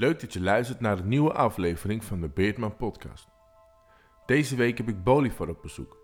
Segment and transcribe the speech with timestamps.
[0.00, 3.28] Leuk dat je luistert naar de nieuwe aflevering van de Beardman Podcast.
[4.26, 5.96] Deze week heb ik Bolivar op bezoek.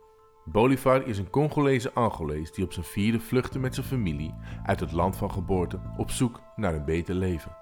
[0.44, 4.92] Bolivar is een Congolese Angolees die op zijn vierde vluchtte met zijn familie uit het
[4.92, 7.56] land van geboorte op zoek naar een beter leven.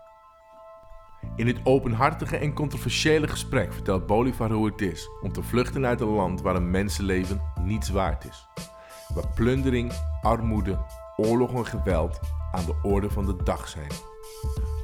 [1.37, 6.01] In dit openhartige en controversiële gesprek vertelt Bolivar hoe het is om te vluchten uit
[6.01, 8.47] een land waar een mensenleven niets waard is.
[9.15, 9.93] Waar plundering,
[10.23, 10.85] armoede,
[11.17, 12.21] oorlog en geweld
[12.53, 13.91] aan de orde van de dag zijn.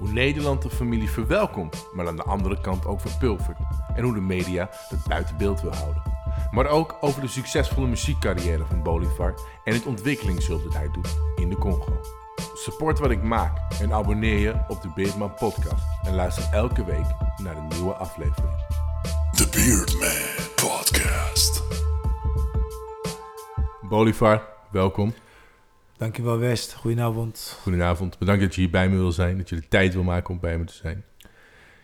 [0.01, 3.59] Hoe Nederland de familie verwelkomt, maar aan de andere kant ook verpulvert.
[3.95, 6.03] En hoe de media het buiten beeld wil houden.
[6.51, 11.49] Maar ook over de succesvolle muziekcarrière van Bolivar en het ontwikkelingshulp dat hij doet in
[11.49, 12.01] de Congo.
[12.55, 15.85] Support wat ik maak en abonneer je op de Beardman podcast.
[16.03, 17.07] En luister elke week
[17.43, 18.55] naar een nieuwe aflevering.
[19.33, 21.63] The Beardman Podcast.
[23.81, 25.15] Bolivar, welkom.
[26.01, 27.59] Dankjewel West, goedenavond.
[27.63, 28.19] Goedenavond.
[28.19, 30.41] Bedankt dat je hier bij me wil zijn, dat je de tijd wil maken om
[30.41, 31.05] bij me te zijn.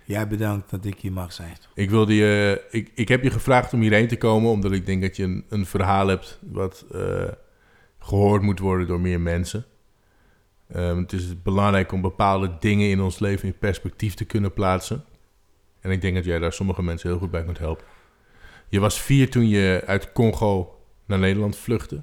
[0.04, 1.56] Jij bedankt dat ik hier mag zijn.
[1.74, 5.02] Ik, wilde je, ik, ik heb je gevraagd om hierheen te komen omdat ik denk
[5.02, 7.28] dat je een, een verhaal hebt wat eh,
[7.98, 9.64] gehoord moet worden door meer mensen.
[10.68, 15.04] Ehm, het is belangrijk om bepaalde dingen in ons leven in perspectief te kunnen plaatsen.
[15.80, 17.84] En ik denk dat jij daar sommige mensen heel goed bij kunt helpen.
[18.68, 22.02] Je was vier toen je uit Congo naar Nederland vluchtte.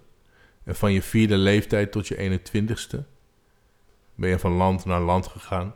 [0.63, 2.99] En van je vierde leeftijd tot je 21ste
[4.15, 5.73] ben je van land naar land gegaan.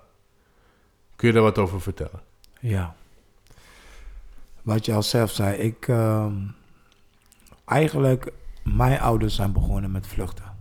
[1.16, 2.22] Kun je daar wat over vertellen?
[2.60, 2.96] Ja.
[4.62, 5.88] Wat je al zelf zei, ik...
[5.88, 6.36] ehm,
[7.66, 8.32] eigenlijk,
[8.64, 10.56] mijn ouders zijn begonnen met vluchten.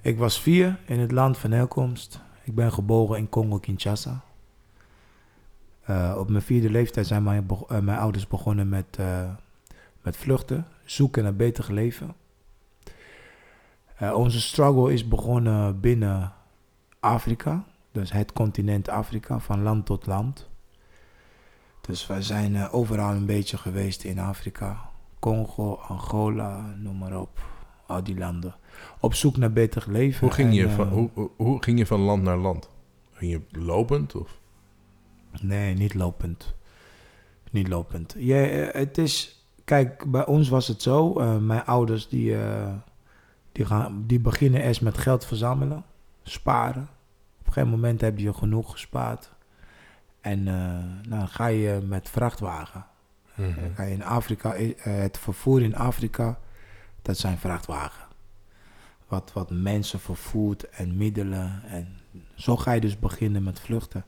[0.00, 2.20] Ik was vier in het land van herkomst.
[2.44, 4.24] Ik ben geboren in Congo-Kinshasa.
[5.82, 9.30] Eh, op mijn vierde leeftijd zijn mijn, eh, mijn ouders begonnen met, eh,
[10.02, 10.66] met vluchten.
[10.84, 12.14] Zoeken naar beter leven.
[14.02, 16.32] Eh, onze struggle is begonnen binnen
[17.00, 17.64] Afrika.
[17.92, 20.48] Dus het continent Afrika, van land tot land.
[21.80, 24.90] Dus wij zijn eh, overal een beetje geweest in Afrika.
[25.18, 27.40] Congo, Angola, noem maar op.
[27.86, 28.54] Al die landen.
[29.00, 30.20] Op zoek naar beter leven.
[30.20, 32.68] Hoe ging, En, je eh, van, hoe, hoe- hoe ging je van land naar land?
[33.12, 34.14] Ging je lopend?
[34.14, 34.38] Of?
[35.40, 36.54] Nee, niet lopend.
[37.50, 38.14] Niet lopend.
[38.18, 38.36] Ja,
[38.72, 39.44] het is...
[39.64, 41.12] Kijk, bij ons was het zo.
[41.40, 42.36] mijn ouders die,
[43.52, 45.84] die, gaan, die beginnen eerst met geld verzamelen.
[46.22, 46.88] Sparen.
[47.40, 49.30] Op een gegeven moment heb je genoeg gespaard.
[50.20, 52.86] En eh, dan ga je met vrachtwagen.
[53.34, 53.60] Mhm.
[53.60, 56.38] Dan ga je in Afrika, eh, het vervoer in Afrika,
[57.02, 58.04] dat zijn vrachtwagen.
[59.08, 61.62] Wat, wat mensen vervoert en middelen.
[61.66, 61.88] En
[62.34, 64.04] zo ga je dus beginnen met vluchten.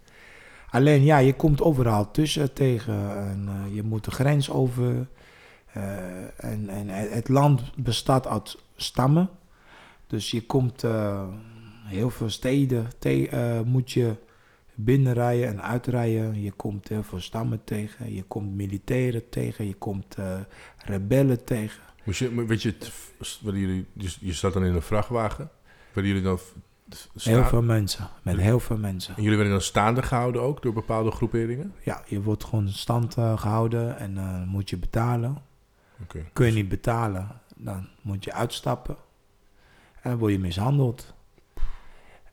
[0.71, 3.17] Alleen ja, je komt overal tussen tegen.
[3.17, 5.09] En, eh, je moet de grens over.
[6.37, 9.31] En, en het land bestaat uit stammen.
[10.07, 11.29] Dus je komt eh,
[11.85, 14.17] heel veel steden te, eh, moet je
[14.75, 16.43] binnenrijden en uitrijden.
[16.43, 18.15] Je komt heel veel stammen tegen.
[18.15, 19.67] Je komt militairen tegen.
[19.67, 20.41] Je komt eh,
[20.79, 21.83] rebellen tegen.
[22.05, 22.75] Moest je, weet je,
[23.43, 25.51] jullie, dus je zat dan in een vrachtwagen.
[25.93, 26.39] Werden jullie dan
[27.15, 27.35] staan?
[27.35, 28.09] Heel veel mensen.
[28.23, 29.17] Met heel veel mensen.
[29.17, 31.75] En jullie werden dan staande gehouden ook door bepaalde groeperingen?
[31.83, 35.43] Ja, je wordt gewoon stand eh, gehouden en eh, moet je betalen.
[36.03, 36.25] Oké.
[36.33, 38.97] Kun je niet betalen, dan moet je uitstappen.
[40.01, 41.15] En dan word je mishandeld.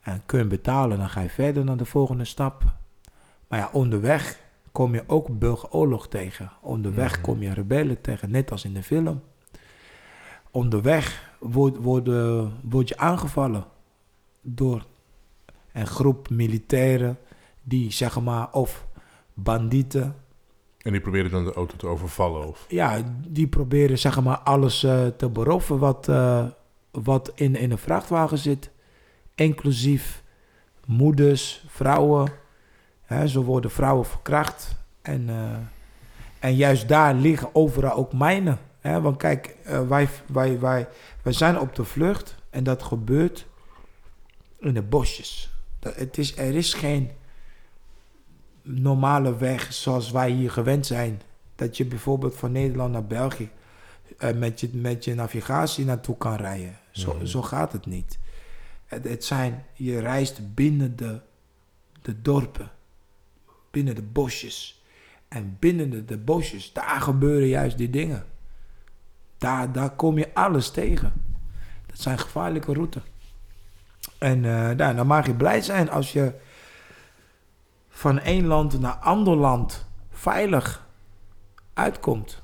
[0.00, 2.64] En kun je betalen, dan ga je verder naar de volgende stap.
[3.48, 4.40] Maar ja, onderweg
[4.72, 6.52] kom je ook burgeroorlog tegen.
[6.60, 9.22] Onderweg kom je rebellen tegen, net als in de film.
[10.50, 13.64] Onderweg word, word, eh, word je aangevallen
[14.40, 14.86] door
[15.72, 17.18] een groep militairen
[17.62, 18.86] die zeg maar of
[19.34, 20.16] bandieten
[20.82, 22.48] En die probeerden dan de auto te overvallen?
[22.48, 22.64] Of?
[22.68, 26.46] ja, die proberen zeg maar alles eh, te beroven wat, eh,
[26.90, 28.70] wat in, in een vrachtwagen zit.
[29.34, 30.22] Inclusief
[30.86, 32.32] moeders, vrouwen.
[33.02, 34.76] Hè, zo worden vrouwen verkracht.
[35.02, 35.56] En, eh,
[36.38, 38.58] en juist daar liggen overal ook mijnen.
[38.80, 39.56] Want kijk,
[39.88, 40.88] wij, wij, wij,
[41.22, 43.46] wij zijn op de vlucht en dat gebeurt
[44.60, 45.54] in de bosjes.
[45.78, 47.10] Dat, het is, er is geen
[48.62, 51.20] normale weg zoals wij hier gewend zijn.
[51.54, 53.50] Dat je bijvoorbeeld van Nederland naar België
[54.18, 56.78] eh, met, je, met je navigatie naartoe kan rijden.
[56.90, 57.26] Zo, Mhm.
[57.26, 58.18] zo gaat het niet.
[58.86, 61.20] Het, het zijn, je reist binnen de,
[62.02, 62.70] de dorpen,
[63.70, 64.82] binnen de bosjes.
[65.28, 68.24] En binnen de, de bosjes, daar gebeuren juist die dingen.
[69.38, 71.12] Daar, daar kom je alles tegen.
[71.86, 73.02] Dat zijn gevaarlijke routes.
[74.18, 76.32] En eh, nou, dan mag je blij zijn als je
[77.94, 80.88] van één land naar ander land veilig
[81.74, 82.42] uitkomt.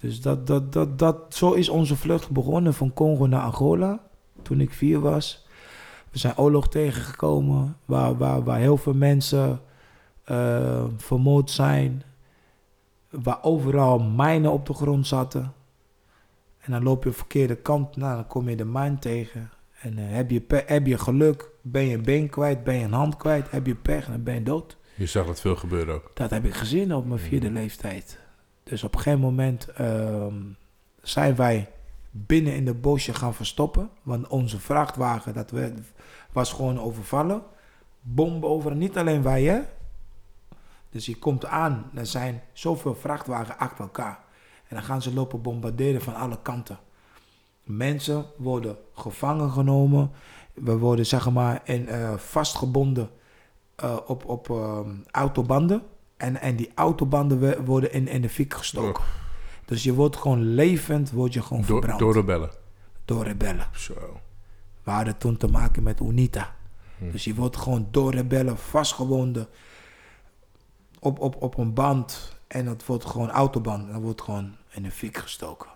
[0.00, 4.00] Dus dat, dat, dat, dat, zo is onze vlucht begonnen van Congo naar Angola.
[4.42, 5.46] Toen ik vier was.
[6.10, 9.60] We zijn oorlog tegengekomen waar, waar, waar heel veel mensen
[10.24, 12.02] eh, vermoord zijn.
[13.10, 15.52] Waar overal mijnen op de grond zaten.
[16.58, 19.50] En dan loop je de verkeerde kant, dan kom je de mijn tegen.
[19.80, 22.92] En eh, heb, je heb je geluk, ben je een been kwijt, ben je een
[22.92, 24.76] hand kwijt, heb je pech en dan ben je dood.
[24.94, 26.10] Je zag dat veel gebeuren ook.
[26.14, 28.18] Dat heb ik gezien op mijn vierde leeftijd.
[28.62, 30.34] Dus op een gegeven moment ehm,
[31.02, 31.70] zijn wij
[32.10, 33.90] binnen in de bosje gaan verstoppen.
[34.02, 35.78] Want onze vrachtwagen dat werd,
[36.32, 37.42] was gewoon overvallen.
[38.00, 39.60] Bomben over, niet alleen wij hè.
[40.90, 44.18] Dus je komt aan, er zijn zoveel vrachtwagen achter elkaar.
[44.68, 46.78] En dan gaan ze lopen bombarderen van alle kanten.
[47.62, 50.10] Mensen worden gevangen genomen.
[50.56, 53.10] We worden zeg maar in, eh, vastgebonden
[53.76, 55.82] eh, op, op ehm, autobanden.
[56.16, 59.04] En, en die autobanden worden in, in de fik gestoken.
[59.64, 61.98] Dus je wordt gewoon levend, word je gewoon Door, verbrand.
[61.98, 62.50] door rebellen.
[63.04, 63.66] door rebellen.
[63.72, 64.20] Zo.
[64.82, 66.54] We hadden toen te maken met UNITA.
[66.98, 67.10] Hm.
[67.10, 69.48] Dus je wordt gewoon door rebellen vastgewonden
[71.00, 72.36] op, op, op een band.
[72.46, 73.92] En dat wordt gewoon autoband.
[73.92, 75.68] Dat wordt gewoon in de fik gestoken.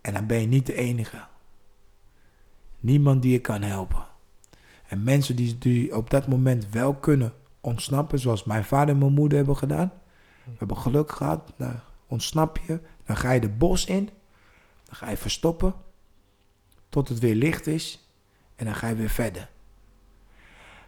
[0.00, 1.24] En dan ben je niet de enige.
[2.82, 4.06] Niemand die je kan helpen.
[4.88, 9.12] En mensen die, die op dat moment wel kunnen ontsnappen, zoals mijn vader en mijn
[9.12, 9.92] moeder hebben gedaan.
[10.44, 11.52] We hebben geluk gehad.
[11.56, 12.80] Dan ontsnap je.
[13.04, 14.04] Dan ga je de bos in.
[14.84, 15.74] Dan ga je verstoppen.
[16.88, 18.08] Tot het weer licht is.
[18.56, 19.50] En dan ga je weer verder.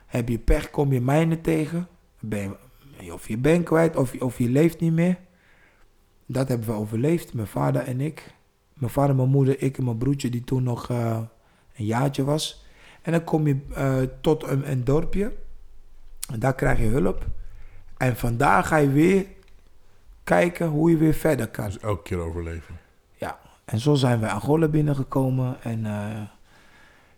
[0.06, 1.88] Heb je pech, kom je mijnen tegen.
[3.12, 5.18] Of je bent kwijt, of of je leeft niet meer.
[6.26, 8.34] Dat hebben we overleefd, mijn vader en ik.
[8.74, 11.20] Mijn vader, mijn moeder, ik en mijn broertje, die toen nog eh,
[11.76, 12.64] een jaartje was.
[13.02, 15.32] En dan kom je eh, tot een, een dorpje.
[16.32, 17.26] En daar krijg je hulp.
[17.96, 19.26] En vandaar ga je weer
[20.24, 21.64] kijken hoe je weer verder kan.
[21.64, 22.78] Dus elke keer overleven.
[23.16, 25.62] Ja, en zo zijn we Angola binnengekomen.
[25.62, 26.22] En eh,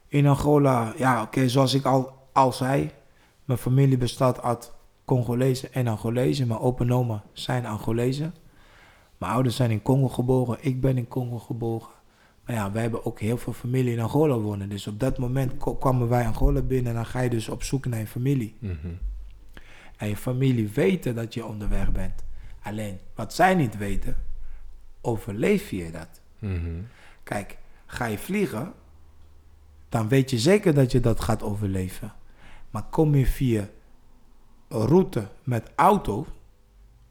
[0.09, 2.91] in Angola, ja, oké, zoals ik al, al zei,
[3.45, 4.73] mijn familie bestaat uit
[5.05, 6.47] Congolezen en Angolezen.
[6.47, 8.35] Mijn opa en oma zijn Angolezen.
[9.19, 11.89] Mijn ouders zijn in Congo geboren, ik ben in Congo geboren.
[12.47, 14.69] Maar ja, wij hebben ook heel veel familie in Angola wonen.
[14.69, 17.87] Dus op dat moment kwamen wij Angola binnen en dan ga je dus op zoek
[17.87, 18.55] naar je familie.
[18.59, 18.89] Mhm.
[19.97, 22.25] En je familie weten dat je onderweg bent.
[22.63, 24.17] Alleen, wat zij niet weten,
[25.01, 26.21] overleef je dat?
[26.39, 26.81] Mhm.
[27.23, 28.73] Kijk, ga je vliegen,
[29.89, 32.13] dan weet je zeker dat je dat gaat overleven.
[32.71, 33.69] Maar kom je via
[34.69, 36.27] route met auto,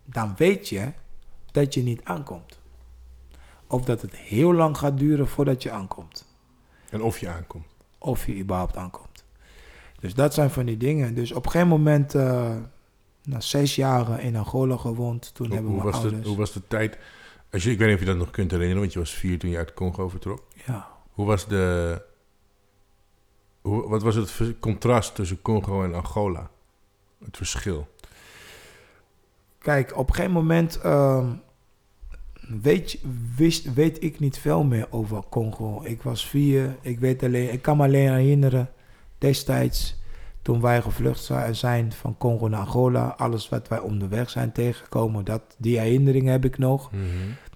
[0.06, 0.92] dan weet je
[1.52, 2.60] dat je niet aankomt.
[3.68, 6.26] Of dat het heel lang gaat duren voordat je aankomt.
[6.90, 7.66] En of je aankomt.
[7.98, 9.24] Of je überhaupt aankomt.
[10.00, 11.16] Dus dat zijn van die dingen.
[11.16, 12.56] Dus op een gegeven moment, eh,
[13.24, 16.54] na zes jaren in Angola gewoond, toen Hoe, hebben hoe, we was de, hoe was
[16.54, 16.98] de tijd?
[17.52, 19.40] Als je, ik weet niet of je dat nog kunt herinneren, want je was vier
[19.40, 20.44] toen je uit Congo vertrok.
[20.66, 20.88] Ja.
[21.12, 22.02] Hoe was de...
[23.62, 26.50] Hoe, wat was het contrast tussen Congo en Angola?
[27.24, 27.88] Het verschil.
[29.58, 31.34] Kijk, op een gegeven moment ehm,
[32.62, 33.00] weet,
[33.36, 35.82] wist, weet ik niet veel meer over Congo.
[35.84, 38.70] Ik was vier, ik, weet alleen, ik kan me alleen herinneren
[39.18, 40.04] destijds
[40.42, 43.08] toen wij gevlucht zi- zijn van Congo naar Angola.
[43.18, 46.92] Alles wat wij onderweg zijn tegengekomen, dat, die herinneringen heb ik nog.
[46.92, 47.02] Mhm.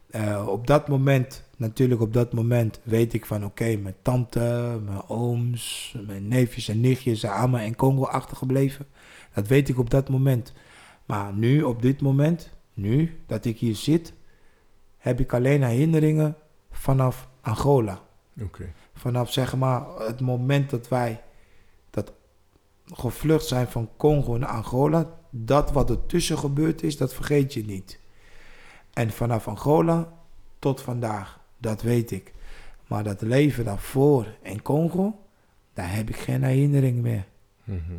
[0.09, 5.01] Eh, op dat moment, natuurlijk op dat moment, weet ik van oké, mijn tante, mijn
[5.07, 8.85] ooms, mijn neefjes en nichtjes zijn allemaal in Congo achtergebleven.
[9.33, 10.53] Dat weet ik op dat moment.
[11.05, 14.13] Maar nu, op dit moment, nu dat ik hier zit,
[14.99, 16.35] heb ik alleen herinneringen
[16.71, 18.01] vanaf Angola.
[18.93, 21.21] Vanaf zeg maar het moment dat wij
[21.89, 22.13] dat
[22.85, 27.65] gevlucht zijn van Congo naar Angola, dat wat er tussen gebeurd is, dat vergeet je
[27.65, 27.99] niet.
[28.93, 30.13] En vanaf Angola
[30.59, 32.33] tot vandaag, dat weet ik.
[32.87, 35.19] Maar dat leven daarvoor in Congo,
[35.73, 37.25] daar heb ik geen herinnering meer.
[37.63, 37.93] Mhm.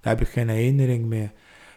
[0.00, 1.32] Daar heb ik geen herinnering meer.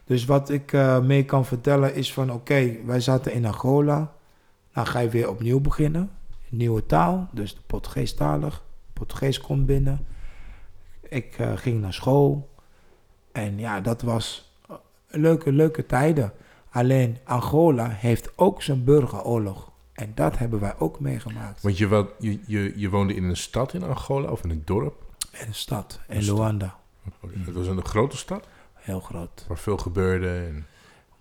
[0.06, 4.15] Dus wat ik eh, mee kan vertellen is van oké, wij zaten in Angola.
[4.76, 6.12] Dan ga je weer opnieuw beginnen.
[6.50, 8.64] Nieuwe taal, dus de Portugees-talig.
[8.94, 10.06] Portugees komt binnen.
[11.10, 12.50] Ik eh, ging naar school.
[13.32, 14.76] En ja, dat was eh,
[15.08, 16.34] leuke, leuke tijden.
[16.70, 19.72] Alleen Angola heeft ook zijn burgeroorlog.
[19.94, 21.62] En dat hebben wij ook meegemaakt.
[21.62, 24.62] Want je, wel, je, je, je woonde in een stad in Angola of in een
[24.66, 25.04] dorp?
[25.32, 26.24] In de stad, in Een.
[26.26, 26.76] Luanda.
[27.46, 29.46] Het was een grote stad Heel groot.
[29.48, 30.30] waar veel gebeurde.
[30.30, 30.66] En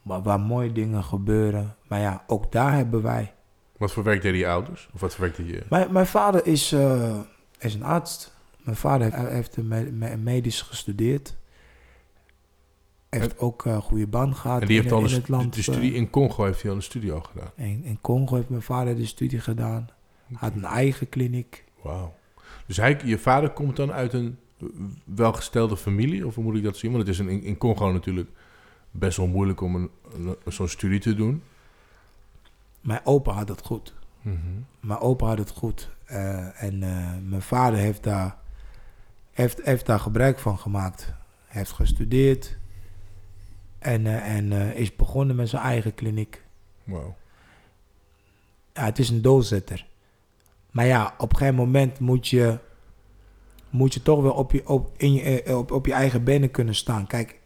[0.03, 1.77] Maar waar mooie dingen gebeuren.
[1.89, 3.34] Maar ja, ook daar hebben wij
[3.77, 4.89] wat voor werk deden je ouders?
[4.95, 5.63] Of wat voor werk deed je?
[5.71, 7.19] Mijn, mijn vader is, eh,
[7.59, 8.33] is een arts.
[8.63, 9.57] Mijn vader heeft, heeft
[10.23, 11.37] medisch gestudeerd.
[13.09, 15.33] Heeft ook een goede baan gehad En die heeft in, al in een het stu-
[15.33, 15.55] land.
[15.55, 17.51] de studie eh, in Congo heeft hij al een studie al gedaan.
[17.57, 19.89] in, in Congo heeft mijn vader de studie gedaan.
[20.35, 21.65] Had een eigen kliniek.
[21.83, 22.15] Wauw.
[22.67, 24.39] Dus hij, je vader komt dan uit een
[25.05, 26.27] welgestelde familie?
[26.27, 26.93] Of hoe moet ik dat zien?
[26.93, 28.29] Want het is een, in, in Congo natuurlijk
[28.91, 31.43] best wel moeilijk om een, een- zo'n studie te doen.
[32.85, 33.95] Mijn opa had het goed.
[34.23, 34.39] Mhm.
[34.81, 35.91] Mijn opa had het goed.
[36.05, 38.37] Eh, en eh, mijn vader heeft daar,
[39.33, 41.13] heeft, heeft daar gebruik van gemaakt.
[41.47, 42.57] Heeft gestudeerd.
[43.79, 46.43] En, eh, en is begonnen met zijn eigen kliniek.
[46.85, 47.17] Wauw.
[48.73, 49.87] Ja, het is een doorzetter.
[50.71, 52.59] Maar ja, op een gegeven moment moet je,
[53.71, 56.75] moet je toch wel op je, op, in je, op, op je eigen benen kunnen
[56.75, 57.07] staan.
[57.07, 57.39] Kijk,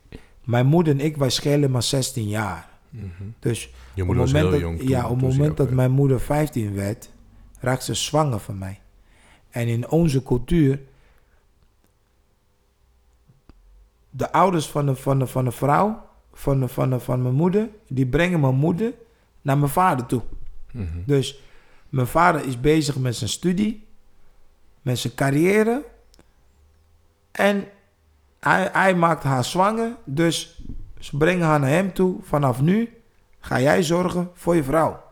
[0.44, 2.68] mijn moeder en ik, wij schelen maar 16 jaar.
[2.90, 3.24] Mhm.
[3.38, 5.56] Dus Je op moeder het was moment heel dat, jong toen- ja, op het moment
[5.56, 7.10] dat mijn moeder 15 werd,
[7.60, 8.80] raakte ze zwanger van mij.
[9.50, 10.80] En in onze cultuur,
[14.10, 16.02] de ouders van de, van de, van de vrouw,
[16.32, 18.92] van, de, van, de, van mijn moeder, die brengen mijn moeder
[19.42, 20.22] naar mijn vader toe.
[20.72, 20.86] Mhm.
[21.06, 21.42] Dus
[21.88, 23.86] mijn vader is bezig met zijn studie,
[24.82, 25.84] met zijn carrière.
[27.30, 27.64] En
[28.40, 29.96] hij, hij maakt haar zwanger.
[30.04, 30.62] Dus
[30.98, 32.16] ze brengen haar naar hem toe.
[32.22, 32.97] Vanaf nu
[33.40, 35.06] ga jij zorgen voor je vrouw.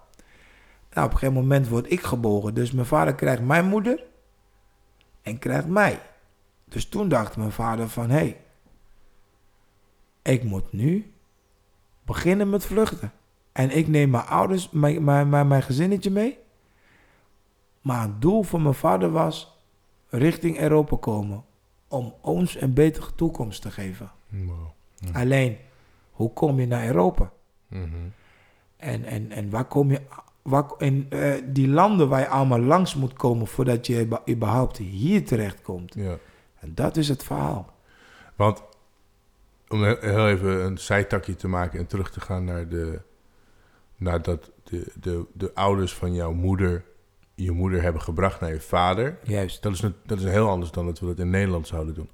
[0.90, 2.54] Nou, op een gegeven moment word ik geboren.
[2.54, 4.04] Dus mijn vader krijgt mijn moeder
[5.22, 6.00] en krijgt mij.
[6.64, 8.10] Dus toen dacht mijn vader van...
[8.10, 8.40] hé, hey,
[10.22, 11.12] ik moet nu
[12.04, 13.12] beginnen met vluchten.
[13.52, 16.38] En ik neem mijn ouders, mijn, mijn, mijn, mijn gezinnetje mee.
[17.80, 19.60] Maar het doel van mijn vader was
[20.08, 21.44] richting Europa komen.
[21.88, 24.10] Om ons een betere toekomst te geven.
[25.12, 25.56] Alleen,
[26.10, 27.32] hoe kom je naar Europa?
[27.68, 27.84] Mhm.
[28.76, 30.00] En, en, en waar kom je...
[30.42, 33.46] Waar, in eh, die landen waar je allemaal langs moet komen...
[33.46, 35.94] voordat je überha- überhaupt hier terecht komt.
[35.94, 36.18] Ja.
[36.60, 37.74] En dat is het verhaal.
[38.36, 38.62] Want
[39.68, 43.00] om he- heel even een zijtakje te maken en terug te gaan naar de
[43.96, 46.84] naar dat de, de, de ouders van jouw moeder
[47.34, 49.18] je moeder hebben gebracht naar je vader.
[49.22, 49.62] Juist.
[49.62, 52.10] Dat is, een, dat is heel anders dan dat we dat in Nederland zouden doen.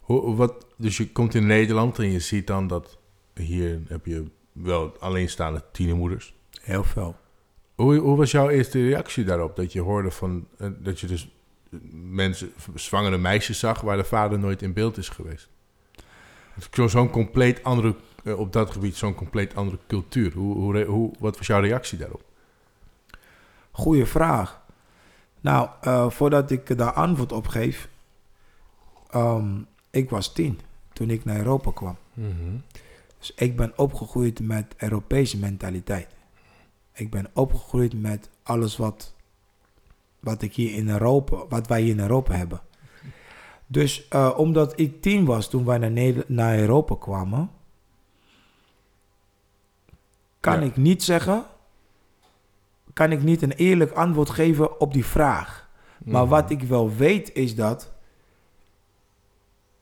[0.00, 2.98] Hoe, wat, dus je komt in Nederland en je ziet dan dat
[3.34, 4.24] hier heb je
[4.62, 6.34] wel alleenstaande tienermoeders.
[6.60, 7.16] Heel veel.
[7.74, 9.56] Hoe, hoe was jouw eerste reactie daarop?
[9.56, 11.28] Dat je hoorde van eh, dat je dus
[11.92, 15.48] mensen, zwangere meisjes zag waar de vader nooit in beeld is geweest.
[16.86, 20.32] Zo'n compleet andere, eh, op dat gebied, zo'n compleet andere cultuur.
[20.32, 22.22] Hoe, hoe, hoe, wat was jouw reactie daarop?
[23.70, 24.60] Goeie vraag.
[25.40, 27.88] Nou, eh, voordat ik daar antwoord op geef.
[29.10, 29.58] ehm,
[29.90, 30.60] ik was tien
[30.92, 31.96] toen ik naar Europa kwam.
[33.20, 36.08] Dus ik ben opgegroeid met Europese mentaliteit.
[36.92, 39.14] Ik ben opgegroeid met alles wat,
[40.20, 42.60] wat ik hier in Europa, wat wij hier in Europa hebben.
[43.66, 47.50] Dus eh, omdat ik tien was toen wij naar, naar Europa kwamen,
[50.40, 50.66] kan Ja.
[50.66, 51.44] ik niet zeggen,
[52.92, 55.68] kan ik niet een eerlijk antwoord geven op die vraag.
[56.04, 56.30] Maar Mhm.
[56.30, 57.92] wat ik wel weet is dat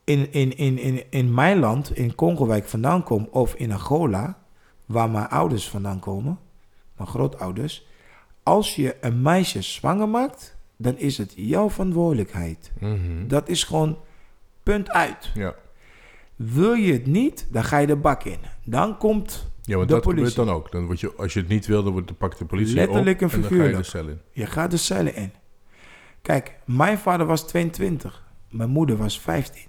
[0.08, 3.72] in, in, in, in, in mijn land, in Congo waar ik vandaan kom, of in
[3.72, 4.38] Angola,
[4.86, 6.38] waar mijn ouders vandaan komen,
[6.96, 7.86] mijn grootouders,
[8.42, 12.70] als je een meisje zwanger maakt, dan is het jouw verantwoordelijkheid.
[12.80, 13.26] Mhm.
[13.26, 13.98] Dat is gewoon
[14.62, 15.30] punt uit.
[15.34, 15.54] Ja,
[16.36, 18.38] Wil je het niet, dan ga je de bak in.
[18.64, 20.26] Dan komt, ja want De dat politie.
[20.28, 20.72] gebeurt dan ook.
[20.72, 23.20] Dan word je, als je het niet wil, dan wordt, dan pakt de politie Letterlijk
[23.20, 24.20] op en dan ga je de cel in.
[24.32, 25.32] je gaat de cellen in.
[26.22, 29.62] Kijk, mijn vader was 22, mijn moeder was 15.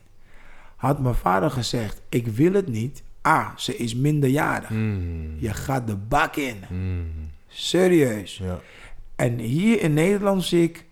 [0.80, 3.04] Had mijn vader gezegd, ik wil het niet.
[3.22, 4.70] Ah, ze is minderjarig.
[4.70, 5.40] Mhm.
[5.40, 6.58] Je gaat de bak in.
[6.70, 7.04] Mhm.
[7.48, 8.38] Serieus.
[8.38, 8.60] Ja.
[9.16, 10.86] En hier in Nederland zie ik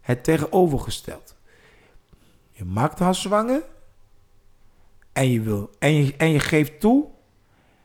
[0.00, 1.36] het tegenovergesteld.
[2.52, 3.62] Je maakt haar zwanger.
[5.12, 7.04] En je, wil, en, je, en je geeft toe.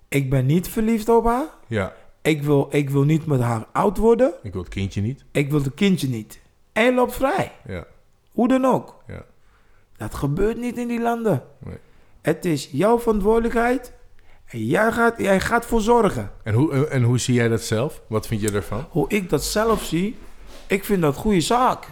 [0.08, 1.46] Ik ben niet verliefd op haar.
[1.68, 4.34] ja, Ik wil, ik wil niet met haar oud worden.
[4.44, 5.24] ik wil het kindje niet.
[5.32, 6.40] Ik wil het kindje niet.
[6.74, 7.52] En je loopt vrij.
[7.68, 7.86] Ja,
[8.32, 9.04] Hoe dan ook.
[9.08, 9.26] ja.
[9.98, 11.44] Dat gebeurt niet in die landen.
[11.58, 11.78] Nee.
[12.22, 13.94] Het is jouw verantwoordelijkheid.
[14.46, 16.32] En jij gaat, jij gaat voor zorgen.
[16.44, 18.02] En, hoe, en hoe zie jij dat zelf?
[18.08, 18.86] Wat vind je ervan?
[18.90, 20.16] Hoe ik dat zelf zie,
[20.68, 21.88] ik vind dat een goede zaak.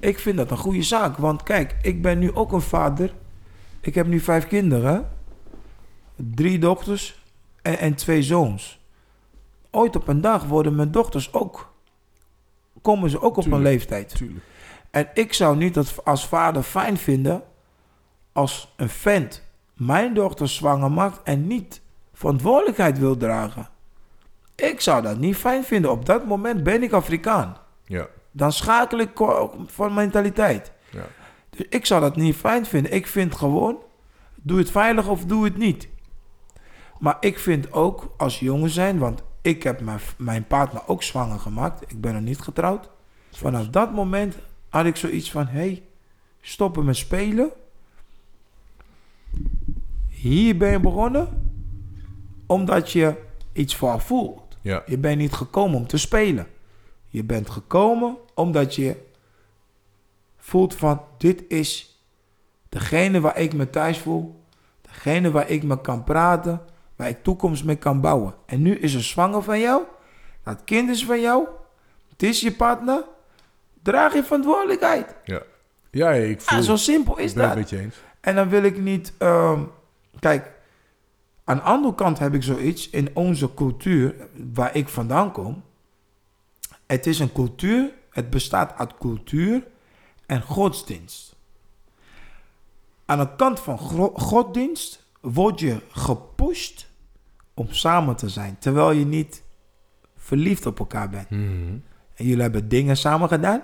[0.00, 1.16] Ik vind dat een goede zaak.
[1.16, 3.14] Want kijk, ik ben nu ook een vader.
[3.80, 5.10] Ik heb nu vijf kinderen.
[6.16, 7.22] Drie dochters
[7.62, 8.80] en, en twee zoons.
[9.70, 11.74] Ooit op een dag worden mijn dochters ook...
[12.82, 13.64] Komen ze ook op Tuurlijk.
[13.64, 14.16] een leeftijd.
[14.16, 14.44] Tuurlijk.
[14.96, 17.42] En ik zou niet dat als vader fijn vinden...
[18.32, 21.22] als een vent mijn dochter zwanger maakt...
[21.22, 21.80] en niet
[22.12, 23.68] verantwoordelijkheid wil dragen.
[24.54, 25.90] Ik zou dat niet fijn vinden.
[25.90, 27.56] Op dat moment ben ik Afrikaan.
[27.84, 29.10] Ja, Dan schakel ik
[29.66, 30.72] van mentaliteit.
[30.90, 31.06] ja.
[31.50, 32.92] Dus ik zou dat niet fijn vinden.
[32.92, 33.78] Ik vind gewoon,
[34.34, 35.88] doe het veilig of doe het niet.
[36.98, 41.38] Maar ik vind ook als jongen zijn, want ik heb mijn, mijn partner ook zwanger
[41.38, 41.90] gemaakt.
[41.90, 42.90] Ik ben er niet getrouwd.
[43.30, 44.36] Vanaf dat moment
[44.76, 45.82] had ik zoiets van, hé, hey,
[46.40, 47.50] stoppen met spelen.
[50.08, 51.52] Hier ben je begonnen
[52.46, 53.14] omdat je
[53.52, 54.56] iets voor voelt.
[54.60, 54.82] Ja.
[54.86, 56.46] Je bent niet gekomen om te spelen.
[57.08, 58.96] Je bent gekomen omdat je
[60.36, 62.00] voelt van dit is
[62.68, 64.40] degene waar ik me thuis voel.
[64.80, 66.60] Degene waar ik me kan praten.
[66.96, 68.34] Waar ik toekomst mee kan bouwen.
[68.46, 69.82] En nu is ze zwanger van jou.
[70.42, 71.46] Dat kind is van jou.
[72.08, 73.04] Het is je partner.
[73.86, 75.14] Draag je verantwoordelijkheid.
[75.24, 75.42] Ja.
[75.90, 76.58] Ja, ik voel...
[76.58, 77.70] Ah, zo simpel is dat.
[77.70, 77.96] je eens.
[78.20, 79.12] En dan wil ik niet.
[79.18, 79.62] ehm,
[80.18, 80.50] kijk,
[81.44, 84.14] aan de andere kant heb ik zoiets in onze cultuur,
[84.54, 85.62] waar ik vandaan kom.
[86.86, 89.66] Het is een cultuur, het bestaat uit cultuur
[90.26, 91.36] en godsdienst.
[93.04, 93.78] Aan de kant van
[94.14, 96.86] godsdienst word je gepusht
[97.54, 99.42] om samen te zijn, terwijl je niet
[100.16, 101.30] verliefd op elkaar bent.
[101.30, 101.78] Mhm.
[102.14, 103.62] En jullie hebben dingen samen gedaan.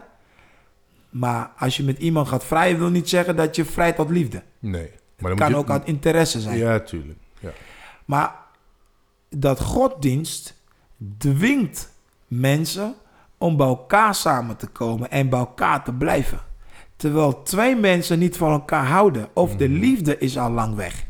[1.13, 4.43] Maar als je met iemand gaat vrijen, wil niet zeggen dat je vrij tot liefde.
[4.59, 4.91] Nee.
[5.19, 5.57] Maar dan kan je...
[5.57, 6.59] ook uit interesse zijn.
[6.59, 7.19] Ja, tuurlijk.
[7.41, 7.51] Ja.
[8.05, 8.35] Maar
[9.29, 10.63] dat godsdienst
[11.19, 11.93] dwingt
[12.27, 12.95] mensen
[13.39, 16.41] om bij elkaar samen te komen en bij elkaar te blijven.
[16.97, 21.05] Terwijl twee mensen niet van elkaar houden of de liefde is al lang weg.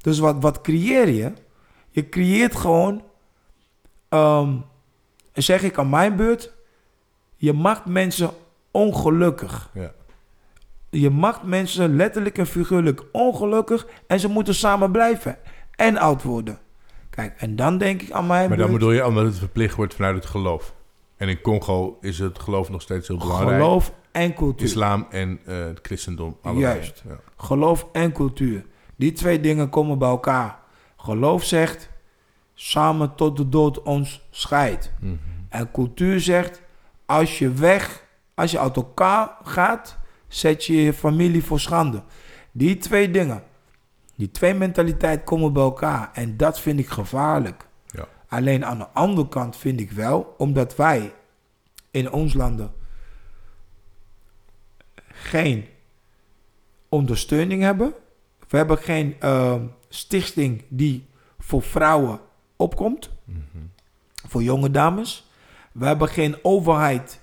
[0.00, 1.32] Dus wat, wat creëer je?
[1.90, 3.02] Je creëert gewoon,
[4.08, 4.56] ehm,
[5.32, 6.52] zeg ik aan mijn beurt,
[7.36, 8.30] je maakt mensen
[8.74, 9.70] ongelukkig.
[9.74, 9.92] Ja.
[10.90, 15.38] Je maakt mensen letterlijk en figuurlijk ongelukkig en ze moeten samen blijven
[15.76, 16.58] en oud worden.
[17.10, 19.94] Kijk, en dan denk ik aan mijn Maar dan bedoel je omdat het verplicht wordt
[19.94, 20.74] vanuit het geloof.
[21.16, 23.62] En in Congo is het geloof nog steeds heel belangrijk.
[23.62, 24.66] geloof en cultuur.
[24.66, 26.36] Islam en eh, het christendom.
[26.42, 26.74] allebei.
[26.74, 27.02] Juist.
[27.08, 27.18] Ja.
[27.36, 28.64] Geloof en cultuur.
[28.96, 30.58] Die twee dingen komen bij elkaar.
[30.96, 31.90] Geloof zegt,
[32.54, 34.92] samen tot de dood ons scheidt.
[35.00, 35.14] Mhm.
[35.48, 36.62] En cultuur zegt,
[37.06, 38.03] als je weg,
[38.34, 39.98] als je uit elkaar gaat,
[40.28, 42.02] zet je je familie voor schande.
[42.52, 43.42] Die twee dingen,
[44.16, 46.10] die twee mentaliteiten komen bij elkaar.
[46.12, 47.66] En dat vind ik gevaarlijk.
[47.86, 48.08] Ja.
[48.28, 51.12] Alleen aan de andere kant vind ik wel, omdat wij
[51.90, 52.72] in ons landen
[55.12, 55.66] geen
[56.88, 57.94] ondersteuning hebben.
[58.48, 59.54] We hebben geen eh,
[59.88, 61.06] stichting die
[61.38, 62.20] voor vrouwen
[62.56, 63.38] opkomt, Mhm.
[64.28, 65.30] voor jonge dames.
[65.72, 67.20] We hebben geen overheid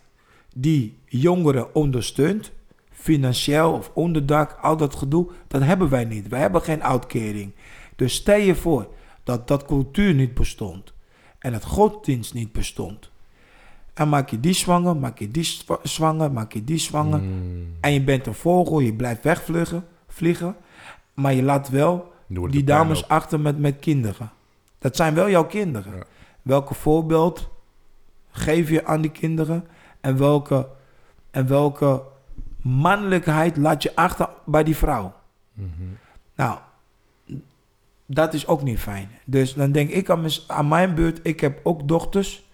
[0.56, 2.52] die jongeren ondersteunt,
[2.92, 5.28] financieel of onderdak, al dat gedoe.
[5.48, 6.28] Dat hebben wij niet.
[6.28, 7.52] Wij hebben geen uitkering.
[7.96, 8.88] Dus stel je voor
[9.24, 10.94] dat dat cultuur niet bestond
[11.40, 13.10] en het godsdienst niet bestond.
[13.94, 17.20] En maak je die zwanger, maak je die zwa- zwanger, maak je die zwanger.
[17.20, 17.68] Mm.
[17.82, 20.56] En je bent een vogel, je blijft wegvliegen, vliegen,
[21.14, 24.32] maar je laat wel die dames achter met, met kinderen.
[24.80, 25.96] Dat zijn wel jouw kinderen.
[25.96, 26.04] Ja.
[26.42, 27.50] Welke voorbeeld
[28.32, 29.68] geef je aan die kinderen?
[30.02, 30.68] En welke,
[31.32, 32.02] en welke
[32.62, 35.14] mannelijkheid laat je achter bij die vrouw?
[35.54, 35.68] Mhm.
[36.36, 36.58] Nou,
[38.06, 39.10] dat is ook niet fijn.
[39.26, 40.10] Dus dan denk ik
[40.48, 42.50] aan, mijn beurt, ik heb ook dochters.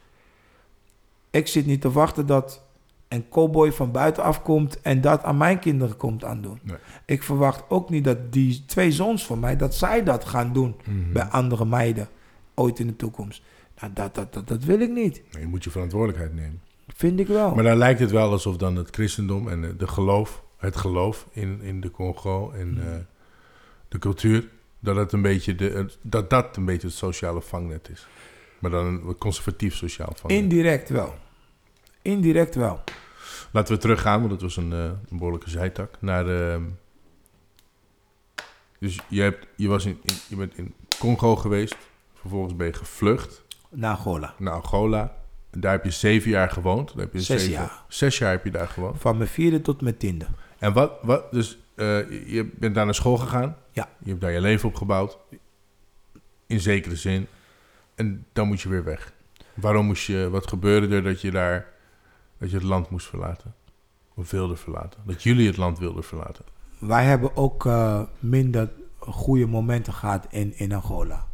[1.29, 2.65] Ik zit niet te wachten dat
[3.07, 6.59] een cowboy van buitenaf komt en dat aan mijn kinderen komt aandoen.
[6.63, 6.77] Nee.
[7.05, 10.75] Ik verwacht ook niet dat die twee zoons van mij, dat zij dat gaan doen
[10.85, 11.13] Mhm.
[11.13, 12.07] bij andere meiden
[12.53, 13.41] ooit in de toekomst.
[13.81, 15.21] Nou, dat, dat, dat, dat wil ik niet.
[15.31, 16.61] Nee, je moet je verantwoordelijkheid nemen.
[16.97, 17.55] Vind ik wel.
[17.55, 21.61] Maar dan lijkt het wel alsof dan het christendom en de, geloof, het geloof in,
[21.61, 22.87] in de Congo en Mhm.
[22.87, 22.93] eh,
[23.87, 24.47] de cultuur,
[24.79, 28.07] dat, het een beetje de, dat dat een beetje het sociale vangnet is.
[28.59, 30.41] Maar dan een conservatief sociaal vangnet.
[30.41, 31.15] Indirect wel.
[32.01, 32.83] Indirect wel.
[33.51, 36.67] Laten we teruggaan, want het was een, eh, een behoorlijke zijtak, naar de...
[38.79, 41.75] Dus je, hebt, je, was in, in- je bent in Congo geweest,
[42.13, 44.33] vervolgens ben je gevlucht Na Angola.
[44.37, 45.15] naar Angola.
[45.51, 46.87] Daar heb je zeven jaar gewoond.
[46.87, 47.83] Daar heb je Zes zeven- jaar.
[47.87, 49.01] Zes jaar heb je daar gewoond.
[49.01, 50.25] Van mijn vierde tot mijn tiende.
[50.57, 51.85] En wat, wat dus eh,
[52.31, 53.55] je bent daar naar school gegaan.
[53.71, 53.89] Ja.
[54.03, 55.17] Je hebt daar je leven opgebouwd.
[56.47, 57.27] In zekere zin.
[57.95, 59.13] En dan moet je weer weg.
[59.53, 61.65] Waarom moest je, wat gebeurde er dat je daar,
[62.37, 63.53] dat je het land moest verlaten?
[64.13, 64.99] Of wilde verlaten?
[65.05, 66.45] Dat jullie het land wilden verlaten?
[66.79, 71.27] Wij hebben ook eh, minder goede momenten gehad in, in Angola.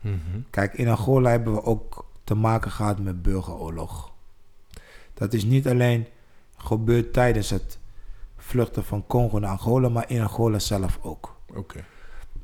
[0.50, 4.12] Kijk, in Angola hebben we ook te maken gehad met burgeroorlog.
[5.14, 6.08] Dat is niet alleen
[6.58, 7.80] gebeurd tijdens het
[8.38, 11.36] vluchten van Congo naar Angola, maar in Angola zelf ook.
[11.54, 11.86] Oké.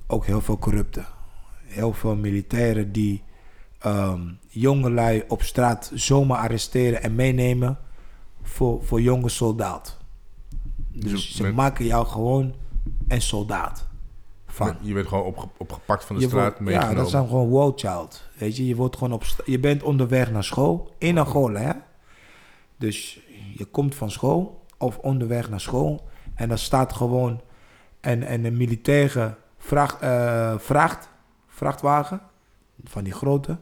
[0.07, 1.05] Ook heel veel corrupten.
[1.63, 3.23] Heel veel militairen die
[3.79, 7.77] ehm jongelui op straat zomaar arresteren en meenemen
[8.41, 9.97] voor, voor jonge soldaat.
[10.91, 12.53] Dus Dus ze maken jou gewoon
[13.07, 13.88] een soldaat.
[14.67, 14.75] Van.
[14.81, 16.95] Je werd gewoon opge- opgepakt van de Je straat, wordt- meegenomen.
[16.95, 18.27] Ja, dat zijn gewoon wow child.
[18.37, 21.71] Weet je, je wordt gewoon op je bent onderweg naar school in Angola, hè?
[22.77, 23.19] Dus
[23.57, 27.41] je komt van school of onderweg naar school en dan staat gewoon
[28.01, 31.09] een, een, een militaire vracht, eh, vracht,
[31.47, 32.21] vrachtwagen,
[32.83, 33.57] van die grote.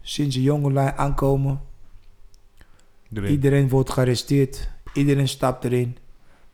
[0.00, 1.60] Sinds de jongelui aankomen,
[3.28, 5.96] iedereen wordt gearresteerd, iedereen stapt erin.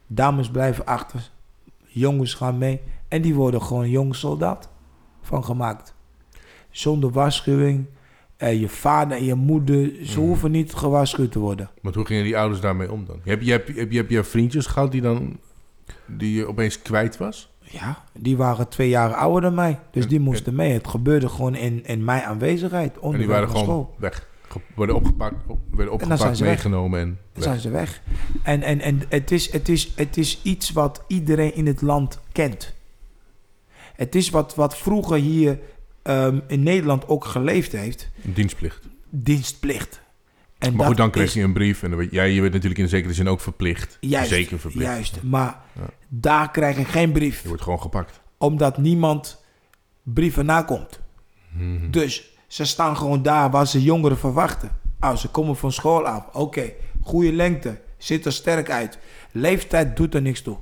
[0.07, 1.31] Dames blijven achter,
[1.87, 2.81] jongens gaan mee.
[3.15, 4.69] En die worden gewoon jonge soldaat
[5.23, 5.95] van gemaakt.
[6.71, 7.87] Zonder waarschuwing.
[8.37, 10.27] Eh, je vader en je moeder, ze Mhm.
[10.29, 11.71] hoeven niet gewaarschuwd te worden.
[11.83, 13.21] Maar hoe gingen die ouders daarmee om dan?
[13.25, 15.39] Heb je, heb, je, heb, je, heb je vriendjes gehad die dan
[16.07, 17.53] die je opeens kwijt was?
[17.61, 19.81] Ja, die waren twee jaar ouder dan mij.
[19.91, 20.73] Dus En- die moesten mee.
[20.73, 22.93] Het gebeurde gewoon in, in mijn aanwezigheid.
[22.95, 23.95] En Onderweg die waren gewoon school.
[23.99, 24.29] weg.
[24.49, 28.03] Ge- Worden opgepakt, op, werden dan zijn opgepakt meegenomen en Dan zijn ze weg.
[28.43, 32.21] En, en, en het, is, het, is, het is iets wat iedereen in het land
[32.33, 32.75] kent.
[33.95, 35.59] Het is wat, wat vroeger hier
[36.03, 38.11] ehm, in Nederland ook geleefd heeft.
[38.23, 38.81] Dienstplicht.
[39.11, 40.03] Dienstplicht.
[40.59, 42.53] En Maar goed, dan kreeg is je een brief en dan weet, jij je werd
[42.53, 43.97] natuurlijk in zekere zin ook verplicht.
[44.01, 44.87] Juist, Zeker verplicht.
[44.91, 45.87] Juist, maar Ja.
[46.09, 47.43] daar krijg ik geen brief.
[47.43, 48.21] Je wordt gewoon gepakt.
[48.39, 49.45] Omdat niemand
[50.03, 51.01] brieven nakomt.
[51.53, 51.91] Mhm.
[51.91, 54.71] Dus ze staan gewoon daar waar ze jongeren verwachten.
[55.01, 56.27] Oh, ze komen van school af.
[56.33, 57.81] Oké, goede lengte.
[57.99, 58.99] Ziet er sterk uit.
[59.33, 60.57] Leeftijd doet er niks toe.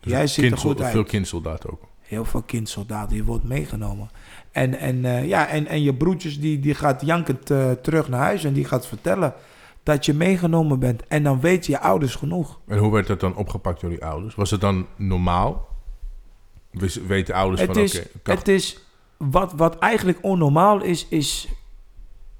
[0.00, 0.92] Dus Jij ziet er kindsold- goed uit.
[0.92, 1.82] Veel kindsoldaten ook.
[2.00, 4.10] Heel veel kindsoldaten, je wordt meegenomen.
[4.52, 8.20] En, en, eh, ja, en, en je broertjes die, die gaat jankend eh, terug naar
[8.20, 9.34] huis en die gaat vertellen
[9.82, 11.06] dat je meegenomen bent.
[11.06, 12.58] En dan weten je ouders genoeg.
[12.66, 14.34] En hoe werd dat dan opgepakt door die ouders?
[14.34, 15.68] Was het dan normaal?
[17.06, 18.78] Weten ouders Het van, oké, kan- het is
[19.16, 21.48] wat, wat eigenlijk onnormaal is, is,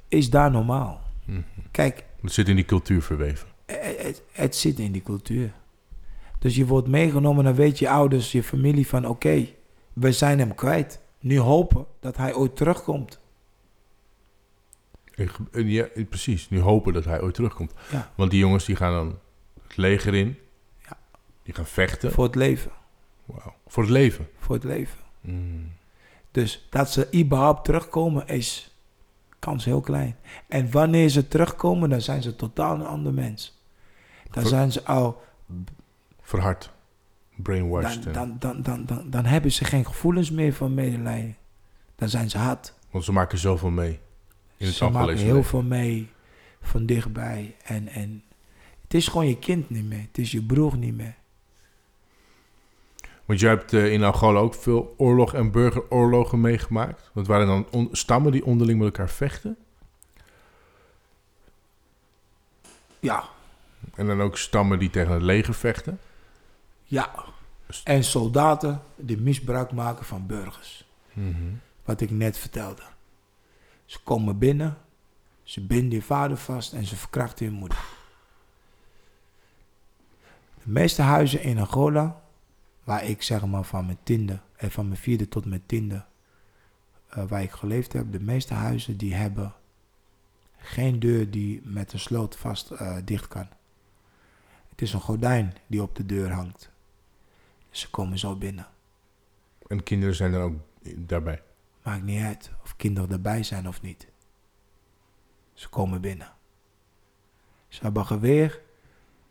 [0.09, 1.01] is daar normaal.
[1.25, 1.41] Mhm.
[1.71, 3.49] Kijk, het zit in die cultuur verweven.
[3.67, 5.53] het, het, het zit in die cultuur.
[6.39, 9.47] Dus je wordt meegenomen, dan weet je ouders, je familie van oké,
[9.93, 11.01] we zijn hem kwijt.
[11.21, 13.21] Nu hopen dat hij ooit terugkomt.
[15.53, 17.73] En ja, precies, nu hopen dat hij ooit terugkomt.
[17.91, 18.13] Ja.
[18.15, 19.19] Want die jongens die gaan dan
[19.63, 20.39] het leger in.
[20.83, 20.99] Ja.
[21.43, 22.13] Die gaan vechten.
[22.13, 22.71] Voor het leven.
[23.25, 23.55] Wauw.
[23.67, 24.29] Voor het leven.
[24.39, 24.99] Voor het leven.
[25.21, 25.73] Mm.
[26.31, 28.77] Dus dat ze überhaupt terugkomen is
[29.39, 30.17] kans heel klein.
[30.49, 33.63] En wanneer ze terugkomen, dan zijn ze totaal een ander mens.
[34.31, 35.23] Dan Ver- zijn ze al,
[36.29, 36.71] Verhard.
[37.37, 38.03] Brainwashed.
[38.03, 41.37] dan, en- dan, dan, dan, dan, dan hebben ze geen gevoelens meer van medelijden.
[41.97, 42.75] Dan zijn ze hard.
[42.91, 44.01] Want ze maken zoveel mee.
[44.57, 46.11] In het ze maken heel veel mee
[46.63, 47.57] van dichtbij.
[47.65, 48.23] En, en
[48.83, 50.01] het is gewoon je kind niet meer.
[50.01, 51.15] Het is je broer niet meer.
[53.25, 57.11] Want jij hebt eh, in Angola ook veel oorlog en burgeroorlogen meegemaakt.
[57.15, 59.57] Dat waren dan on- stammen die onderling met elkaar vechten.
[63.01, 63.25] Ja,
[63.95, 65.99] En dan ook stammen die tegen het leger vechten.
[66.89, 67.25] Ja.
[67.85, 70.89] En soldaten die misbruik maken van burgers.
[71.13, 71.53] Mhm.
[71.85, 72.83] Wat ik net vertelde.
[73.85, 74.79] Ze komen binnen,
[75.43, 77.79] ze binden je vader vast en ze verkrachten je moeder.
[80.55, 82.23] De meeste huizen in Angola,
[82.85, 86.05] waar ik zeg maar van mijn tiende, en van mijn vierde tot mijn tiende,
[87.09, 89.55] eh, waar ik geleefd heb, de meeste huizen die hebben
[90.57, 93.49] geen deur die met een sloot vast eh, dicht kan.
[94.69, 96.71] Het is een gordijn die op de deur hangt.
[97.71, 98.67] Ze komen zo binnen.
[99.67, 100.55] En kinderen zijn dan ook
[100.97, 101.43] daarbij.
[101.83, 104.09] Maakt niet uit of kinderen erbij zijn of niet.
[105.55, 106.33] Ze komen binnen.
[107.69, 108.61] Ze hebben geweer.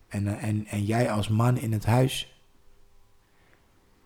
[0.08, 2.42] En, en, en jij als man in het huis.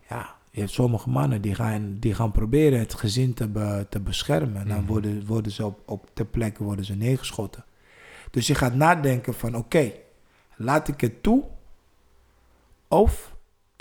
[0.10, 4.00] Ja, je hebt sommige mannen die gaan, die gaan proberen het gezin te, be- te
[4.00, 4.62] beschermen.
[4.62, 4.88] En dan Mhm.
[4.88, 7.66] worden, worden ze op, op ter plekke worden ze neergeschoten.
[8.32, 9.92] Dus je gaat nadenken van oké,
[10.56, 11.44] laat ik het toe.
[12.88, 13.31] Of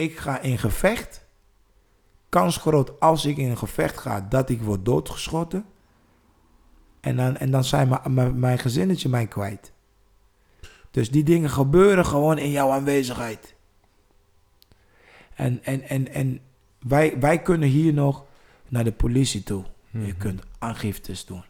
[0.00, 1.26] ik ga in gevecht
[2.28, 5.64] kans groot als ik in een gevecht ga dat ik word doodgeschoten.
[7.00, 7.98] En dan, en dan zijn
[8.38, 9.72] mijn- gezinnetje mij kwijt.
[10.90, 13.54] Dus die dingen gebeuren gewoon in jouw aanwezigheid.
[15.34, 16.40] En, en, en, en
[16.78, 18.24] wij, wij kunnen hier nog
[18.68, 19.64] naar de politie toe.
[19.90, 20.16] Je Mhm.
[20.18, 21.44] kunt aangiftes doen.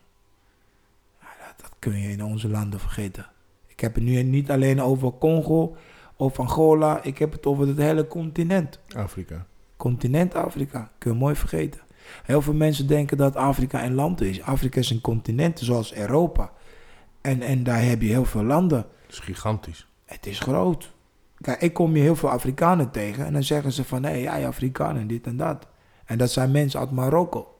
[1.20, 3.26] Dat, dat kun je in onze landen vergeten.
[3.66, 5.76] Ik heb het nu niet alleen over Congo
[6.20, 7.02] of Angola.
[7.02, 9.46] Ik heb het over het hele continent Afrika.
[9.76, 10.90] continent Afrika.
[10.98, 11.80] Kun je mooi vergeten.
[12.22, 14.42] Heel veel mensen denken dat Afrika een land is.
[14.42, 16.52] Afrika is een continent zoals Europa.
[17.20, 18.83] En, en daar heb je heel veel landen.
[19.06, 19.87] Dat is gigantisch.
[20.04, 20.92] Het is groot.
[21.40, 23.26] Kijk, ik kom hier heel veel Afrikanen tegen.
[23.26, 25.66] En dan zeggen ze van, hé, hey, jij Afrikanen, dit en dat.
[26.04, 27.59] En dat zijn mensen uit Marokko.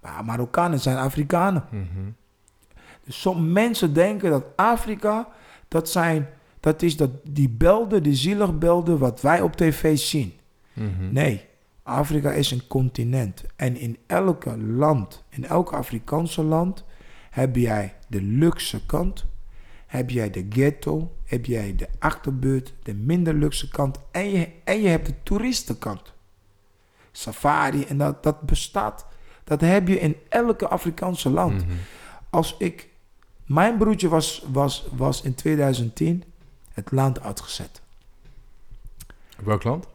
[0.00, 1.64] Maar Marokkanen zijn Afrikanen.
[1.70, 2.10] Mhm.
[3.04, 5.28] Dus sommige mensen denken dat Afrika,
[5.68, 6.28] dat zijn,
[6.64, 10.32] dat is dat, die belden, die zielig belden wat wij op tv zien.
[10.72, 11.12] Mhm.
[11.12, 11.44] Nee,
[11.82, 13.44] Afrika is een continent.
[13.56, 16.84] En in elke land, in elk Afrikaanse land,
[17.30, 19.26] heb jij de luxe kant,
[19.86, 24.80] heb jij de ghetto, heb jij de achterbuurt, de minder luxe kant en je, en
[24.80, 26.12] je hebt de toeristenkant.
[27.12, 27.84] safari.
[27.84, 29.06] En dat, dat bestaat.
[29.44, 31.66] Dat heb je in elke Afrikaanse land.
[31.66, 31.76] Mhm.
[32.30, 32.92] Als ik...
[33.44, 36.24] Mijn broertje was, was, was in 2010
[36.74, 37.82] het land uitgezet.
[39.36, 39.86] Welk land?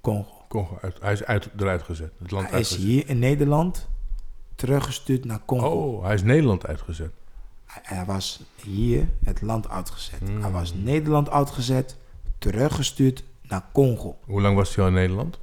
[0.00, 0.44] Congo.
[0.48, 0.78] Congo.
[0.82, 2.12] Uit, hij is uit, eruit gezet.
[2.18, 3.88] Het land Hij is hier in Nederland
[4.54, 5.68] teruggestuurd naar Congo.
[5.68, 7.12] Oh, hij is Nederland uitgezet.
[7.64, 10.18] Hij, hij was hier het land uitgezet.
[10.18, 10.42] Hmm.
[10.42, 11.96] Hij was Nederland uitgezet,
[12.38, 14.18] teruggestuurd naar Congo.
[14.24, 15.38] Hoe lang was hij al in Nederland?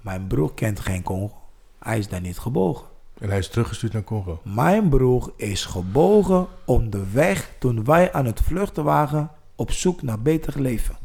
[0.00, 1.40] Mijn broer kent geen Congo.
[1.78, 2.86] Hij is daar niet gebogen.
[3.22, 4.40] En hij is teruggestuurd naar Congo.
[4.44, 10.60] Mijn broer is gebogen onderweg toen wij aan het vluchten waren op zoek naar beter
[10.60, 10.96] leven.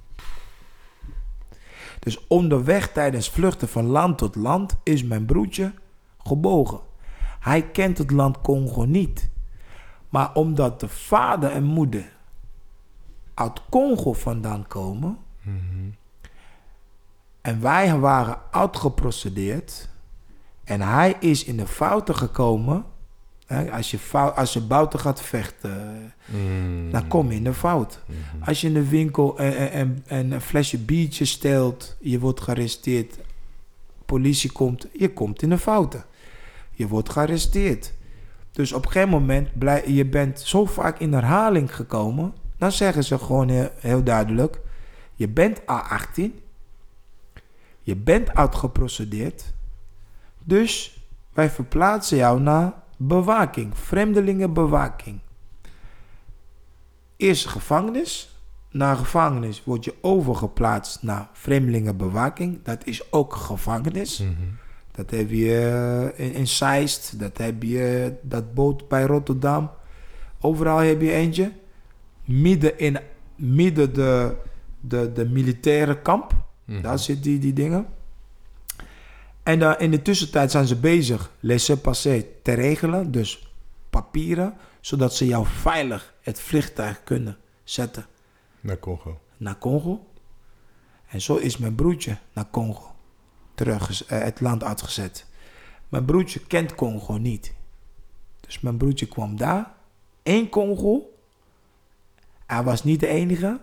[2.00, 5.74] Dus onderweg tijdens vluchten van land tot land is mijn broertje
[6.18, 6.80] gebogen.
[7.40, 9.30] Hij kent het land Congo niet.
[10.10, 12.14] Maar omdat de vader en moeder
[13.34, 15.18] uit Congo vandaan komen
[17.42, 19.90] en wij waren uitgeprocedeerd
[20.68, 22.86] en hij is in de fouten gekomen.
[23.46, 26.92] Hè, als, je fout, als je buiten gaat vechten, Mm.
[26.92, 28.00] dan kom je in de fout.
[28.46, 32.42] Als je in de winkel en, en, en- en een flesje biertje steelt, je wordt
[32.42, 33.18] gearresteerd,
[34.06, 36.04] politie komt, je komt in de fouten.
[36.72, 37.94] Je wordt gearresteerd.
[38.52, 43.04] Dus op een gegeven moment, blij, je bent zo vaak in herhaling gekomen, dan zeggen
[43.04, 44.60] ze gewoon heel, heel duidelijk,
[45.16, 46.22] je bent A18,
[47.82, 49.54] je bent uitgeprocedeerd,
[50.48, 51.02] dus
[51.34, 55.20] wij verplaatsen jou naar bewaking, vreemdelingenbewaking.
[57.18, 58.36] Eerst gevangenis.
[58.72, 62.64] Na gevangenis word je overgeplaatst naar vreemdelingenbewaking.
[62.64, 64.20] Dat is ook gevangenis.
[64.20, 64.32] Mhm.
[64.92, 67.20] Dat heb je eh, in, in Zeist.
[67.20, 69.72] Dat heb je dat boot bij Rotterdam.
[70.40, 71.52] Overal heb je eentje.
[72.26, 73.00] Midden in
[73.36, 74.36] midden de,
[74.80, 76.34] de, de militaire kamp.
[76.66, 76.82] Mhm.
[76.82, 77.86] Daar zitten die, die dingen.
[79.48, 83.12] En dan in de tussentijd zijn ze bezig laissez-passer te regelen.
[83.12, 83.52] Dus
[83.90, 84.54] papieren.
[84.82, 88.06] Zodat ze jou veilig het vliegtuig kunnen zetten
[88.62, 89.20] Naar Congo.
[89.38, 90.08] naar Congo.
[91.08, 92.96] En zo is mijn broertje naar Congo
[93.56, 95.26] terug eh, het land uitgezet.
[95.90, 97.54] Mijn broertje kent Congo niet.
[98.40, 99.72] Dus mijn broertje kwam daar.
[100.24, 101.10] in Congo.
[102.46, 103.60] Hij was niet de enige.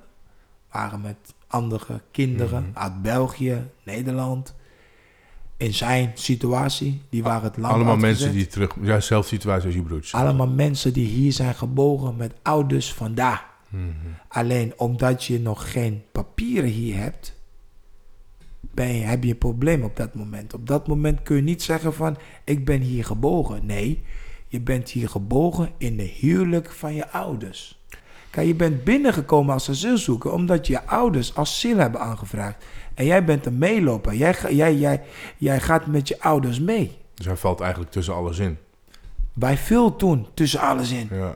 [0.71, 4.55] Waren met andere kinderen uit België, Nederland.
[5.57, 7.03] In zijn situatie.
[7.09, 8.19] Die waren het land Allemaal uitgezet.
[8.19, 8.77] mensen die terug...
[8.83, 10.17] Ja, zelfde situatie als je broertje.
[10.17, 13.47] Allemaal mensen die hier zijn gebogen met ouders vandaar.
[13.69, 13.85] Mhm.
[14.29, 17.35] Alleen omdat je nog geen papieren hier hebt,
[18.61, 20.55] ben je, heb je een probleem op dat moment.
[20.55, 23.67] Op dat moment kun je niet zeggen van ik ben hier gebogen.
[23.67, 24.03] Nee,
[24.49, 27.83] je bent hier gebogen in de huwelijk van je ouders.
[28.31, 32.65] Kijk, je bent binnengekomen als asielzoeker omdat je ouders asiel hebben aangevraagd.
[32.95, 34.15] En jij bent een meeloper.
[34.15, 35.03] Jij, jij, jij,
[35.37, 36.99] jij gaat met je ouders mee.
[37.15, 38.59] Dus hij valt eigenlijk tussen alles in.
[39.33, 41.09] Wij veel toen tussen alles in.
[41.11, 41.35] Ja.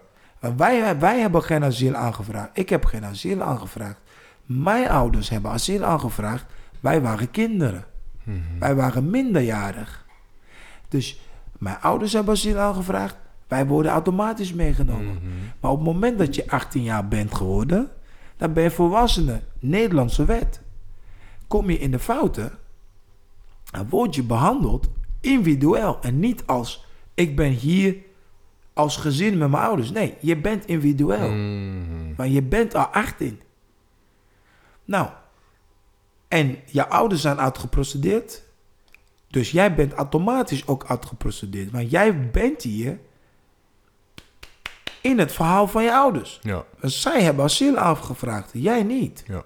[0.57, 2.51] Wij, wij hebben geen asiel aangevraagd.
[2.53, 4.01] Ik heb geen asiel aangevraagd.
[4.45, 6.45] Mijn ouders hebben asiel aangevraagd.
[6.81, 7.85] Wij waren kinderen.
[8.23, 8.39] Mhm.
[8.59, 10.07] Wij waren minderjarig.
[10.89, 11.21] Dus
[11.59, 13.17] mijn ouders hebben asiel aangevraagd.
[13.49, 15.15] Wij worden automatisch meegenomen.
[15.15, 15.27] Mhm.
[15.61, 17.91] Maar op het moment dat je 18 jaar bent geworden,
[18.37, 19.41] dan ben je volwassene.
[19.59, 20.61] Nederlandse wet.
[21.49, 22.59] Kom je in de fouten,
[23.71, 24.89] dan word je behandeld
[25.21, 25.99] individueel.
[26.01, 27.97] En niet als ik ben hier
[28.73, 29.91] als gezin met mijn ouders.
[29.91, 31.31] Nee, je bent individueel.
[31.31, 32.15] Mhm.
[32.17, 33.41] Maar je bent al 18.
[34.85, 35.09] Nou,
[36.29, 38.43] en je ouders zijn uitgeprocedeerd.
[39.29, 41.71] Dus jij bent automatisch ook uitgeprocedeerd.
[41.71, 42.99] Want jij bent hier
[45.01, 46.39] in het verhaal van je ouders.
[46.43, 49.25] Ja, Zij hebben asiel aangevraagd, jij niet.
[49.27, 49.45] ja.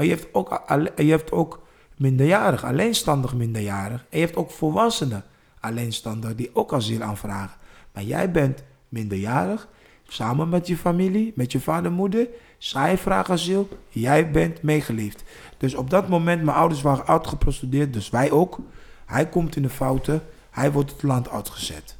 [0.00, 0.62] Maar je hebt ook,
[0.96, 1.62] je hebt ook
[1.96, 4.04] minderjarig, alleenstandig minderjarig.
[4.10, 5.24] En je hebt ook volwassenen
[5.60, 7.58] alleenstandig die ook asiel aanvragen.
[7.92, 9.68] Maar jij bent minderjarig,
[10.08, 12.28] samen met je familie, met je vader en moeder.
[12.58, 15.24] Zij vragen asiel, jij bent meegeliefd.
[15.56, 18.58] Dus op dat moment, mijn ouders waren uitgeprocedeerd, dus wij ook.
[19.06, 21.96] Hij komt in de fouten, hij wordt het land uitgezet.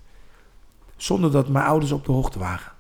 [0.97, 2.73] Zonder dat mijn ouders op de hoogte waren.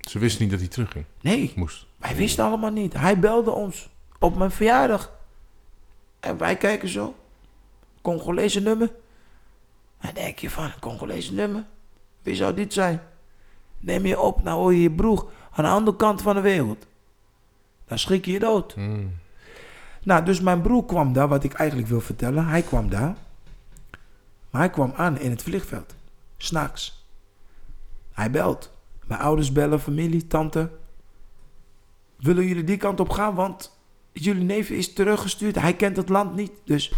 [0.00, 1.04] Ze wisten niet dat hij terugging.
[1.20, 1.86] Nee, Moest.
[1.96, 2.92] wij wisten allemaal niet.
[2.92, 5.12] Hij belde ons op mijn verjaardag.
[6.20, 7.14] En wij kijken zo.
[8.02, 8.92] Congolese nummer.
[10.00, 11.64] Dan denk je van, Congolese nummer?
[12.22, 13.02] Wie zou dit zijn?
[13.78, 16.86] Neem je op, nou hoor je je broer aan de andere kant van de wereld.
[17.84, 18.76] Dan schrik je je dood.
[18.76, 19.06] Mhm.
[20.02, 22.46] Nou, dus mijn broer kwam daar, wat ik eigenlijk wil vertellen.
[22.46, 23.16] Hij kwam daar.
[24.50, 25.94] Maar hij kwam aan in het vliegveld.
[26.36, 27.04] S'nachts.
[28.12, 28.72] Hij belt.
[29.06, 30.70] Mijn ouders bellen, familie, tante.
[32.16, 33.34] Willen jullie die kant op gaan?
[33.34, 33.79] Want
[34.12, 35.54] jullie neef is teruggestuurd.
[35.54, 36.52] Hij kent het land niet.
[36.64, 36.92] Dus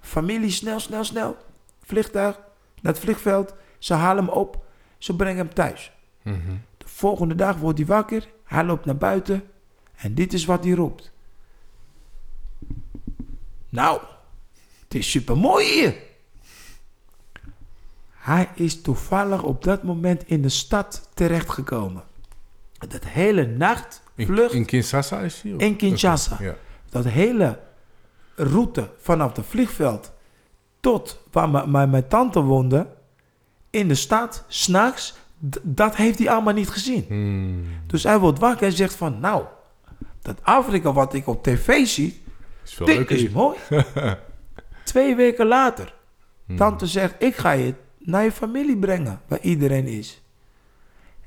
[0.00, 1.36] Familie, snel, snel, snel.
[1.82, 2.36] Vliegtuig,
[2.80, 3.54] naar het vliegveld.
[3.78, 4.64] Ze halen hem op.
[4.98, 5.92] Ze brengen hem thuis.
[6.22, 6.54] Mhm.
[6.78, 8.28] De volgende dag wordt hij wakker.
[8.44, 9.42] Hij loopt naar buiten.
[9.94, 11.12] En dit is wat hij roept.
[13.68, 14.00] Nou,
[14.82, 15.94] het is super mooi hier.
[18.10, 22.04] Hij is toevallig op dat moment in de stad terechtgekomen.
[22.88, 25.52] Dat hele nacht vlucht in Kinshasa is hij?
[25.56, 26.36] in Kinshasa.
[26.40, 26.54] Ja.
[26.90, 27.58] Dat hele
[28.36, 30.12] route vanaf het vliegveld
[30.80, 32.86] tot waar mijn- tante woonde,
[33.70, 35.14] in de stad, s'nachts,
[35.62, 37.04] dat heeft hij allemaal niet gezien.
[37.08, 37.64] Hmm.
[37.86, 39.44] Dus hij wordt wakker en zegt van, nou,
[40.22, 42.22] dat Afrika wat ik op tv zie,
[42.64, 43.30] Is veel dit leuker is hier.
[43.32, 43.56] mooi.
[44.84, 45.94] Twee weken later,
[46.46, 46.56] Hmm.
[46.56, 50.22] tante zegt, ik ga je naar je familie brengen, waar iedereen is.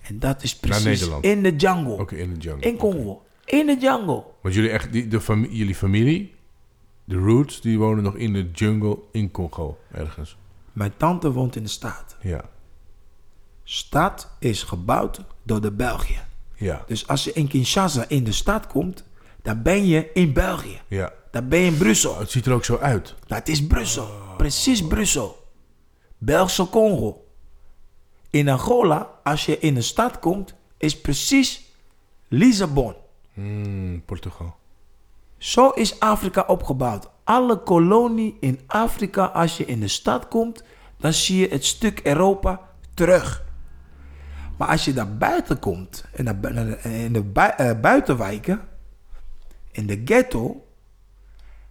[0.08, 1.24] En dat is precies Nederland.
[1.24, 2.70] in de jungle, Oké, in de jungle.
[2.72, 2.78] in.
[2.78, 4.24] Congo, in de jungle.
[4.42, 6.34] Want jullie, echt, die, de fami- jullie familie,
[7.04, 10.38] de roots, die wonen nog in de jungle in Congo, ergens.
[10.74, 12.16] Mijn tante woont in de stad.
[12.22, 12.44] Ja,
[13.64, 16.20] Stad is gebouwd door de België.
[16.56, 19.04] ja, Dus als je in Kinshasa in de stad komt,
[19.42, 20.82] dan ben je in België.
[20.88, 21.14] ja.
[21.32, 22.20] Dan ben je in Brussel.
[22.20, 23.16] Het ziet er ook zo uit.
[23.28, 24.08] Dat is Brussel.
[24.38, 25.48] Precies Brussel.
[26.18, 27.26] Belgische Congo.
[28.30, 31.74] In Angola, als je in een stad komt, is precies
[32.28, 32.96] Lissabon.
[33.34, 34.56] Hmm, Portugal.
[35.38, 37.10] Zo is Afrika opgebouwd.
[37.24, 40.64] Alle kolonie in Afrika, als je in de stad komt,
[40.98, 43.46] dan zie je het stuk Europa terug.
[44.58, 48.68] Maar als je daar buiten komt, in de, in de bui- eh, buitenwijken,
[49.72, 50.66] in de ghetto,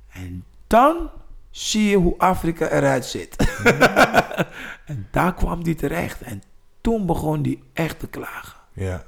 [0.08, 1.10] en dan
[1.56, 3.36] zie je hoe Afrika eruit ziet.
[4.84, 6.20] en daar kwam die terecht.
[6.22, 6.42] En
[6.80, 8.58] toen begon die echt te klagen.
[8.72, 9.04] Ja.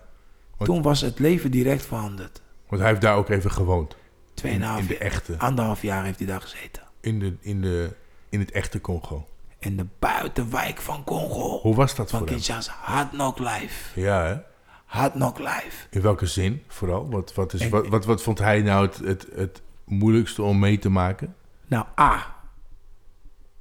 [0.59, 2.43] Toen was het leven direct veranderd.
[2.69, 3.97] Want hij heeft daar ook even gewoond.
[4.35, 5.35] Tweeënhalf in de jaar- echte.
[5.39, 6.83] Anderhalf jaar heeft hij daar gezeten.
[7.01, 7.95] In, de, in, de,
[8.29, 9.27] in het echte Congo.
[9.59, 11.59] In de buitenwijk van Congo.
[11.61, 12.37] Hoe was dat van voor hem?
[12.37, 12.75] Kinshasa.
[12.81, 14.01] Hard knock life.
[14.01, 14.37] Ja, hè?
[14.85, 15.87] Hard knock life.
[15.91, 17.09] In welke zin vooral?
[17.11, 20.79] Wat, wat, is, wat, wat, wat vond hij nou het, het, het moeilijkste om mee
[20.79, 21.35] te maken?
[21.67, 22.37] Nou, A.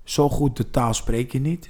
[0.07, 1.69] Zo goed de taal spreek je niet.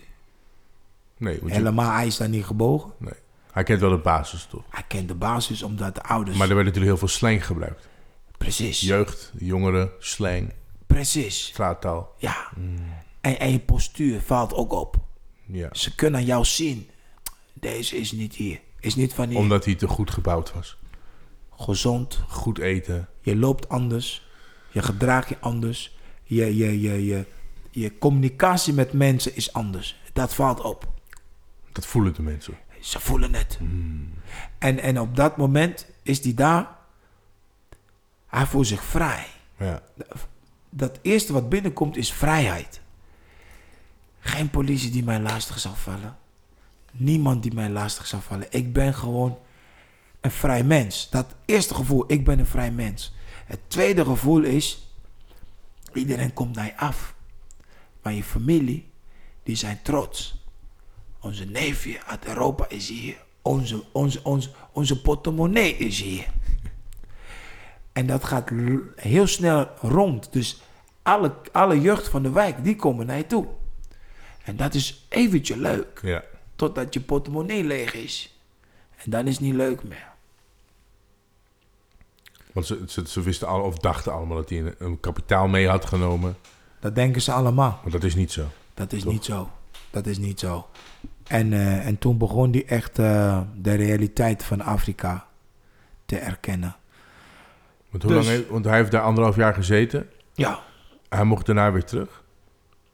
[1.17, 2.91] Nee, want je- Helemaal, hij is daar niet gebogen.
[2.97, 3.13] nee.
[3.52, 4.63] hij kent wel de basis toch?
[4.69, 6.38] Hij kent de basis omdat de ouders...
[6.38, 7.88] Maar er werd natuurlijk heel veel slang gebruikt.
[8.38, 8.80] Precies.
[8.80, 10.54] Jeugd, jongeren, slang,
[10.88, 11.45] Precies.
[11.45, 12.13] straattaal.
[12.17, 12.50] Ja.
[13.21, 14.97] En, en je postuur valt ook op.
[15.45, 15.69] Ja.
[15.71, 16.89] Ze kunnen jou zien.
[17.54, 18.60] Deze is niet hier.
[18.80, 19.38] Is niet van hier.
[19.38, 20.78] Omdat hij te goed gebouwd was.
[21.58, 22.19] Gezond.
[22.28, 23.08] Goed eten.
[23.21, 24.28] Je loopt anders.
[24.71, 25.95] Je gedraagt je anders.
[26.23, 27.26] Je, je, je, je,
[27.82, 30.02] je communicatie met mensen is anders.
[30.13, 30.88] Dat valt op.
[31.72, 32.58] Dat voelen de mensen.
[32.80, 33.60] Ze voelen het.
[34.58, 36.76] En, en op dat moment is hij daar.
[38.28, 39.26] Hij voelt zich vrij.
[39.58, 39.82] Ja.
[40.70, 42.82] Dat eerste wat binnenkomt is vrijheid.
[44.20, 46.18] Geen politie die mij lastig zal vallen.
[46.92, 48.48] Niemand die mij lastig zal vallen.
[48.50, 49.38] Ik ben gewoon
[50.22, 51.10] een vrij mens.
[51.10, 53.13] Dat eerste gevoel, ik ben een vrij mens.
[53.46, 54.92] Het tweede gevoel is,
[55.94, 57.16] iedereen komt naar je af.
[58.08, 58.89] Maar je familie,
[59.43, 60.46] die zijn trots.
[61.20, 63.17] Onze neefje uit Europa is hier.
[63.41, 66.28] Onze, onze, onze, onze portemonnee is hier.
[67.93, 68.50] En dat gaat
[68.96, 70.34] heel snel rond.
[70.34, 70.62] Dus
[71.02, 73.48] alle, alle jeugd van de wijk, die komen naar je toe.
[74.43, 76.00] En dat is eventjes leuk.
[76.04, 76.24] ja.
[76.56, 78.39] Totdat je portemonnee leeg is.
[78.96, 80.12] En dan is het niet leuk meer.
[82.54, 85.67] Want ze, ze, ze wisten al, of dachten allemaal dat hij een, een kapitaal mee
[85.67, 86.38] had genomen.
[86.80, 87.80] Dat denken ze allemaal.
[87.84, 88.46] Maar dat is niet zo.
[88.74, 89.12] Dat is Toch?
[89.13, 89.50] niet zo.
[89.90, 90.68] Dat is niet zo.
[91.28, 95.28] En, eh, en toen begon hij echt eh, de realiteit van Afrika
[96.06, 96.76] te erkennen.
[97.90, 100.10] Want, hoe Dus- lang heeft, want hij heeft daar anderhalf jaar gezeten.
[100.34, 100.60] Ja,
[101.10, 102.24] Hij mocht daarna weer terug.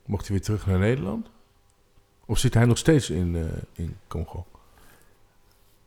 [0.05, 1.29] Mocht hij weer terug naar Nederland?
[2.25, 3.43] Of zit hij nog steeds in, eh,
[3.85, 4.45] in Congo?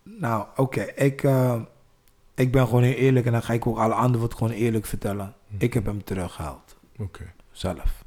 [0.03, 0.81] nou oké.
[0.81, 1.61] Ik, eh,
[2.35, 5.35] ik ben gewoon heel eerlijk en dan ga ik ook alle anderen gewoon eerlijk vertellen.
[5.59, 6.77] Ik heb hem teruggehaald.
[6.99, 7.33] Oké.
[7.59, 8.05] Zelf.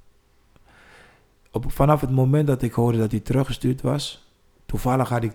[1.52, 4.28] Op, vanaf het moment dat ik hoorde dat hij teruggestuurd was,
[4.66, 5.32] toevallig had ik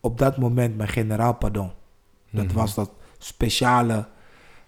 [0.00, 1.70] op dat moment mijn generaal pardon.
[2.30, 2.54] Dat Mhm.
[2.54, 4.06] was dat speciale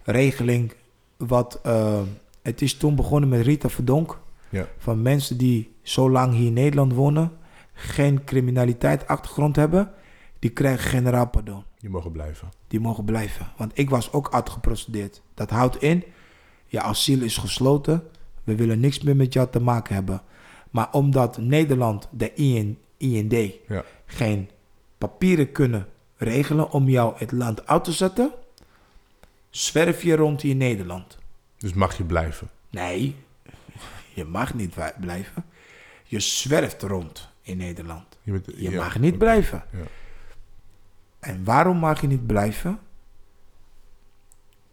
[0.03, 0.73] regeling.
[1.17, 2.01] Wat, eh,
[2.43, 4.19] het is toen begonnen met Rita Verdonk.
[4.49, 4.67] Ja.
[4.79, 7.33] Van mensen die zo lang hier in Nederland wonen,
[7.73, 9.91] geen criminaliteit achtergrond hebben,
[10.39, 11.65] die krijgen generaal pardon.
[11.79, 12.49] Die mogen blijven.
[12.69, 13.47] Die mogen blijven.
[13.57, 15.23] Want ik was ook uitgeprocedeerd.
[15.35, 16.05] Dat houdt in,
[16.67, 18.03] je asiel is gesloten.
[18.45, 20.23] We willen niks meer met jou te maken hebben.
[20.71, 23.33] Maar omdat Nederland, de IN, IND,
[23.69, 23.85] Ja.
[24.07, 24.51] geen
[24.99, 25.87] papieren kunnen
[26.17, 28.33] regelen om jou het land uit te zetten,
[29.51, 31.19] zwerf je rond in Nederland.
[31.59, 32.51] Dus mag je blijven.
[32.71, 33.17] Nee,
[34.15, 35.45] Je mag niet blijven.
[36.05, 38.19] Je zwerft rond in Nederland.
[38.23, 39.65] Je, bent- Je ja, mag niet blijven.
[39.73, 39.79] Ja.
[41.19, 42.79] En waarom mag je niet blijven?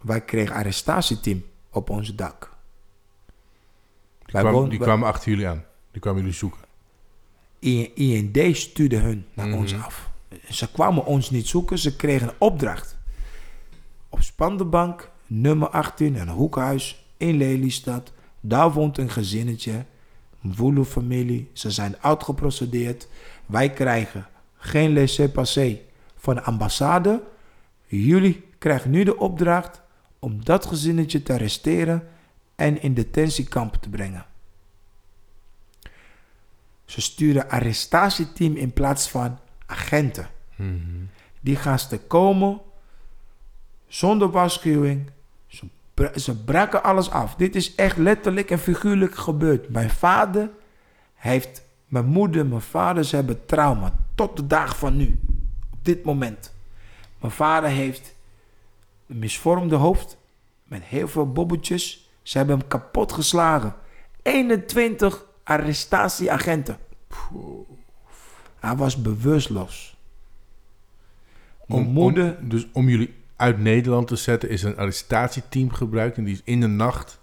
[0.02, 2.56] Wij kregen arrestatieteam op ons dak.
[4.32, 5.64] Die, Wij kwam- woonden- die wij- kwamen achter jullie aan.
[5.92, 6.60] Die kwamen jullie zoeken.
[7.60, 9.58] IND stuurde hun naar Mhm.
[9.58, 10.10] ons af.
[10.50, 12.98] Ze kwamen ons niet zoeken, ze kregen een opdracht.
[14.10, 18.12] Op Spandenbank, nummer 18, een hoekhuis in Lelystad.
[18.40, 19.86] Daar woont een gezinnetje,
[20.44, 21.50] een Wulu-familie.
[21.54, 23.08] Ze zijn uitgeprocedeerd.
[23.46, 24.28] Wij krijgen
[24.58, 25.78] geen laissez-passer
[26.16, 27.24] van de ambassade.
[27.86, 29.82] Jullie krijgen nu de opdracht
[30.20, 32.08] om dat gezinnetje te arresteren
[32.62, 34.26] en in detentiekamp te brengen.
[36.86, 40.28] Ze sturen arrestatieteam in plaats van agenten.
[41.40, 42.62] Die gasten komen
[43.88, 45.10] zonder waarschuwing.
[45.48, 45.66] Ze,
[46.16, 47.36] ze braken alles af.
[47.36, 49.70] Dit is echt letterlijk en figuurlijk gebeurd.
[49.70, 50.50] Mijn vader
[51.16, 53.94] heeft, mijn moeder, mijn vader, ze hebben trauma.
[54.16, 55.20] Tot de dag van nu.
[55.72, 56.54] Op dit moment.
[57.20, 58.16] Mijn vader heeft
[59.08, 60.18] een misvormde hoofd.
[60.64, 62.01] Met heel veel bobbeltjes.
[62.22, 63.76] Ze hebben hem kapot geslagen.
[64.22, 66.78] 21 arrestatieagenten.
[68.60, 69.98] Hij was bewusteloos.
[71.68, 72.38] Om, moeder...
[72.42, 76.18] om- dus om jullie uit Nederland te zetten is een arrestatieteam gebruikt.
[76.18, 77.20] En die is in de nacht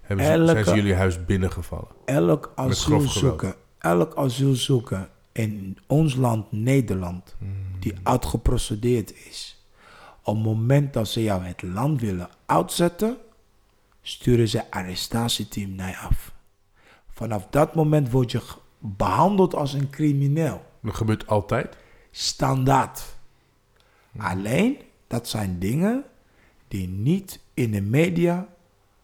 [0.00, 1.88] hebben ze, Elke- zijn ze jullie huis binnengevallen.
[2.04, 7.36] elk asielzoeker, elk asielzoeker in ons land Nederland
[7.80, 9.64] die uitgeprocedeerd is,
[10.22, 13.16] op het moment dat ze jou het land willen uitzetten,
[14.08, 16.32] sturen ze arrestatieteam naar je af.
[17.10, 18.40] Vanaf dat moment word je
[18.78, 20.64] behandeld als een crimineel.
[20.82, 21.76] Dat gebeurt altijd.
[22.10, 23.04] Standaard.
[24.18, 24.76] Alleen,
[25.06, 26.04] dat zijn dingen
[26.68, 28.48] die niet in de media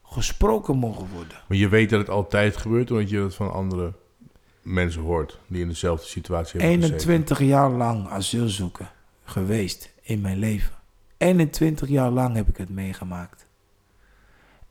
[0.03, 1.37] gesproken mogen worden.
[1.49, 3.93] Maar je weet dat het altijd gebeurt, omdat je dat van andere
[4.63, 7.09] mensen hoort die in dezelfde situatie hebben gezeten.
[7.09, 8.93] 21 jaar lang asielzoeker
[9.25, 10.75] geweest in mijn leven.
[11.17, 13.47] 21 jaar lang heb ik het meegemaakt.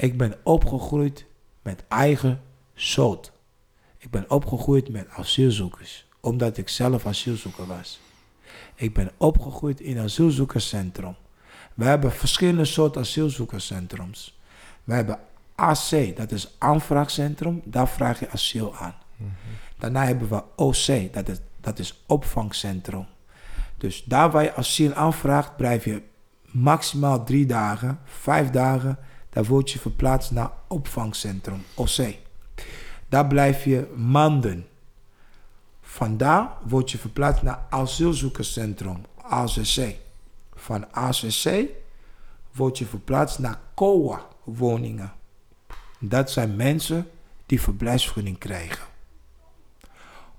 [0.01, 1.25] Ik ben opgegroeid
[1.61, 2.41] met eigen
[2.73, 3.31] zoot.
[3.97, 7.99] Ik ben opgegroeid met asielzoekers, omdat ik zelf asielzoeker was.
[8.75, 11.15] Ik ben opgegroeid in een asielzoekerscentrum.
[11.73, 14.39] We hebben verschillende soorten asielzoekerscentrums.
[14.83, 15.19] We hebben
[15.55, 18.95] AC, dat is aanvraagcentrum, daar vraag je asiel aan.
[19.77, 23.05] Daarna hebben we OC, dat is, dat is opvangcentrum.
[23.77, 26.01] Dus daar waar je asiel aanvraagt, blijf je
[26.45, 28.97] maximaal drie dagen, vijf dagen.
[29.31, 32.15] Daar word je verplaatst naar opvangcentrum, OC.
[33.09, 34.67] Daar blijf je maanden.
[35.81, 39.95] Vandaar word je verplaatst naar asielzoekerscentrum, ACC.
[40.53, 41.63] Van ACC
[42.51, 45.13] word je verplaatst naar COA-woningen.
[45.99, 47.09] Dat zijn mensen
[47.45, 48.85] die verblijfsvergunning krijgen.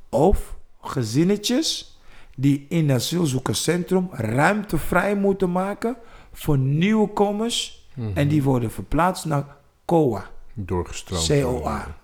[0.09, 1.99] Of gezinnetjes
[2.36, 5.97] die in asielzoekerscentrum ruimte vrij moeten maken
[6.32, 7.82] voor nieuwkomers.
[8.14, 10.30] En die worden verplaatst naar COA.
[10.55, 11.26] Doorgestroomd.
[11.26, 11.97] COA.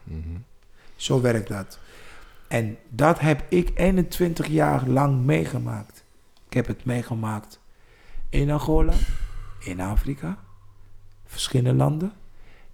[0.96, 1.78] Zo werkt dat.
[2.48, 6.04] En dat heb ik 21 jaar lang meegemaakt.
[6.46, 7.60] Ik heb het meegemaakt
[8.28, 8.92] in Angola,
[9.58, 10.38] in Afrika,
[11.24, 12.12] verschillende landen.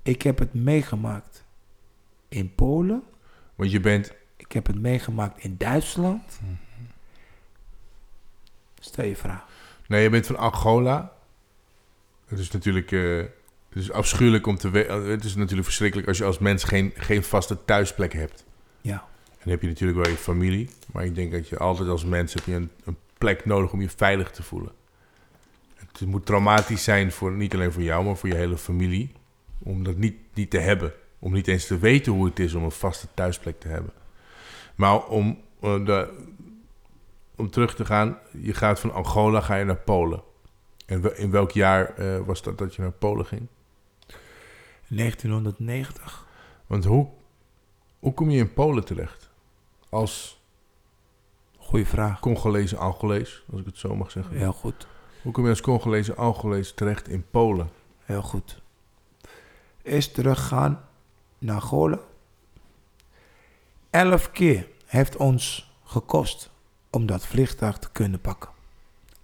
[0.02, 1.44] Ik heb het meegemaakt
[2.28, 3.02] in Polen.
[3.54, 6.40] Want je bent, Ik heb het meegemaakt in Duitsland.
[8.78, 9.44] Stel je vraag.
[9.88, 11.12] nee, je bent van Angola.
[12.26, 13.22] Het is natuurlijk eh,
[13.74, 15.04] het is afschuwelijk om te weten.
[15.04, 18.44] Het is natuurlijk verschrikkelijk als je als mens geen, geen vaste thuisplek hebt.
[18.80, 19.04] Ja.
[19.30, 20.70] En dan heb je natuurlijk wel je familie.
[20.92, 23.80] Maar ik denk dat je altijd als mens heb je een, een plek nodig om
[23.80, 24.72] je veilig te voelen.
[25.74, 29.12] Het moet traumatisch zijn voor niet alleen voor jou, maar voor je hele familie.
[29.58, 30.92] Om dat niet, niet te hebben.
[31.18, 33.92] Om niet eens te weten hoe het is om een vaste thuisplek te hebben.
[34.74, 36.08] Maar om, eh, de,
[37.36, 40.22] om terug te gaan, je gaat van Angola ga je naar Polen.
[40.84, 43.46] En in welk jaar eh, was dat dat je naar Polen ging?
[44.88, 46.26] 1990.
[46.66, 47.08] Want hoe,
[47.98, 49.30] hoe kom je in Polen terecht?
[49.88, 50.42] Als
[51.64, 52.20] Goeie vraag.
[52.20, 54.36] Congolese Angolees, als ik het zo mag zeggen.
[54.36, 54.86] Heel goed.
[55.22, 57.70] Hoe kom je als Congolese Angolees terecht in Polen?
[58.04, 58.62] Heel goed.
[59.82, 60.84] Eerst teruggaan
[61.38, 61.98] naar Angola.
[63.90, 66.50] Elf keer heeft ons gekost
[66.90, 68.50] om dat vliegtuig te kunnen pakken.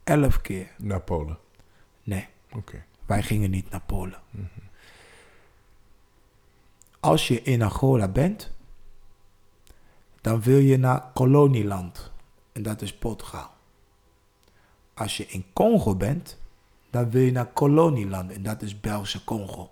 [0.04, 0.70] Elf keer.
[0.78, 1.38] Naar Polen.
[3.06, 4.20] Wij gingen niet naar Polen.
[7.00, 8.50] Als je in Angola bent,
[10.20, 12.10] dan wil je naar kolonieland.
[12.52, 13.50] En dat is Portugal.
[14.94, 16.38] Als je in Congo bent,
[16.90, 18.32] dan wil je naar kolonieland.
[18.32, 19.70] En dat is Belgische Congo.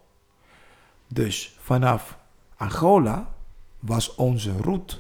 [1.07, 2.19] Dus vanaf
[2.57, 3.35] Angola
[3.79, 4.99] was onze route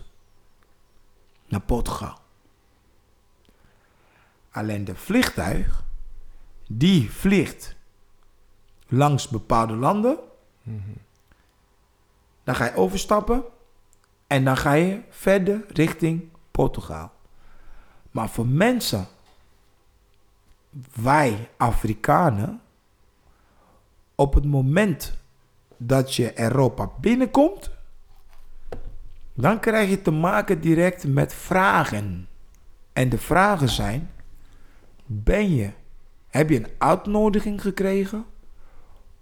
[1.48, 2.18] naar Portugal.
[4.50, 5.84] Alleen de vliegtuig,
[6.70, 7.76] die vliegt
[8.86, 10.18] langs bepaalde landen.
[12.44, 13.44] Dan ga je overstappen
[14.26, 17.10] en dan ga je verder richting Portugal.
[18.10, 19.06] Maar voor mensen,
[20.94, 22.60] wij Afrikanen,
[24.14, 25.18] op het moment
[25.76, 27.70] dat je Europa binnenkomt,
[29.34, 32.28] dan krijg je te maken direct met vragen.
[32.92, 34.10] En de vragen zijn:
[35.06, 35.72] ben je,
[36.28, 38.24] heb je een uitnodiging gekregen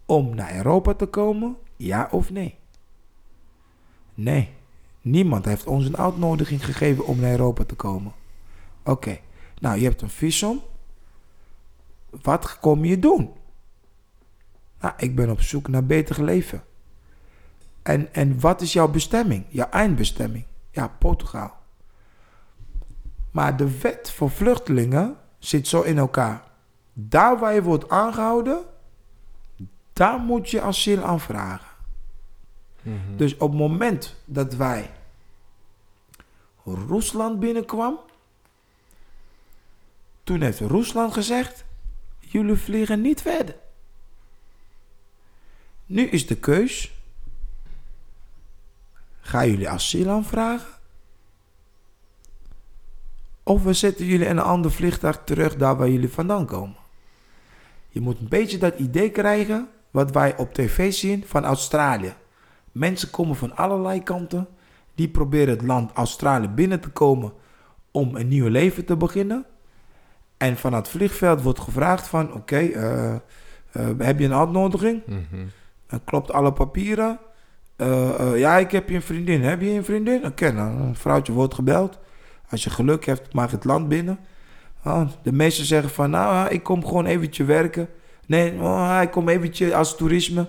[0.07, 1.57] om naar Europa te komen?
[1.77, 2.59] Ja of nee?
[4.15, 4.51] Nee,
[5.01, 8.13] niemand heeft ons een uitnodiging gegeven om naar Europa te komen.
[8.85, 9.19] Oké,
[9.61, 10.61] nou je hebt een visum.
[12.23, 13.31] Wat kom je doen?
[14.81, 16.65] Nou, ik ben op zoek naar beter leven.
[17.83, 19.45] En, en wat is jouw bestemming?
[19.49, 20.45] Jouw eindbestemming?
[20.71, 21.53] Ja, Portugal.
[23.31, 26.43] Maar de wet voor vluchtelingen zit zo in elkaar.
[26.99, 28.65] Daar waar je wordt aangehouden,
[29.93, 31.69] daar moet je asiel aanvragen.
[33.17, 34.91] Dus op het moment dat wij
[36.65, 37.99] Rusland binnenkwam,
[40.25, 41.65] toen heeft Rusland gezegd:
[42.19, 43.57] jullie vliegen niet verder.
[45.87, 46.93] Nu is de keus:
[49.21, 50.75] gaan jullie asiel aanvragen?
[53.43, 56.85] Of we zetten jullie in een ander vliegtuig terug daar waar jullie vandaan komen.
[57.97, 62.15] Je moet een beetje dat idee krijgen wat wij op tv zien van Australië.
[62.73, 64.49] Mensen komen van allerlei kanten.
[64.95, 67.33] Die proberen het land Australië binnen te komen
[67.91, 69.47] om een nieuw leven te beginnen.
[70.37, 72.35] En van het vliegveld wordt gevraagd van...
[72.35, 73.21] Oké, eh, eh,
[73.99, 75.03] heb je een uitnodiging?
[75.87, 77.19] Dan klopt alle papieren.
[77.77, 79.43] Eh, ja, ik heb je een vriendin.
[79.43, 80.27] Heb je een vriendin?
[80.27, 81.99] Oké, nou, een vrouwtje wordt gebeld.
[82.51, 84.19] Als je geluk hebt, mag het land binnen.
[84.87, 87.89] Ah, de meesten zeggen van, nou, ah, ik kom gewoon eventje werken.
[88.27, 90.41] Nee, oh, ik kom eventje als toerisme.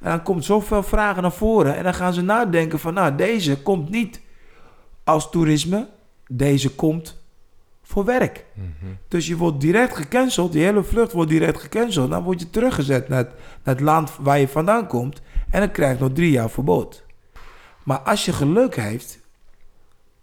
[0.00, 1.76] En dan komt zoveel vragen naar voren.
[1.76, 4.20] En dan gaan ze nadenken van, nou, deze komt niet
[5.04, 5.88] als toerisme.
[6.28, 7.22] Deze komt
[7.82, 8.44] voor werk.
[9.08, 10.52] Dus je wordt direct gecanceld.
[10.52, 12.10] Die hele vlucht wordt direct gecanceld.
[12.10, 13.30] Dan word je teruggezet naar het,
[13.62, 15.20] naar het land waar je vandaan komt.
[15.50, 17.04] En dan krijg je nog drie jaar verbod.
[17.82, 19.18] Maar als je geluk heeft,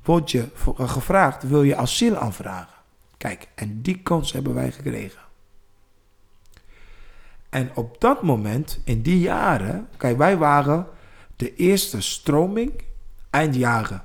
[0.04, 2.73] wordt je gevraagd, wil je asiel aanvragen?
[3.24, 5.22] Kijk, en die kans hebben wij gekregen.
[7.50, 10.88] En op dat moment, in die jaren, kijk, wij waren
[11.36, 12.72] de eerste stroming,
[13.30, 14.04] eind jaren,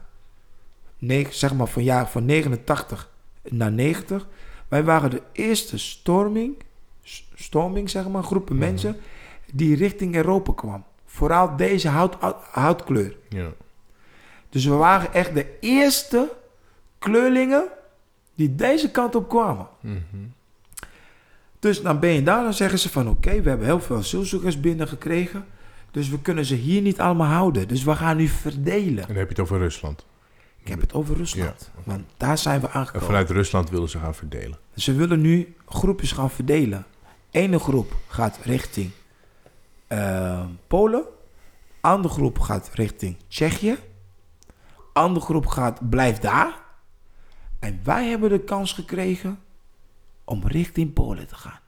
[0.98, 3.10] neg- zeg maar van jaar van 89
[3.42, 4.26] naar 90.
[4.68, 6.56] Wij waren de eerste storming,
[7.02, 8.96] s- storming zeg maar, groepen mensen
[9.52, 10.84] die richting Europa kwam.
[11.04, 12.16] Vooral deze hout,
[12.50, 13.16] houtkleur.
[13.28, 13.48] Ja.
[14.48, 16.32] Dus we waren echt de eerste
[16.98, 17.68] kleurlingen
[18.38, 19.66] die deze kant op kwamen.
[21.58, 24.60] Dus dan ben je daar, dan zeggen ze van oké, we hebben heel veel asielzoekers
[24.60, 25.44] binnengekregen.
[25.90, 27.68] Dus we kunnen ze hier niet allemaal houden.
[27.68, 29.02] Dus we gaan nu verdelen.
[29.02, 30.06] En dan heb je het over Rusland.
[30.58, 31.70] Ik heb het over Rusland.
[31.84, 33.06] Want daar zijn we En aangekomen.
[33.06, 34.58] vanuit Rusland willen ze gaan verdelen.
[34.74, 36.86] Ze willen nu groepjes gaan verdelen.
[37.30, 38.90] Ene groep gaat richting
[39.86, 41.04] eh, Polen.
[41.80, 43.76] Andere groep gaat richting Tsjechië.
[44.92, 46.66] Andere groep gaat, blijft daar.
[47.58, 49.42] En wij hebben de kans gekregen
[50.24, 51.60] om richting Polen te gaan.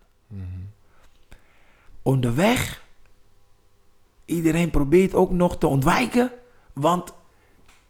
[2.02, 2.84] Onderweg,
[4.24, 6.30] iedereen probeert ook nog te ontwijken.
[6.72, 7.12] Want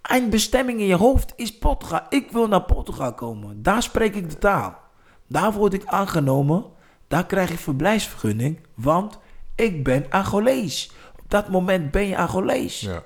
[0.01, 2.01] eindbestemming in je hoofd is Portugal.
[2.09, 3.63] Ik wil naar Portugal komen.
[3.63, 4.79] Daar spreek ik de taal.
[5.27, 6.65] Daar word ik aangenomen.
[7.09, 8.61] Daar krijg ik verblijfsvergunning.
[8.75, 9.19] Want
[9.55, 10.93] ik ben Angolees.
[11.19, 12.81] Op dat moment ben je Angolees.
[12.81, 13.03] Ja.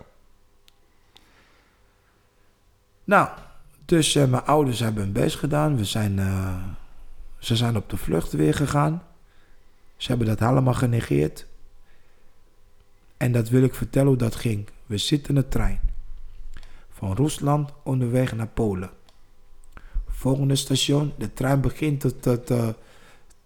[3.05, 3.29] Nou,
[3.85, 5.77] dus eh, mijn ouders hebben hun best gedaan.
[5.77, 6.63] We zijn, eh,
[7.39, 9.03] ze zijn op de vlucht weer gegaan.
[9.97, 11.47] Ze hebben dat helemaal genegeerd.
[13.17, 14.69] En dat wil ik vertellen hoe dat ging.
[14.87, 15.81] We zitten in de trein.
[16.91, 18.91] Van Rusland onderweg naar Polen.
[20.09, 22.75] Volgende station, de trein begint te, te, te,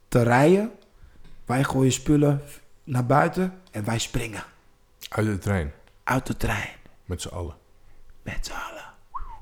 [0.08, 0.70] te rijden.
[1.44, 2.40] Wij gooien spullen
[2.84, 4.42] naar buiten en wij springen
[5.08, 5.72] Uit de trein.
[6.04, 6.68] uit de trein.
[7.04, 7.54] Met z'n allen.
[8.22, 8.84] Met z'n allen.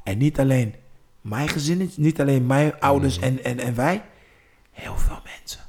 [0.05, 0.75] En niet alleen
[1.29, 4.05] mijn gezin, niet alleen mijn ouders en, en, en wij.
[4.71, 5.61] Heel veel mensen.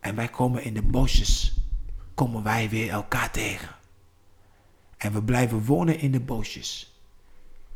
[0.00, 1.56] En wij komen in de bosjes.
[2.14, 3.68] Komen wij weer elkaar tegen.
[4.96, 7.00] En we blijven wonen in de bosjes.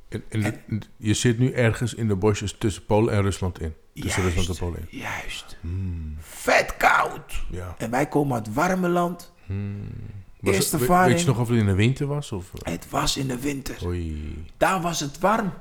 [0.09, 3.74] En, en je zit nu ergens in de bosjes tussen Polen en Rusland in.
[3.95, 4.99] Tussen Rusland en Polen in.
[4.99, 5.57] Juist.
[6.18, 7.45] Vet koud.
[7.51, 7.74] Ja.
[7.78, 9.33] En wij komen uit het warme land.
[10.41, 10.89] Was Eerste het-.
[10.89, 12.33] Weet je nog of het in de winter was?
[12.33, 12.51] Of?
[12.62, 13.87] Het was in de winter.
[13.87, 14.45] Oei.
[14.57, 15.53] Daar was het warm.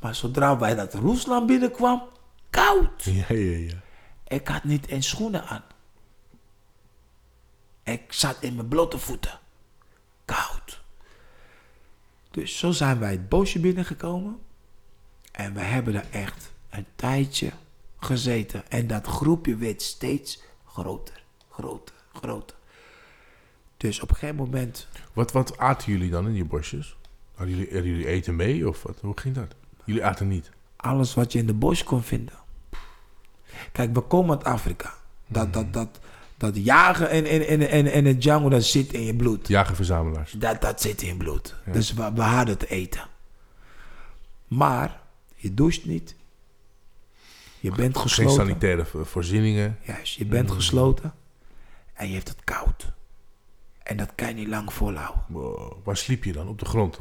[0.00, 2.02] Maar zodra wij dat Rusland binnenkwam,
[2.50, 3.04] koud.
[3.04, 3.82] Ja, ja, ja.
[4.26, 5.64] Ik had niet eens schoenen aan.
[7.82, 9.38] Ik zat in mijn blote voeten.
[10.24, 10.82] Koud.
[12.30, 14.38] Dus zo zijn wij het bosje binnengekomen.
[15.32, 17.50] En we hebben er echt een tijdje
[17.98, 18.70] gezeten.
[18.70, 22.56] En dat groepje werd steeds groter, groter, groter.
[23.76, 26.96] Dus op een gegeven moment Wat, wat aten jullie dan in die bosjes?
[27.34, 28.98] Hadden jullie, hadden jullie eten mee of wat?
[29.00, 29.54] Hoe ging dat?
[29.86, 30.50] Jullie aten niet.
[30.76, 32.34] alles wat je in de bos kon vinden.
[33.72, 34.94] Kijk, we komen uit Afrika.
[35.26, 36.00] Dat, dat, dat,
[36.36, 39.48] dat jagen in, in, in, in, in het jungle, dat zit in je bloed.
[39.48, 40.32] Jager-verzamelaars.
[40.32, 41.54] Dat, dat zit in je bloed.
[41.72, 43.04] Dus we, we hadden te eten.
[44.48, 45.00] Maar
[45.34, 46.14] je doucht niet.
[47.60, 48.34] Je bent Geen gesloten.
[48.34, 49.78] sanitaire vo- voorzieningen.
[49.82, 51.14] Juist, je bent gesloten.
[51.94, 52.92] En je hebt het koud.
[53.82, 55.24] En dat kan je niet lang volhouden.
[55.28, 55.72] Wow.
[55.84, 56.48] Waar sliep je dan?
[56.48, 56.98] Op de grond?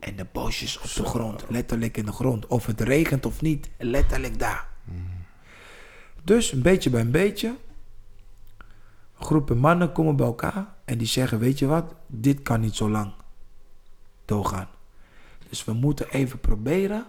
[0.00, 2.46] En de bosjes op de grond, letterlijk in de grond.
[2.46, 4.68] Of het regent of niet, letterlijk daar.
[6.24, 7.56] Dus een beetje bij een beetje.
[9.14, 12.90] Groepen mannen komen bij elkaar en die zeggen: Weet je wat, dit kan niet zo
[12.90, 13.12] lang
[14.24, 14.68] doorgaan.
[15.48, 17.06] Dus we moeten even proberen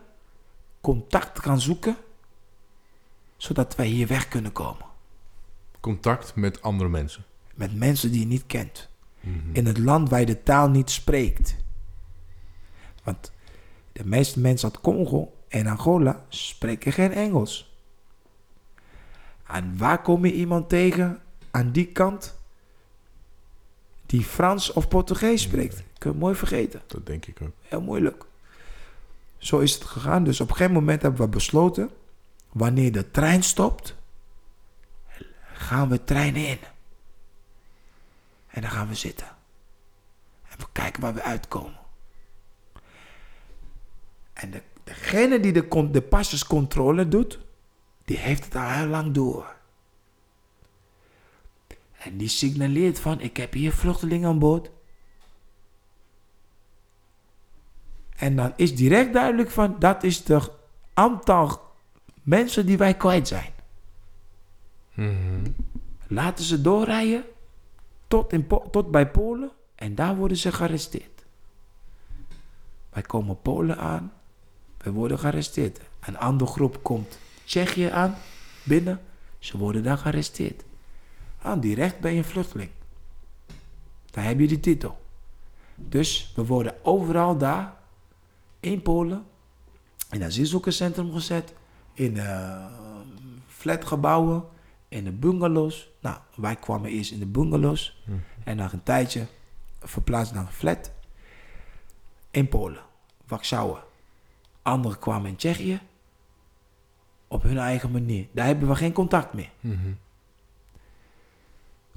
[0.81, 1.95] contact gaan zoeken,
[3.37, 4.85] zodat wij hier weg kunnen komen.
[5.79, 7.25] Contact met andere mensen.
[7.55, 8.89] Met mensen die je niet kent.
[9.51, 11.55] In het land waar je de taal niet spreekt.
[13.03, 13.31] Want
[13.91, 17.75] de meeste mensen uit Congo en Angola spreken geen Engels.
[19.47, 21.21] En waar kom je iemand tegen
[21.51, 22.39] aan die kant
[24.05, 25.83] die Frans of Portugees spreekt?
[25.97, 26.81] Kun je mooi vergeten.
[26.87, 27.53] Dat denk ik ook.
[27.61, 28.25] Heel moeilijk.
[29.37, 30.23] Zo is het gegaan.
[30.23, 31.89] Dus op een gegeven moment hebben we besloten...
[32.51, 33.95] wanneer de trein stopt...
[35.53, 36.59] gaan we trein in.
[38.47, 39.27] En dan gaan we zitten.
[40.49, 41.80] En we kijken waar we uitkomen.
[44.41, 47.39] En de, degene die de, de passerscontrole doet...
[48.05, 49.55] die heeft het al heel lang door.
[51.97, 53.19] En die signaleert van...
[53.19, 54.71] ik heb hier vluchtelingen aan boord...
[58.21, 60.51] En dan is direct duidelijk van dat is het
[60.93, 61.61] aantal
[62.23, 63.51] mensen die wij kwijt zijn.
[66.07, 67.23] Laten ze doorrijden
[68.07, 71.25] tot, in tot bij Polen en daar worden ze gearresteerd.
[72.89, 74.13] Wij komen Polen aan,
[74.83, 75.79] wij worden gearresteerd.
[75.99, 78.15] Een andere groep komt Tsjechië aan,
[78.63, 79.01] binnen,
[79.39, 80.63] ze worden daar gearresteerd.
[81.41, 82.69] Ah, direct ben je een vluchteling.
[84.11, 85.01] Dan heb je die titel.
[85.75, 87.73] Dus we worden overal daar
[88.59, 89.25] in Polen
[90.11, 91.53] in asielzoekerscentrum gezet,
[91.93, 92.65] in eh,
[93.47, 94.43] flatgebouwen,
[94.87, 95.89] in de bungalows.
[95.99, 98.03] Nou, wij kwamen eerst in de bungalows
[98.43, 99.25] en na een tijdje
[99.79, 100.91] verplaatst naar een flat
[102.31, 102.81] in Polen,
[103.27, 103.77] Warschau.
[104.61, 105.79] Anderen kwamen in Tsjechië
[107.27, 108.27] op hun eigen manier.
[108.31, 109.49] Daar hebben we geen contact meer.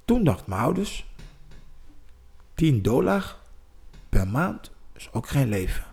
[0.05, 1.07] Toen dachten mijn ouders,
[2.55, 3.37] 10 dollar
[4.09, 5.85] per maand is ook geen leven.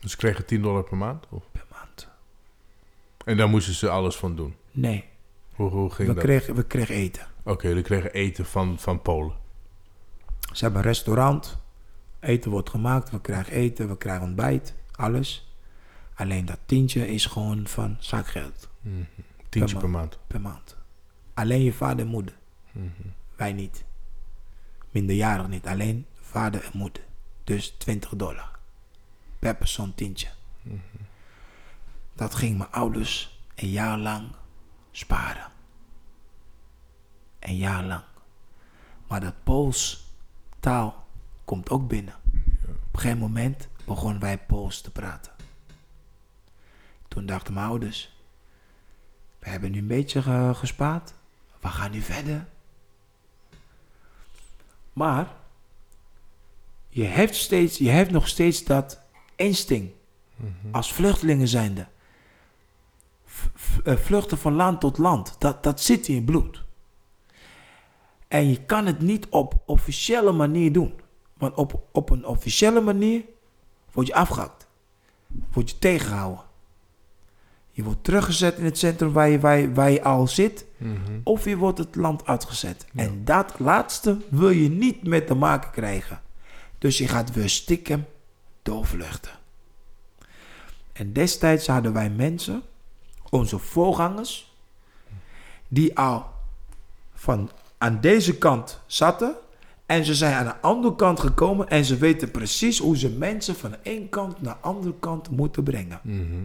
[0.00, 1.26] Dus ze kregen 10 dollar per maand?
[1.30, 1.44] Of?
[1.52, 2.08] Per maand.
[3.24, 4.54] En daar moesten ze alles van doen.
[4.70, 5.04] Nee,
[5.54, 6.24] Hoe, hoe ging we dat?
[6.24, 7.26] kregen, we kregen eten.
[7.44, 9.32] Oké, jullie kregen eten van, van Polen.
[10.52, 11.58] Ze hebben een restaurant.
[12.20, 13.10] Eten wordt gemaakt.
[13.10, 13.88] We krijgen eten.
[13.88, 14.74] We krijgen ontbijt.
[14.92, 15.51] Alles.
[16.14, 18.68] Alleen dat tientje is gewoon van zakgeld
[19.48, 20.18] Tientje Per per maand.
[20.26, 20.76] per maand.
[21.34, 22.34] Alleen je vader en moeder.
[23.36, 23.84] Wij niet.
[24.90, 25.66] Minderjarig niet.
[25.66, 27.02] Alleen vader en moeder.
[27.44, 28.58] Dus 20 dollar.
[29.38, 30.28] Per persoon tientje.
[32.14, 34.28] Dat ging mijn ouders een jaar lang
[34.90, 35.50] sparen.
[37.38, 38.02] Een jaar lang.
[39.08, 40.04] Maar dat Pools
[40.60, 41.06] taal
[41.44, 42.14] komt ook binnen.
[42.64, 45.32] Op een gegeven moment begonnen wij Pools te praten.
[47.12, 48.16] Toen dachten mijn ouders,
[49.38, 51.14] we hebben nu een beetje ge- gespaard.
[51.60, 52.46] We gaan nu verder.
[54.92, 55.28] Maar
[56.88, 59.00] je hebt, steeds, je hebt nog steeds dat
[59.36, 59.94] instinct.
[60.70, 61.86] Als vluchtelingen zijnde.
[63.24, 65.36] V- v- eh, vluchten van land tot land.
[65.38, 66.64] Dat, dat zit in je bloed.
[68.28, 71.00] En je kan het niet op officiële manier doen.
[71.34, 73.24] Want op, op een officiële manier
[73.90, 74.66] word je afgehakt.
[75.52, 76.50] Word je tegengehouden.
[77.74, 80.64] Je wordt teruggezet in het centrum waar je, waar je, waar je al zit.
[81.22, 82.86] Of je wordt het land uitgezet.
[82.94, 86.20] En dat laatste wil je niet met te maken krijgen.
[86.78, 88.06] Dus je gaat weer stiekem
[88.62, 89.32] doorvluchten.
[90.92, 92.62] En destijds hadden wij mensen,
[93.30, 94.54] onze voorgangers,
[95.68, 96.26] die al
[97.14, 99.34] van aan deze kant zaten
[99.86, 103.54] En ze zijn aan de andere kant gekomen en ze weten precies hoe ze mensen
[103.54, 106.00] van één kant naar de andere kant moeten brengen.
[106.02, 106.44] Mhm.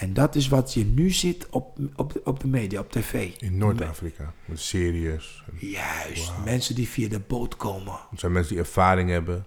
[0.00, 3.30] En dat is wat je nu ziet op, op, de- op de media, op tv.
[3.38, 5.42] In Noord-Afrika, met series.
[5.58, 7.94] Juist, mensen die via de boot komen.
[8.10, 9.46] Het zijn mensen die ervaring hebben,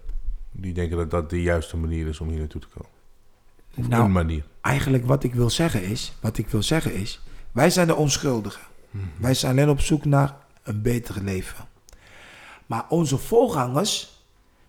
[0.51, 2.89] die denken dat dat de juiste manier is om hier naartoe te komen.
[3.77, 4.43] Of Nou, een manier.
[4.61, 8.61] eigenlijk wat ik wil zeggen is, wat ik wil zeggen is, wij zijn de onschuldigen.
[9.17, 11.65] Wij zijn alleen op zoek naar een beter leven.
[12.65, 14.23] Maar onze voorgangers,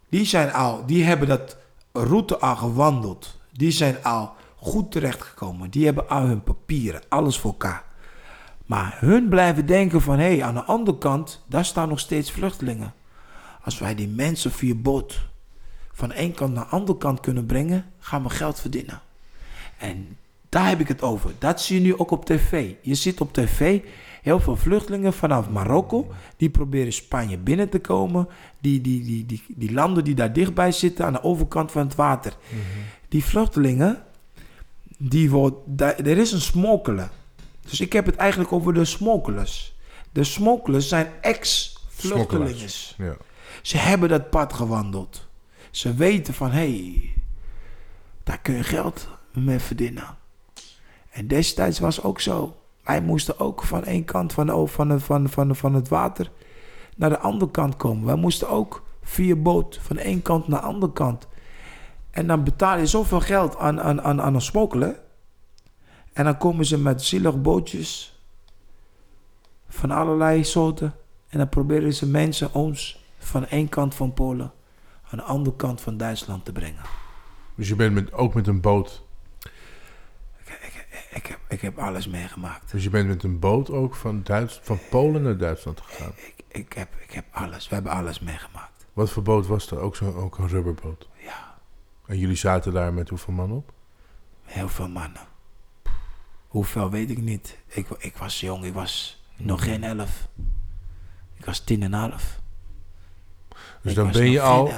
[0.08, 1.56] die zijn al, die hebben dat
[1.92, 3.38] route al gewandeld.
[3.52, 4.32] Die zijn al
[4.64, 5.70] goed terechtgekomen.
[5.70, 7.84] Die hebben al hun papieren, alles voor elkaar.
[8.66, 12.30] Maar hun blijven denken van, hé, hey, aan de andere kant, daar staan nog steeds
[12.30, 12.94] vluchtelingen.
[13.64, 15.20] Als wij die mensen via boot
[15.92, 19.00] van één kant naar de andere kant kunnen brengen, gaan we geld verdienen.
[19.78, 20.16] En
[20.48, 21.30] daar heb ik het over.
[21.38, 22.72] Dat zie je nu ook op tv.
[22.82, 23.80] Je ziet op tv
[24.22, 26.12] heel veel vluchtelingen vanaf Marokko.
[26.36, 28.28] Die proberen Spanje binnen te komen.
[28.60, 31.94] Die, die, die, die, die landen die daar dichtbij zitten aan de overkant van het
[31.94, 32.36] water.
[33.08, 34.02] Die vluchtelingen,
[34.98, 37.10] die wordt, daar, er is een smokkelen.
[37.60, 39.76] Dus ik heb het eigenlijk over de smokkelers.
[40.12, 42.68] De smokkelers zijn ex-vluchtelingen.
[42.96, 43.16] Ja.
[43.62, 45.26] Ze hebben dat pad gewandeld.
[45.70, 47.14] Ze weten van, hé, hey,
[48.22, 50.16] daar kun je geld mee verdienen.
[51.10, 52.56] En destijds was ook zo.
[52.84, 56.30] Wij moesten ook van één kant van, van, van, van, van het water
[56.96, 58.06] naar de andere kant komen.
[58.06, 61.26] Wij moesten ook via boot van één kant naar de andere kant.
[62.14, 64.96] En dan betaal je zoveel geld aan, aan, aan, aan een smokkelen.
[66.12, 68.18] En dan komen ze met zielig bootjes
[69.68, 70.94] van allerlei soorten.
[71.28, 74.52] En dan proberen ze mensen ons van één kant van Polen
[75.10, 76.82] aan de andere kant van Duitsland te brengen.
[77.54, 79.02] Dus je bent met, ook met een boot.
[81.10, 82.70] Ik heb, ik heb alles meegemaakt.
[82.70, 86.12] Dus je bent met een boot ook van, Duits, van Polen naar Duitsland gegaan.
[86.16, 88.86] Ik, ik, heb, ik heb alles, we hebben alles meegemaakt.
[88.92, 89.78] Wat voor boot was er?
[89.78, 91.08] Ook, zo, ook een rubberboot.
[91.24, 91.53] Ja,
[92.06, 93.72] En jullie zaten daar met hoeveel man op?
[94.44, 95.20] heel veel mannen.
[96.48, 97.58] Hoeveel weet ik niet.
[97.66, 100.28] Ik, ik was jong, ik was nog geen elf.
[101.36, 102.40] Ik was tien en een half.
[103.82, 104.70] Dus Ik dan ben, je al,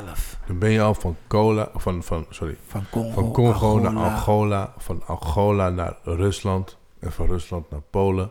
[0.47, 4.75] dan ben je al van, cola, van, van, sorry, Van Congo, van Congo naar Angola,
[4.79, 8.31] van Angola naar Rusland en van Rusland naar Polen.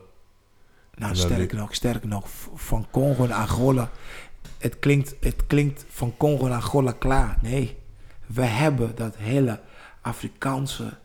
[0.96, 3.90] Nou, sterker nog, sterker nog, van Congo naar Angola.
[4.58, 7.38] Het klinkt, het klinkt van Congo naar Angola klaar.
[7.42, 7.78] Nee,
[8.28, 9.60] we hebben dat hele
[10.02, 10.98] Afrikaanse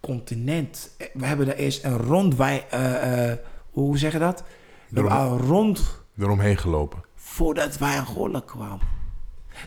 [0.00, 0.90] continent.
[1.12, 2.66] We hebben daar eerst een rondwij...
[2.70, 3.38] eh, eh,
[3.70, 4.44] hoe zeg je dat?
[4.88, 7.04] We hebben al rond Eromheen gelopen.
[7.14, 8.86] voordat wij Angola kwamen.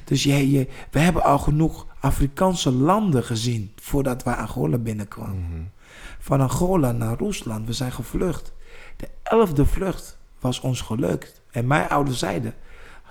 [0.03, 5.73] Dus je, je, we hebben al genoeg Afrikaanse landen gezien voordat wij Angola binnenkwamen.
[6.19, 8.53] Van Angola naar Rusland, we zijn gevlucht.
[8.97, 11.41] De elfde vlucht was ons gelukt.
[11.51, 12.53] En mijn ouders zeiden,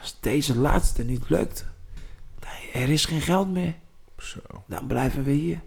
[0.01, 1.67] als deze laatste niet lukt,
[2.73, 3.75] er is geen geld meer,
[4.19, 4.39] Zo.
[4.67, 5.61] dan blijven we hier.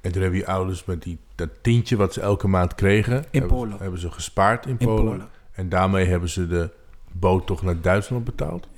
[0.00, 3.24] En toen hebben je ouders met die, dat tientje wat ze elke maand kregen...
[3.30, 3.76] hebben, Polen.
[3.80, 5.04] hebben ze gespaard in, In Polen.
[5.04, 5.28] Polen.
[5.52, 6.70] En daarmee hebben ze de
[7.12, 8.68] boot toch naar Duitsland betaald.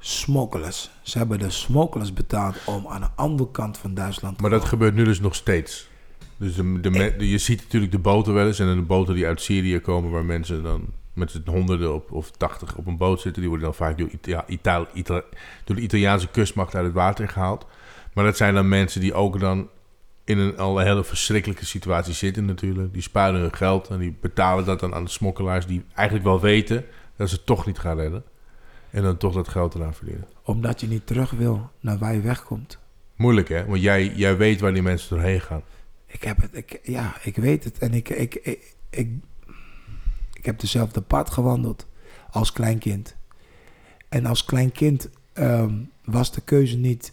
[0.00, 0.90] Smokkelers.
[1.02, 4.60] Ze hebben de smokkelers betaald om aan de andere kant van Duitsland te Maar dat
[4.60, 4.74] komen.
[4.74, 5.88] gebeurt nu dus nog steeds.
[6.36, 8.58] Dus de, de, me- de- je ziet natuurlijk de boten wel eens.
[8.58, 10.84] En de boten die uit Syrië komen, waar mensen dan
[11.18, 13.40] met z'n honderden op, of tachtig op een boot zitten.
[13.40, 15.22] Die worden dan vaak door, Ita- Ita- Ita-
[15.64, 17.66] door de Italiaanse kustmacht uit het water gehaald.
[18.14, 19.68] Maar dat zijn dan mensen die ook dan
[20.24, 22.92] in een al hele verschrikkelijke situatie zitten natuurlijk.
[22.92, 26.40] Die sparen hun geld en die betalen dat dan aan de smokkelaars die eigenlijk wel
[26.40, 26.84] weten
[27.16, 28.24] dat ze het toch niet gaan redden.
[28.90, 30.26] En dan toch dat geld eraan verdienen.
[30.42, 32.78] Omdat je niet terug wil naar waar je wegkomt.
[33.16, 35.62] Moeilijk hè, want jij, jij weet waar die mensen doorheen gaan.
[36.06, 37.78] Ik heb het, ik, ja, ik weet het.
[37.78, 38.58] En ik, ik,
[38.90, 39.10] ik
[40.48, 41.86] heb dezelfde pad gewandeld
[42.30, 43.16] als kleinkind.
[44.08, 45.74] En als kleinkind ehm,
[46.04, 47.12] was de keuze niet,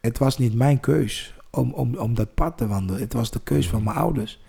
[0.00, 3.00] het was niet mijn keus om, om, om dat pad te wandelen.
[3.00, 4.40] Het was de keus van mijn ouders.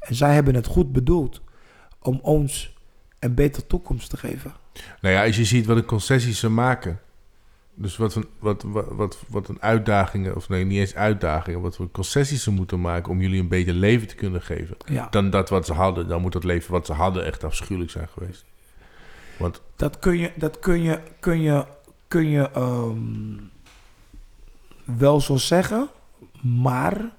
[0.00, 1.42] En zij hebben het goed bedoeld
[2.02, 2.76] om ons
[3.18, 4.52] een betere toekomst te geven.
[5.00, 7.00] Nou ja, als je ziet wat de concessies ze maken.
[7.78, 11.76] Dus wat, een- wat, wat, wat, wat een uitdagingen, of nee, niet eens uitdagingen, wat
[11.76, 14.76] voor concessies ze moeten maken om jullie een beter leven te kunnen geven.
[14.86, 15.06] Ja.
[15.10, 16.08] Dan dat wat ze hadden.
[16.08, 18.44] Dan moet dat leven wat ze hadden echt afschuwelijk zijn geweest.
[19.38, 21.64] Want Dat kun je, dat kun je, kun je,
[22.08, 23.36] kun je ehm,
[24.84, 25.88] wel zo zeggen,
[26.42, 27.10] maar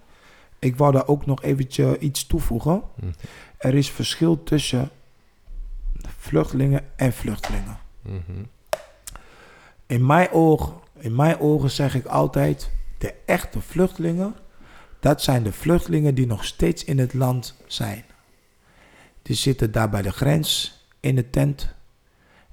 [0.60, 2.82] ik wou daar ook nog eventjes iets toevoegen.
[2.96, 3.12] Mhm.
[3.58, 4.90] Er is verschil tussen
[6.18, 7.78] vluchtelingen en vluchtelingen.
[8.02, 8.44] mhm,
[9.88, 14.36] In mijn ogen, in mijn ogen zeg ik altijd, de echte vluchtelingen,
[15.00, 18.04] dat zijn de vluchtelingen die nog steeds in het land zijn.
[19.22, 21.76] Die zitten daar bij de grens in de tent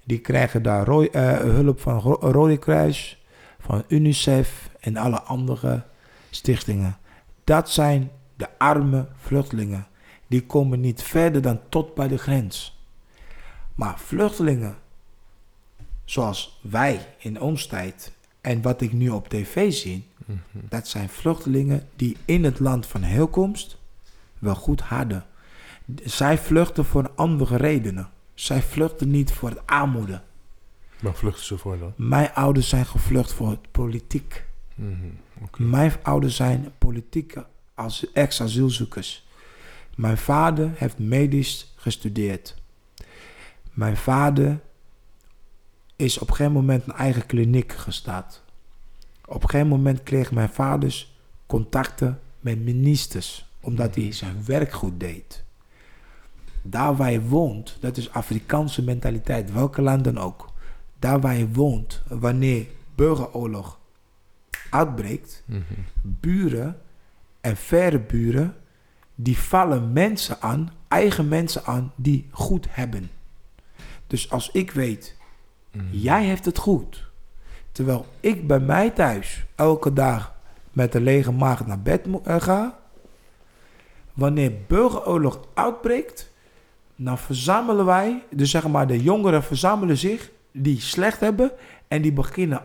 [0.05, 3.25] Die krijgen daar eh, hulp van Ro- Rode Kruis,
[3.61, 5.85] van UNICEF en alle andere
[6.31, 6.97] stichtingen.
[7.45, 9.87] Dat zijn de arme vluchtelingen.
[10.27, 12.79] Die komen niet verder dan tot bij de grens.
[13.75, 14.77] Maar vluchtelingen,
[16.05, 20.07] zoals wij in ons tijd en wat ik nu op tv zie,
[20.53, 23.79] dat zijn vluchtelingen die in het land van herkomst
[24.39, 25.25] wel goed hadden.
[26.05, 28.11] Zij vluchten voor andere redenen.
[28.35, 30.23] Zij vluchten niet voor het armoede.
[31.01, 31.93] Waar vluchten ze voor dan?
[31.97, 34.45] Mijn ouders zijn gevlucht voor het politiek.
[35.57, 39.27] Mijn ouders zijn politieke als ex-asielzoekers.
[39.97, 42.57] Mijn vader heeft medisch gestudeerd.
[43.73, 44.61] Mijn vader
[45.97, 48.43] is op geen moment een eigen kliniek gestart.
[49.27, 51.07] Op geen moment kreeg mijn vader
[51.47, 55.45] contacten met ministers, omdat hij zijn werk goed deed.
[56.63, 60.53] Daar waar je woont, dat is Afrikaanse mentaliteit, welke land dan ook.
[60.99, 63.79] Daar waar je woont, wanneer burgeroorlog
[64.71, 65.45] uitbreekt,
[66.03, 66.81] buren
[67.41, 68.57] en verre buren,
[69.15, 73.11] die vallen mensen aan, eigen mensen aan, die goed hebben.
[74.07, 75.17] Dus als ik weet,
[75.91, 77.11] jij hebt het goed,
[77.73, 80.35] terwijl ik bij mij thuis elke dag
[80.73, 82.79] met een lege maag naar bed eh, ga,
[84.13, 86.33] wanneer burgeroorlog uitbreekt,
[86.97, 91.53] dan verzamelen wij, dus zeg maar de jongeren verzamelen zich, die slecht hebben,
[91.89, 92.63] en die beginnen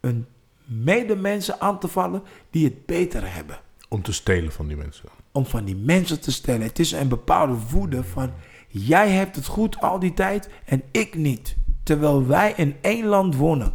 [0.00, 0.26] een
[0.64, 3.58] medemensen aan te vallen die het beter hebben.
[3.88, 5.08] Om te stelen van die mensen.
[5.32, 6.62] Om van die mensen te stellen.
[6.62, 8.32] Het is een bepaalde woede van,
[8.68, 11.56] jij hebt het goed al die tijd en ik niet.
[11.90, 13.72] Terwijl wij in één land wonen.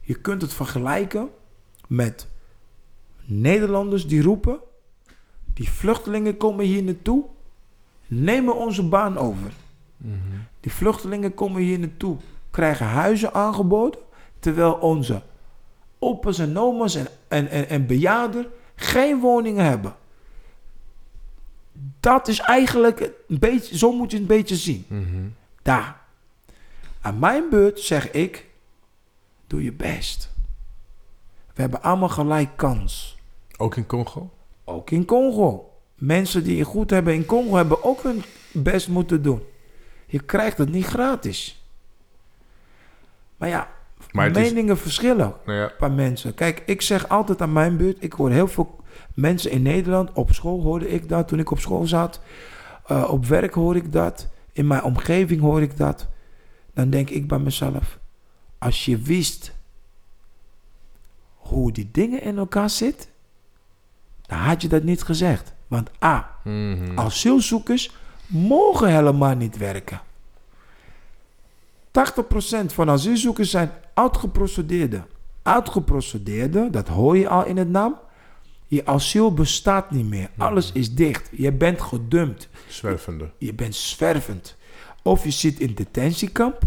[0.00, 1.28] Je kunt het vergelijken
[1.88, 2.28] met
[3.24, 4.58] Nederlanders die roepen,
[5.54, 7.24] die vluchtelingen komen hier naartoe,
[8.06, 9.52] nemen onze baan over.
[10.60, 12.16] Die vluchtelingen komen hier naartoe,
[12.50, 14.00] krijgen huizen aangeboden,
[14.38, 15.22] terwijl onze
[15.98, 19.94] opa's en oma's en, en, en, en bejaarden geen woningen hebben.
[22.00, 24.84] Dat is eigenlijk een beetje, zo moet je het een beetje zien.
[25.62, 26.06] Daar.
[27.08, 28.46] Aan mijn beurt zeg ik,
[29.46, 30.30] doe je best.
[31.54, 33.18] We hebben allemaal gelijk kans.
[33.56, 34.30] Ook in Congo?
[34.64, 35.72] Ook in Congo.
[35.94, 39.42] Mensen die het goed hebben in Congo hebben ook hun best moeten doen.
[40.06, 41.64] Je krijgt het niet gratis.
[43.36, 43.68] Maar ja,
[44.12, 46.34] Maar het is- meningen verschillen Nou ja, bij mensen.
[46.34, 48.76] Kijk, ik zeg altijd aan mijn buurt, ik hoor heel veel
[49.14, 52.20] mensen in Nederland, op school hoorde ik dat toen ik op school zat,
[52.86, 56.06] Eh, op werk hoor ik dat, in mijn omgeving hoor ik dat.
[56.78, 57.98] Dan denk ik bij mezelf,
[58.58, 59.52] als je wist
[61.34, 63.10] hoe die dingen in elkaar zitten,
[64.26, 65.54] dan had je dat niet gezegd.
[65.66, 66.98] Want A, mhm.
[66.98, 67.90] asielzoekers
[68.26, 70.00] mogen helemaal niet werken.
[71.90, 75.06] 80% van asielzoekers zijn uitgeprocedeerden.
[75.42, 77.98] Uitgeprocedeerden, dat hoor je al in het naam.
[78.66, 80.30] Je asiel bestaat niet meer.
[80.36, 81.28] Alles is dicht.
[81.32, 82.48] Je bent gedumpt.
[82.68, 83.30] zwervende.
[83.38, 84.56] Je bent zwervend.
[85.02, 86.62] Of je zit in detentiekamp.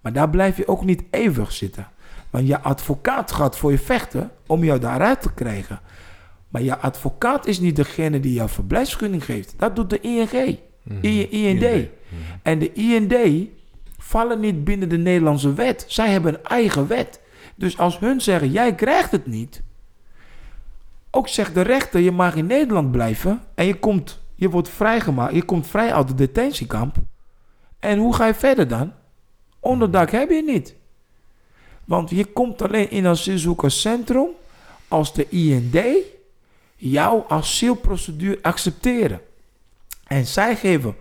[0.00, 1.88] Maar daar blijf je ook niet eeuwig zitten.
[2.30, 5.80] Want je advocaat gaat voor je vechten om jou daaruit te krijgen.
[6.48, 9.54] Maar je advocaat is niet degene die jou verblijfsvergunning geeft.
[9.56, 10.58] Dat doet de ING.
[11.02, 11.88] I- IND.
[12.42, 13.48] En de IND
[13.98, 15.84] vallen niet binnen de Nederlandse wet.
[15.88, 17.20] Zij hebben een eigen wet.
[17.54, 19.62] Dus als hun zeggen, jij krijgt het niet.
[21.10, 23.40] Ook zegt de rechter, je mag in Nederland blijven.
[23.54, 25.34] En je, komt, je wordt vrijgemaakt.
[25.34, 26.96] Je komt vrij uit de detentiekamp.
[27.78, 28.92] En hoe ga je verder dan?
[29.60, 30.74] Onderdak heb je niet.
[31.84, 34.28] Want je komt alleen in asielzoekerscentrum
[34.88, 35.78] als de IND
[36.76, 39.20] jouw asielprocedure accepteren.
[40.06, 40.96] En zij geven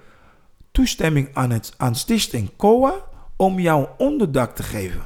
[0.72, 2.94] toestemming aan, het, aan stichting COA
[3.36, 5.06] om jou onderdak te geven.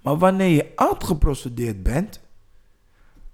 [0.00, 2.20] Maar wanneer je uitgeprocedeerd bent,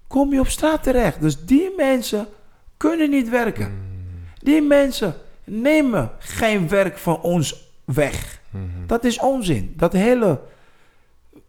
[0.07, 1.21] kom je op straat terecht.
[1.21, 2.27] Dus die mensen
[2.77, 3.83] kunnen niet werken.
[4.39, 8.41] Die mensen nemen geen werk van ons weg.
[8.85, 9.73] Dat is onzin.
[9.77, 10.41] Dat hele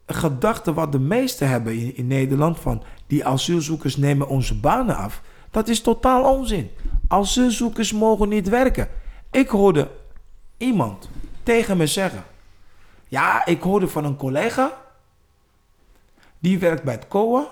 [0.06, 5.22] gedachte wat de meesten hebben in, in Nederland van die asielzoekers nemen onze banen af,
[5.50, 6.70] dat is totaal onzin.
[7.08, 8.88] Asielzoekers mogen niet werken.
[9.30, 9.90] Ik hoorde
[10.56, 11.08] iemand
[11.42, 12.24] tegen me zeggen:
[13.08, 14.84] Ja, ik hoorde van een collega
[16.38, 17.48] die werkt bij het COA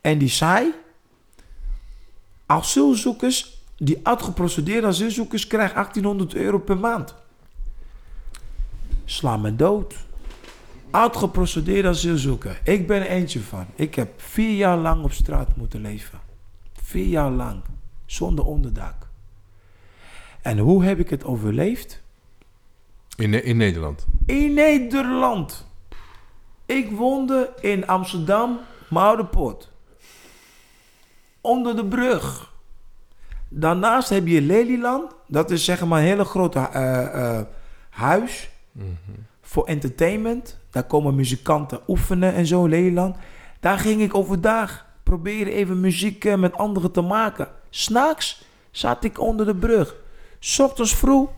[0.00, 0.74] en die zei:
[2.46, 7.14] Asielzoekers, die uitgeprocedeerde asielzoekers, krijgen 1800 euro per maand.
[9.10, 9.94] Sla me dood.
[10.90, 12.60] Uitgeprocedeerde asielzoeker.
[12.64, 13.66] Ik ben er eentje van.
[13.74, 16.20] Ik heb vier jaar lang op straat moeten leven.
[16.82, 17.62] Vier jaar lang.
[18.06, 19.08] Zonder onderdak.
[20.42, 22.02] En hoe heb ik het overleefd?
[23.16, 24.06] In, in Nederland.
[24.26, 25.66] In Nederland.
[26.66, 29.70] Ik woonde in Amsterdam, Moudenpoort.
[31.40, 32.52] Onder de brug.
[33.48, 35.14] Daarnaast heb je Lelyland.
[35.26, 37.46] Dat is zeg maar een hele grote eh, eh,
[37.88, 38.50] huis
[39.40, 40.58] voor entertainment.
[40.70, 43.16] Daar komen muzikanten oefenen en zo, Lelyland.
[43.60, 47.48] Daar ging ik overdag proberen even muziek eh, met anderen te maken.
[47.70, 49.96] S'nachts zat ik onder de brug.
[50.38, 51.30] S ochtends vroeg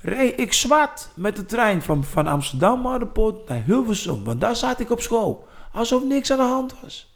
[0.00, 4.24] reed ik zwart met de trein van, van Amsterdam naar de poort naar Hilversum.
[4.24, 5.48] Want daar zat ik op school.
[5.72, 7.14] Alsof niks aan de hand was.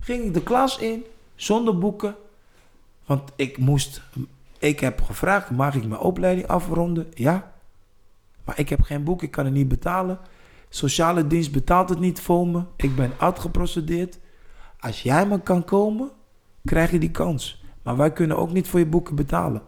[0.00, 1.04] Ging ik de klas in,
[1.34, 2.16] zonder boeken.
[3.04, 4.02] Want ik moest...
[4.58, 7.06] Ik heb gevraagd, mag ik mijn opleiding afronden?
[7.14, 7.52] Ja.
[8.46, 10.18] Maar ik heb geen boek, ik kan het niet betalen.
[10.68, 12.62] Sociale dienst betaalt het niet voor me.
[12.76, 14.18] Ik ben uitgeprocedeerd.
[14.80, 16.10] Als jij maar kan komen,
[16.64, 17.64] krijg je die kans.
[17.82, 19.62] Maar wij kunnen ook niet voor je boeken betalen.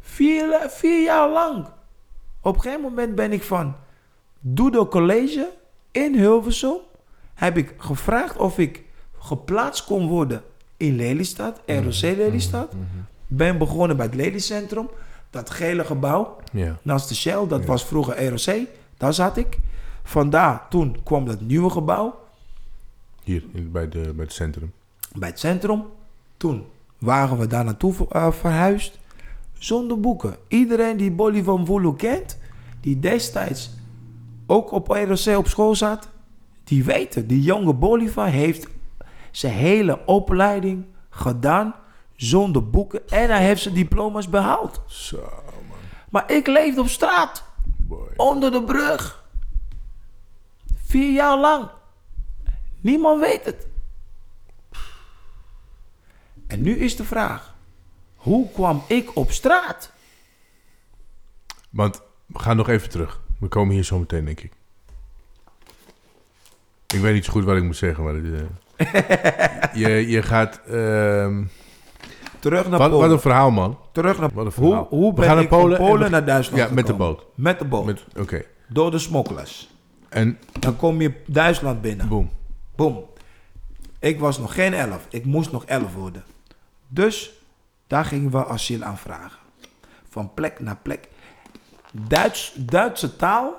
[0.00, 1.66] Vier, vier jaar lang.
[2.40, 3.74] Op een gegeven moment ben ik van
[4.40, 5.50] Doedo College
[5.90, 6.76] in Hilversum.
[7.34, 8.84] Heb ik gevraagd of ik
[9.18, 10.42] geplaatst kon worden
[10.76, 12.72] in Lelystad, ROC Lelystad.
[13.26, 14.88] Ben begonnen bij het Lelycentrum.
[15.32, 16.78] Dat gele gebouw Ja.
[16.82, 17.46] naast de Shell.
[17.48, 17.66] Dat Ja.
[17.66, 18.66] was vroeger ROC.
[18.96, 19.58] Daar zat ik.
[20.02, 22.20] Vandaar, toen kwam dat nieuwe gebouw
[23.22, 24.72] Hier, bij, de, bij het centrum.
[25.14, 25.82] bij het centrum.
[26.36, 26.64] Toen
[26.98, 28.98] waren we daar naartoe eh, verhuisd.
[29.58, 30.36] Zonder boeken.
[30.48, 32.38] Iedereen die Bolly van Volo kent,
[32.80, 33.70] die destijds
[34.46, 36.08] ook op ROC op school zat,
[36.64, 38.66] die weten, die jonge Bolivar heeft
[39.30, 41.74] zijn hele opleiding gedaan
[42.16, 44.82] zonder boeken en hij heeft zijn diploma's behaald.
[44.86, 45.20] Zo,
[45.68, 45.78] man.
[46.10, 47.44] Maar ik leefde op straat,
[47.76, 48.08] Boy.
[48.16, 49.24] onder de brug.
[50.84, 51.68] Vier jaar lang.
[52.80, 53.66] Niemand weet het.
[56.46, 57.54] En nu is de vraag:
[58.16, 59.90] hoe kwam ik op straat?
[61.70, 63.20] Want we gaan nog even terug.
[63.40, 64.52] We komen hier zo meteen, denk ik.
[66.86, 68.14] Ik weet niet zo goed wat ik moet zeggen, maar...
[68.14, 68.44] eh,
[69.80, 70.60] je, je gaat...
[70.66, 71.44] ehm,
[72.42, 73.06] Terug naar wat, Polen.
[73.06, 73.78] wat een verhaal, man.
[73.92, 76.86] Terug naar een hoe, hoe ben ik van Polen Polen, we- naar Duitsland Ja, met
[76.86, 77.24] de boot.
[77.34, 78.04] Met de boot.
[78.18, 78.42] Oké.
[78.68, 79.70] Door de smokkelers.
[80.08, 82.08] En Dan kom je Duitsland binnen.
[82.08, 82.30] boom.
[82.76, 83.04] Boom.
[83.98, 85.06] Ik was nog geen elf.
[85.10, 86.24] Ik moest nog elf worden.
[86.88, 87.32] Dus
[87.86, 89.38] daar gingen we asiel aanvragen.
[90.08, 91.08] Van plek naar plek.
[92.08, 93.54] Duits, Duitse taal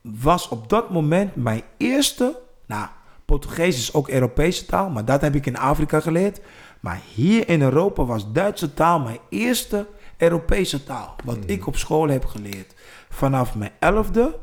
[0.00, 2.38] was op dat moment mijn eerste.
[2.66, 2.86] Nou,
[3.24, 6.40] Portugees is ook Europese taal, maar dat heb ik in Afrika geleerd.
[6.80, 11.16] Maar hier in Europa was Duitse taal mijn eerste Europese taal.
[11.24, 12.74] Wat ik op school heb geleerd.
[13.08, 14.38] Vanaf mijn elfde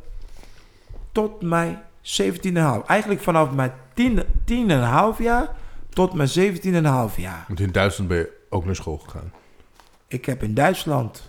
[1.11, 2.85] tot mijn 17,5.
[2.85, 5.49] Eigenlijk vanaf mijn 10 10,5 jaar
[5.89, 7.45] tot mijn 17,5 jaar.
[7.47, 9.31] Want in Duitsland ben je ook naar school gegaan.
[10.07, 11.25] Ik heb in Duitsland,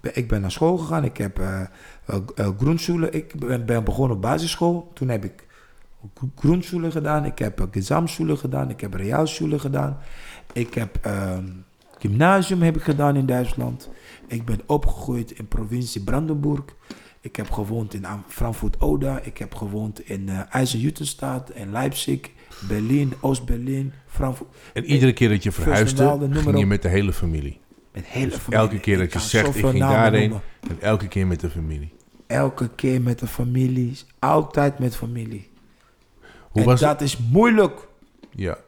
[0.00, 1.04] ik ben naar school gegaan.
[1.04, 1.62] Ik heb eh
[2.10, 4.90] eh, eh, Grundschule, ik ben, ben begonnen op basisschool.
[4.94, 5.46] Toen heb ik
[6.36, 7.24] Grundschule gedaan.
[7.24, 8.70] Ik heb Gesamtschule gedaan.
[8.70, 9.98] Ik heb Realschule gedaan.
[10.52, 11.46] Ik heb ehm,
[11.98, 13.90] gymnasium heb ik gedaan in Duitsland.
[14.26, 16.64] Ik ben opgegroeid in provincie Brandenburg.
[17.20, 19.20] Ik heb gewoond in Frankfurt-Oder.
[19.26, 22.20] Ik heb gewoond in uh, Eisenhüttenstadt, in Leipzig,
[22.68, 24.48] Berlin, Oost-Berlin, Frankfurt.
[24.72, 27.60] En iedere keer dat je verhuisde, ging je met de hele familie.
[27.92, 28.58] Met hele Dus familie.
[28.58, 30.32] elke keer dat je zegt, ik ging daarheen,
[30.68, 31.92] en elke keer met de familie.
[32.26, 33.98] Elke keer met de familie.
[34.18, 35.50] Altijd met familie.
[36.50, 37.88] Hoe en was dat is moeilijk.
[38.30, 38.58] Ja.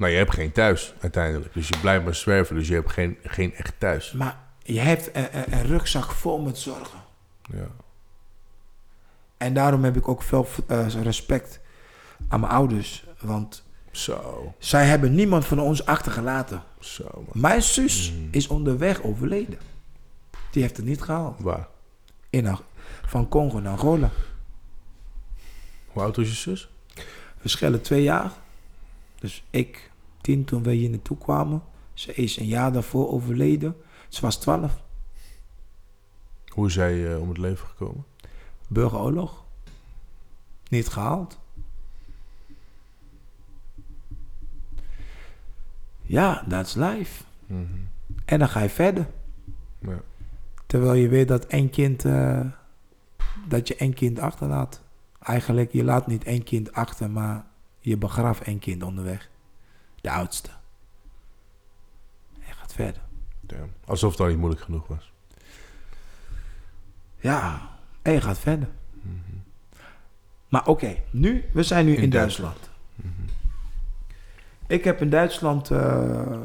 [0.00, 1.54] Nou, je hebt geen thuis uiteindelijk.
[1.54, 2.56] Dus je blijft maar zwerven.
[2.56, 4.12] Dus je hebt geen, geen echt thuis.
[4.12, 6.98] Maar je hebt een, een, een rugzak vol met zorgen.
[7.52, 7.66] Ja.
[9.36, 11.60] En daarom heb ik ook veel eh, respect
[12.28, 13.04] aan mijn ouders.
[13.20, 14.54] Want Zo.
[14.58, 16.62] zij hebben niemand van ons achtergelaten.
[16.80, 17.24] Zo, man.
[17.32, 18.28] Mijn zus Mm.
[18.30, 19.58] is onderweg overleden.
[20.50, 21.40] Die heeft het niet gehaald.
[21.40, 21.68] Waar?
[22.30, 22.56] In,
[23.06, 24.10] van Congo naar Angola.
[25.86, 26.68] Hoe oud was je zus?
[27.40, 28.30] verschillen twee jaar.
[29.20, 29.89] Dus ik,
[30.20, 31.62] tien toen we hier naartoe kwamen.
[31.92, 33.76] Ze is een jaar daarvoor overleden.
[34.08, 34.82] Ze was twaalf.
[36.46, 38.04] Hoe is zij eh, om het leven gekomen?
[38.68, 39.44] Burgeroorlog.
[40.68, 41.38] Niet gehaald.
[46.02, 47.24] Ja, that's life.
[47.46, 47.64] Mhm.
[48.24, 49.06] En dan ga je verder.
[49.78, 50.00] Ja.
[50.66, 52.04] Terwijl je weet dat één kind...
[52.04, 52.40] eh,
[53.48, 54.82] dat je één kind achterlaat.
[55.20, 57.44] Eigenlijk, je laat niet één kind achter, maar
[57.78, 59.30] je begraaft één kind onderweg.
[60.00, 60.50] De oudste.
[62.46, 63.02] En gaat verder.
[63.40, 63.72] Damn.
[63.84, 65.12] Alsof het al niet moeilijk genoeg was.
[67.16, 67.68] Ja,
[68.02, 68.68] en je gaat verder.
[70.48, 72.70] Maar oké, nu, we zijn nu in, In Duitsland.
[74.66, 76.38] Ik heb in Duitsland eh,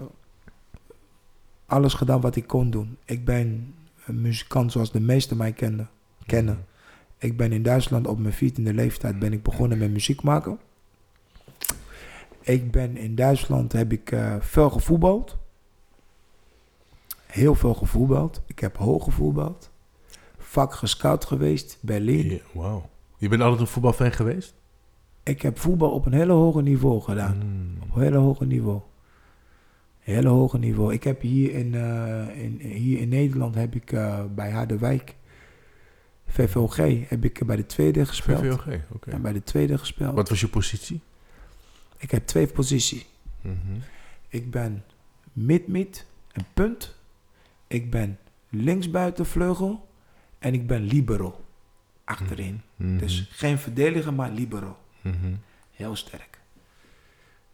[1.66, 2.97] alles gedaan wat ik kon doen.
[3.06, 3.76] Ik ben
[4.06, 5.89] een muzikant zoals de meesten mij kenden.
[6.26, 6.66] kennen.
[7.18, 10.60] Ik ben in Duitsland op mijn 14e leeftijd ben ik begonnen met muziek maken.
[12.46, 15.38] Ik ben in Duitsland heb ik eh, veel gevoetbald.
[17.26, 18.41] Heel veel gevoetbald.
[18.48, 19.72] Ik heb hoog gevoetbald.
[20.38, 22.41] Vak gescout geweest, Berlin.
[22.54, 22.89] Wauw.
[23.18, 24.56] Je bent altijd een voetbalfan geweest?
[25.24, 27.38] Ik heb voetbal op een hele hoge niveau gedaan.
[27.38, 27.78] Mm.
[27.82, 28.82] Op een hele hoge niveau.
[30.00, 30.93] Hele hoge niveau.
[30.93, 35.16] Ik heb hier in, eh, in, hier in Nederland heb ik eh, bij Harderwijk,
[36.28, 36.78] VVOG,
[37.10, 38.39] heb ik bij de tweede gespeeld.
[38.39, 39.12] VVOG, oké.
[39.12, 40.16] En bij de tweede gespeeld.
[40.16, 41.02] Wat was je positie?
[41.98, 43.06] Ik heb twee posities.
[43.41, 43.80] Mhm.
[44.30, 44.84] Ik ben
[45.34, 46.96] mid-mid, een punt.
[47.68, 48.20] Ik ben
[48.50, 49.88] linksbuitenvleugel.
[50.39, 51.46] En ik ben libero.
[52.04, 52.62] Achterin.
[52.76, 52.98] Mhm.
[52.98, 54.78] Dus geen verdediger, maar libero.
[55.02, 55.34] Mhm.
[55.72, 56.39] Heel sterk.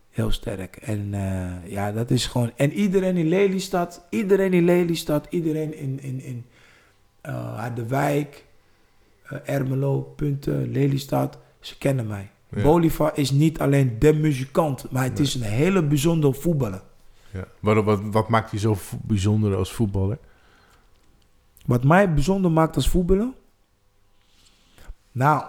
[0.09, 0.75] Heel sterk.
[0.75, 2.51] En eh, ja, dat is gewoon...
[2.55, 6.45] En iedereen in Lelystad, iedereen in Lelystad, iedereen in, in, in
[7.21, 8.45] eh, Harderwijk,
[9.23, 12.29] eh, Ermelo, Punten, Lelystad, ze kennen mij.
[12.55, 12.61] Ja.
[12.61, 15.21] Bolivar is niet alleen de muzikant, maar het Nee.
[15.23, 16.81] is een hele bijzondere voetballer.
[17.31, 17.43] Ja.
[17.59, 20.17] Wat, wat, wat maakt je zo bijzonder als voetballer?
[21.65, 23.27] Wat mij bijzonder maakt als voetballer?
[25.11, 25.43] Nou,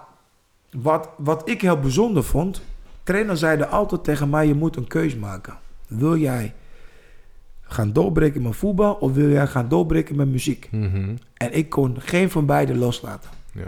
[0.71, 2.61] wat, wat ik heel bijzonder vond...
[3.03, 5.57] Trainer zeiden altijd tegen mij, je moet een keus maken.
[5.87, 6.53] Wil jij
[7.61, 10.67] gaan doorbreken met voetbal of wil jij gaan doorbreken met muziek?
[10.71, 11.15] Mhm.
[11.33, 13.29] En ik kon geen van beide loslaten.
[13.51, 13.67] Ja.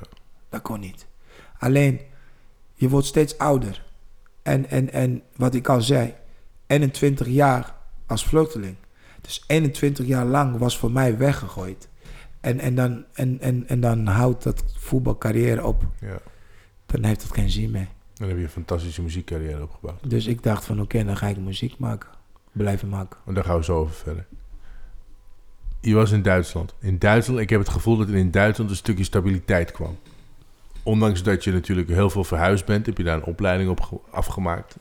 [0.50, 1.08] Dat kon niet.
[1.60, 2.00] Alleen,
[2.76, 3.86] je wordt steeds ouder.
[4.42, 6.14] En, en, en wat ik al zei,
[6.68, 8.76] 21 jaar als vluchteling.
[9.22, 11.90] Dus 21 jaar lang was voor mij weggegooid.
[12.40, 15.84] En, en, dan, en, en, en dan houdt dat voetbalcarrière op.
[16.02, 16.18] ja.
[16.86, 17.88] Dan heeft het geen zin meer.
[18.14, 20.10] Dan heb je een fantastische muziekcarrière opgebouwd.
[20.10, 22.10] Dus ik dacht van oké, dan ga ik muziek maken.
[22.52, 23.20] Blijven maken.
[23.26, 24.26] En daar gaan we zo over verder.
[25.82, 26.74] Je was in Duitsland.
[26.80, 29.98] In Duitsland, ik heb het gevoel dat er in Duitsland een stukje stabiliteit kwam.
[30.86, 34.00] Ondanks dat je natuurlijk heel veel verhuisd bent, heb je daar een opleiding op ge-
[34.12, 34.78] afgemaakt.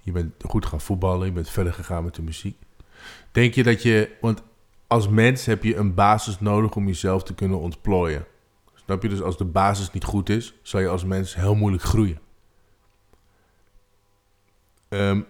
[0.00, 2.56] Je bent goed gaan voetballen, je bent verder gegaan met de muziek.
[3.32, 4.42] Denk je dat je, want
[4.86, 8.24] als mens heb je een basis nodig om jezelf te kunnen ontplooien.
[8.74, 9.08] Snap je?
[9.08, 12.18] Dus als de basis niet goed is, zal je als mens heel moeilijk groeien.
[14.88, 15.20] Ehm,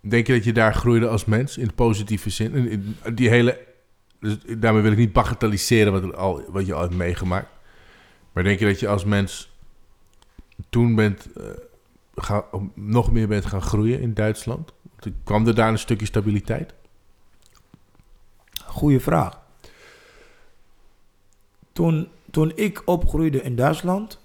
[0.00, 2.54] denk je dat je daar groeide als mens in positieve zin?
[2.54, 3.66] In, die hele,
[4.20, 7.48] dus daarmee wil ik niet bagatelliseren wat, al, wat je al hebt meegemaakt.
[8.32, 9.52] Maar denk je dat je als mens
[10.68, 11.44] toen bent, eh,
[12.14, 12.44] ga,
[12.74, 14.72] nog meer bent gaan groeien in Duitsland?
[15.24, 16.74] Kwam er daar een stukje stabiliteit?
[18.64, 19.42] Goeie vraag.
[21.72, 24.20] Toen, toen ik opgroeide in Duitsland,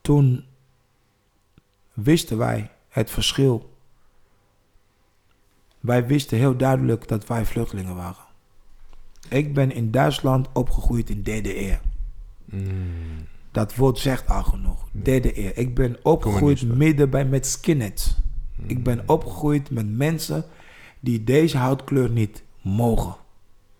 [0.00, 0.44] toen
[1.92, 3.76] wisten wij het verschil.
[5.80, 8.24] Wij wisten heel duidelijk dat wij vluchtelingen waren.
[9.28, 11.78] Ik ben in Duitsland opgegroeid in derde eeuw.
[13.54, 14.86] Dat woord zegt al genoeg.
[14.92, 15.50] Derde eeuw.
[15.54, 18.16] Ik ben opgegroeid midden bij met skinheads.
[18.66, 20.44] Ik ben opgegroeid met mensen
[21.00, 23.16] die deze houtkleur niet mogen.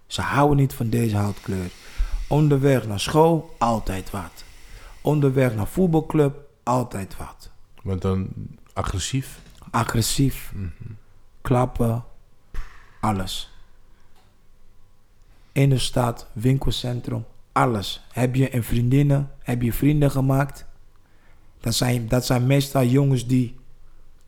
[0.07, 1.71] Ze houden niet van deze houtkleur.
[2.29, 4.45] Onderweg naar school, altijd wat.
[5.01, 7.51] Onderweg naar voetbalclub, altijd wat.
[7.83, 8.29] Want dan
[8.73, 9.41] agressief?
[9.71, 10.55] Agressief,
[11.41, 12.05] klappen,
[13.01, 13.53] alles.
[15.53, 17.25] In de stad, winkelcentrum,
[17.55, 18.07] alles.
[18.13, 20.67] Heb je een vriendinnen, heb je vrienden gemaakt?
[21.61, 23.57] Dat zijn, dat zijn meestal jongens die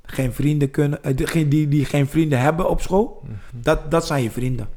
[0.03, 3.25] geen vrienden kunnen, eh, die, die, die geen vrienden hebben op school.
[3.51, 4.69] Dat, dat zijn je vrienden.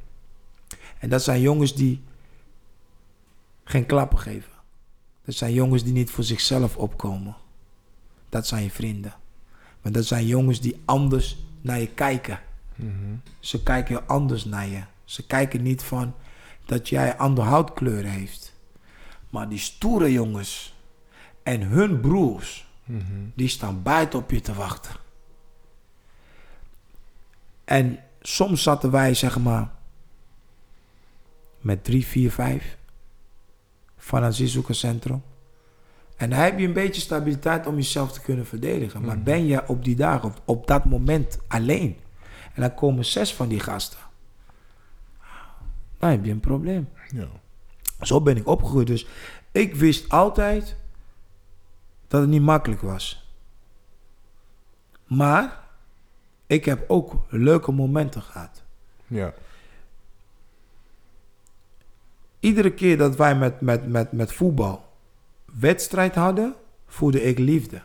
[0.99, 2.01] En dat zijn jongens die
[3.63, 4.51] geen klappen geven.
[5.25, 7.35] Dat zijn jongens die niet voor zichzelf opkomen.
[8.29, 9.13] Dat zijn je vrienden.
[9.81, 12.39] Maar dat zijn jongens die anders naar je kijken.
[13.39, 14.81] Ze kijken anders naar je.
[15.03, 16.13] Ze kijken niet van
[16.69, 18.53] dat jij andere houtkleur heeft.
[19.29, 20.75] Maar die stoere jongens
[21.43, 22.67] en hun broers,
[23.35, 24.95] die staan buiten op je te wachten.
[27.65, 29.71] En soms zaten wij, zeg maar,
[31.59, 32.77] met drie, vier, vijf
[33.97, 35.23] van een asielzoekerscentrum.
[36.17, 39.05] En dan heb je een beetje stabiliteit om jezelf te kunnen verdedigen.
[39.05, 41.97] Maar ben je op die dagen, op, op dat moment alleen.
[42.53, 44.08] En dan komen zes van die gasten.
[45.99, 46.89] Dan heb je een probleem.
[47.13, 47.27] Ja.
[48.01, 48.87] Zo ben ik opgegroeid.
[48.87, 49.07] Dus
[49.51, 50.75] ik wist altijd
[52.07, 53.27] dat het niet makkelijk was.
[55.07, 55.63] Maar
[56.47, 58.63] ik heb ook leuke momenten gehad.
[59.07, 59.33] ja.
[62.39, 64.89] Iedere keer dat wij met, met, met, met voetbal
[65.59, 66.55] wedstrijd hadden,
[66.87, 67.81] voelde ik liefde.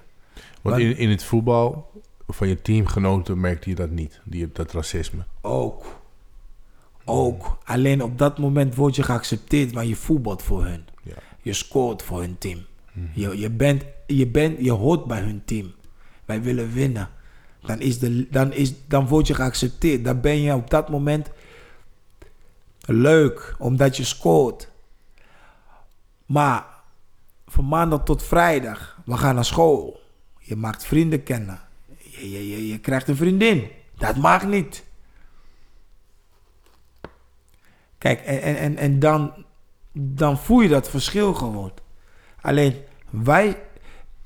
[0.62, 1.90] Want in, in het voetbal
[2.28, 5.24] van je teamgenoten merkte je dat niet, die, dat racisme.
[5.40, 5.84] Ook.
[7.04, 7.58] Ook.
[7.64, 10.84] Alleen op dat moment word je geaccepteerd, maar je voetbalt voor hun.
[11.02, 11.14] Ja.
[11.42, 12.64] Je scoort voor hun team.
[13.12, 15.74] Je, je, bent, je, bent, je hoort bij hun team.
[16.24, 17.08] Wij willen winnen.
[17.60, 20.04] Dan, is de, dan, is, dan word je geaccepteerd.
[20.04, 21.30] Dan ben je op dat moment
[22.80, 24.68] leuk, omdat je scoort.
[26.26, 26.66] Maar
[27.46, 30.00] van maandag tot vrijdag, we gaan naar school.
[30.38, 31.60] Je maakt vrienden kennen.
[31.98, 33.68] Je, je, je, je krijgt een vriendin.
[33.96, 34.84] Dat mag niet.
[38.04, 39.32] Kijk, en, en, en, dan,
[39.92, 41.72] dan voel je dat verschil gewoon.
[42.40, 42.74] Alleen
[43.10, 43.56] wij,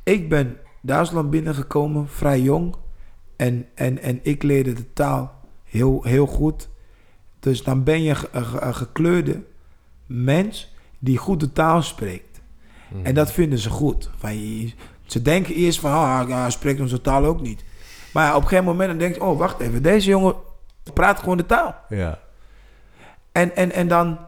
[0.02, 2.74] ik ben Duitsland binnengekomen, vrij jong.
[3.36, 6.68] En, en, en ik leerde de taal heel, heel goed.
[7.40, 9.42] Dus dan ben je een ge- een gekleurde
[10.06, 12.40] mens die goed de taal spreekt.
[13.02, 14.10] En dat vinden ze goed.
[14.16, 14.32] Van
[15.06, 17.64] ze denken eerst van, ah, ja, hij spreekt onze taal ook niet.
[18.12, 20.34] Maar op een gegeven moment dan denk je, oh, wacht even, deze jongen
[20.94, 21.74] praat gewoon de taal.
[21.88, 22.18] Ja.
[23.38, 24.18] En, en, en dan,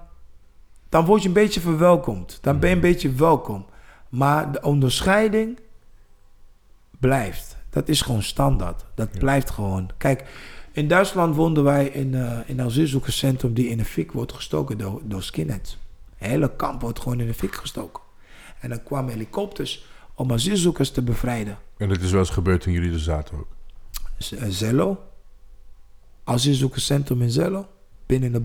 [0.89, 2.39] dan word je een beetje verwelkomd.
[2.41, 3.67] Dan ben je een beetje welkom.
[4.09, 5.59] Maar de onderscheiding
[6.99, 7.57] blijft.
[7.71, 8.85] Dat is gewoon standaard.
[8.95, 9.91] Dat blijft gewoon.
[9.99, 10.25] Kijk,
[10.73, 14.79] in Duitsland woonden wij in, eh in een asielzoekerscentrum die in de fik wordt gestoken
[14.79, 15.79] door, door skinheads.
[16.17, 18.03] Het hele kamp wordt gewoon in de fik gestoken.
[18.61, 21.59] En dan kwamen helikopters om asielzoekers te bevrijden.
[21.77, 23.49] En dat is wel eens gebeurd toen jullie er zaten ook.
[24.19, 24.99] Z- eh, Zello.
[26.25, 27.69] Asielzoekerscentrum in Zello.
[28.07, 28.41] Binnen de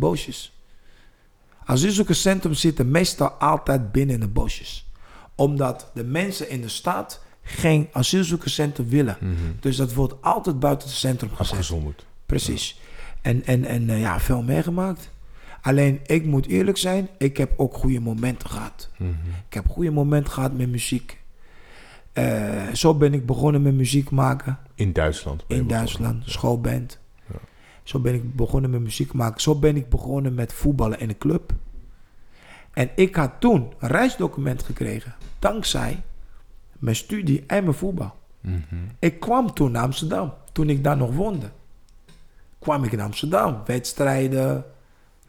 [1.66, 4.90] Asielzoekerscentrum zitten meestal altijd binnen de bosjes.
[5.36, 9.18] Omdat de mensen in de stad geen asielzoekerscentrum willen.
[9.60, 11.52] Dus dat wordt altijd buiten het centrum gezet.
[11.52, 12.06] Afgezonderd.
[12.26, 12.80] Precies.
[13.22, 15.10] En, en, en eh, ja, veel meegemaakt.
[15.62, 18.90] Alleen, ik moet eerlijk zijn, ik heb ook goede momenten gehad.
[19.48, 21.18] Ik heb goede momenten gehad met muziek.
[22.14, 25.44] Eh, zo ben ik begonnen met muziek maken In Duitsland.
[25.48, 25.68] in.
[25.68, 27.00] Duitsland, schoolband.
[27.86, 29.42] Zo ben ik begonnen met muziek maken.
[29.42, 31.54] Zo ben ik begonnen met voetballen in een club.
[32.74, 35.16] En ik had toen een reisdocument gekregen.
[35.40, 36.04] Dankzij
[36.80, 38.16] mijn studie en mijn voetbal.
[38.42, 38.76] Mhm.
[39.00, 40.34] Ik kwam toen naar Amsterdam.
[40.52, 41.50] Toen ik daar nog woonde.
[42.60, 43.62] Kwam ik in Amsterdam.
[43.66, 44.66] Wedstrijden,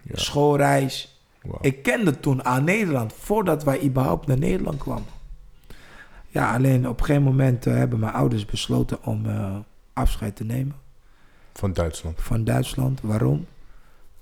[0.03, 0.17] Ja.
[0.17, 1.21] schoolreis.
[1.61, 3.13] Ik kende toen aan Nederland.
[3.13, 5.05] Voordat wij überhaupt naar Nederland kwamen.
[6.29, 9.57] Ja, alleen op een gegeven moment eh, hebben mijn ouders besloten om eh,
[9.93, 10.75] afscheid te nemen
[11.59, 12.21] Van Duitsland.
[12.23, 13.01] van Duitsland.
[13.01, 13.47] Waarom?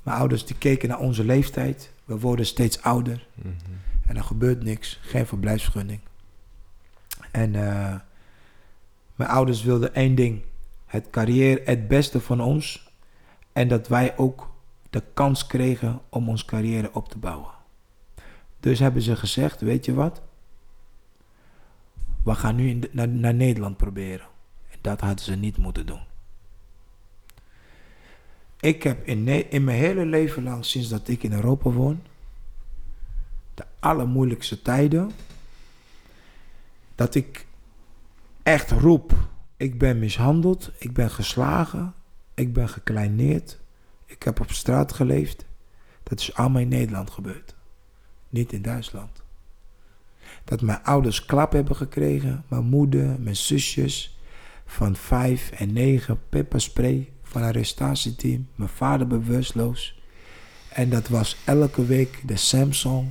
[0.03, 1.93] Mijn ouders die keken naar onze leeftijd.
[2.05, 3.27] We worden steeds ouder.
[4.07, 4.99] En er gebeurt niks.
[5.03, 6.01] Geen verblijfsvergunning.
[7.31, 7.95] En eh,
[9.17, 10.43] mijn ouders wilden één ding.
[10.87, 12.93] Het carrière, het beste van ons.
[13.53, 14.51] En dat wij ook
[14.91, 17.51] de kans kregen om ons carrière op te bouwen.
[18.61, 20.23] Dus hebben ze gezegd, weet je wat?
[22.25, 24.27] We gaan nu de- naar, naar Nederland proberen.
[24.71, 26.01] En dat hadden ze niet moeten doen.
[28.65, 29.25] Ik heb in,
[29.65, 32.03] mijn hele leven lang, sinds dat ik in Europa woon,
[33.55, 35.11] de allermoeilijkste tijden,
[36.95, 37.47] dat ik
[38.43, 41.95] echt roep, ik ben mishandeld, ik ben geslagen,
[42.35, 43.61] ik ben gekleineerd,
[44.07, 45.45] ik heb op straat geleefd.
[46.03, 47.55] Dat is allemaal in Nederland gebeurd,
[48.29, 49.23] niet in Duitsland.
[50.45, 54.19] Dat mijn ouders klap hebben gekregen, mijn moeder, mijn zusjes,
[54.67, 58.49] van vijf en negen pepperspray van een arrestatieteam.
[58.55, 60.01] Mijn vader bewusteloos.
[60.69, 63.07] En dat was elke week de Samsung.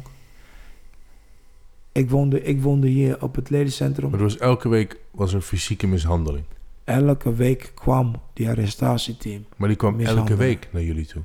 [1.92, 4.10] Ik woonde, ik woonde hier op het ledencentrum.
[4.10, 6.46] Maar was elke week was er fysieke mishandeling.
[6.84, 9.46] Elke week kwam die arrestatieteam.
[9.58, 11.24] Maar die kwam elke week naar jullie toe.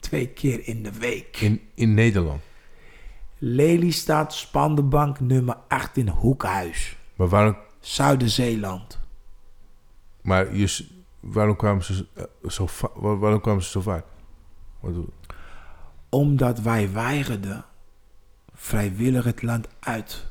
[0.00, 1.36] Twee keer in de week.
[1.40, 2.40] In, in Nederland.
[3.38, 6.96] Lelystad, Spandenbank, nummer 18, Hoekhuis.
[7.16, 8.98] Maar waarom, Zuider-Zeeland.
[10.22, 10.86] maar je,
[11.32, 14.04] waarom, kwamen ze eh, zo, waar- waarom kwamen ze zo vaak?
[14.80, 14.94] Wat
[16.08, 17.64] Omdat wij weigerden
[18.54, 20.26] vrijwillig het land uit.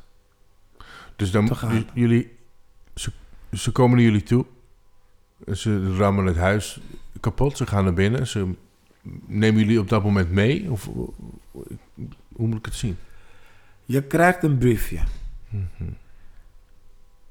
[1.15, 1.49] Dus dan,
[1.93, 2.31] jullie,
[2.95, 3.11] ze,
[3.53, 4.45] ze komen naar jullie toe.
[5.53, 6.79] Ze rammen het huis
[7.19, 7.57] kapot.
[7.57, 8.27] Ze gaan naar binnen.
[8.27, 8.53] Ze
[9.25, 10.71] nemen jullie op dat moment mee?
[10.71, 10.85] Of
[12.35, 12.97] hoe moet ik het zien?
[13.85, 14.99] Je krijgt een briefje.
[15.49, 15.89] Mhm.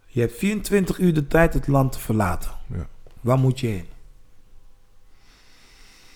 [0.06, 2.50] Je hebt 24 uur de tijd het land te verlaten.
[2.66, 2.88] Ja.
[3.24, 3.86] Waar moet je heen?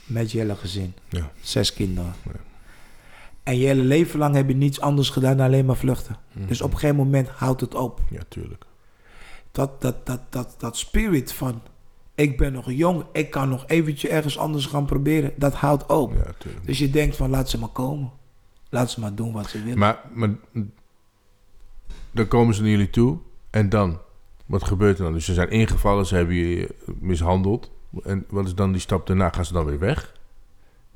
[0.06, 0.94] Met je hele gezin.
[1.08, 1.30] Ja.
[1.40, 2.14] Zes kinderen.
[2.24, 2.30] Ja.
[3.42, 6.16] En je hele leven lang heb je niets anders gedaan dan alleen maar vluchten.
[6.32, 6.46] Mhm.
[6.46, 8.00] Dus op een gegeven moment houdt het op.
[8.10, 8.64] Ja, tuurlijk.
[9.50, 11.62] Dat, dat, dat, dat, dat spirit van...
[12.14, 15.32] Ik ben nog jong, ik kan nog eventjes ergens anders gaan proberen.
[15.36, 16.12] Dat houdt op.
[16.12, 16.66] Ja, tuurlijk.
[16.66, 18.10] Dus je denkt van laat ze maar komen.
[18.68, 19.78] Laat ze maar doen wat ze willen.
[19.78, 20.30] Maar, maar
[22.10, 23.18] dan komen ze naar jullie toe
[23.50, 23.98] en dan?
[24.48, 25.12] Wat gebeurt er dan?
[25.12, 27.70] Dus ze zijn ingevallen, ze hebben je mishandeld.
[28.04, 29.30] En wat is dan die stap daarna?
[29.30, 30.14] Gaan ze dan weer weg?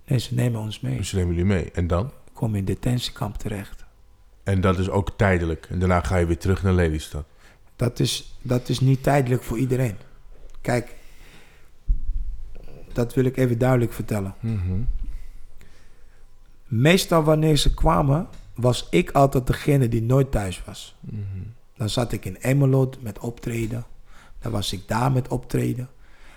[0.07, 0.97] Nee, ze nemen ons mee.
[0.97, 1.71] Dus ze nemen jullie mee.
[1.71, 2.11] En dan?
[2.33, 3.85] Kom in detentiekamp terecht.
[4.43, 5.67] En dat is ook tijdelijk.
[5.71, 7.25] En daarna ga je weer terug naar Lelystad.
[7.77, 9.97] Dat is, dat is niet tijdelijk voor iedereen.
[10.61, 10.95] Kijk,
[12.93, 14.35] dat wil ik even duidelijk vertellen.
[16.67, 20.97] Meestal wanneer ze kwamen, was ik altijd degene die nooit thuis was.
[21.83, 23.85] Dan zat ik in Emmeloord met optreden.
[24.39, 25.89] Dan was ik daar met optreden.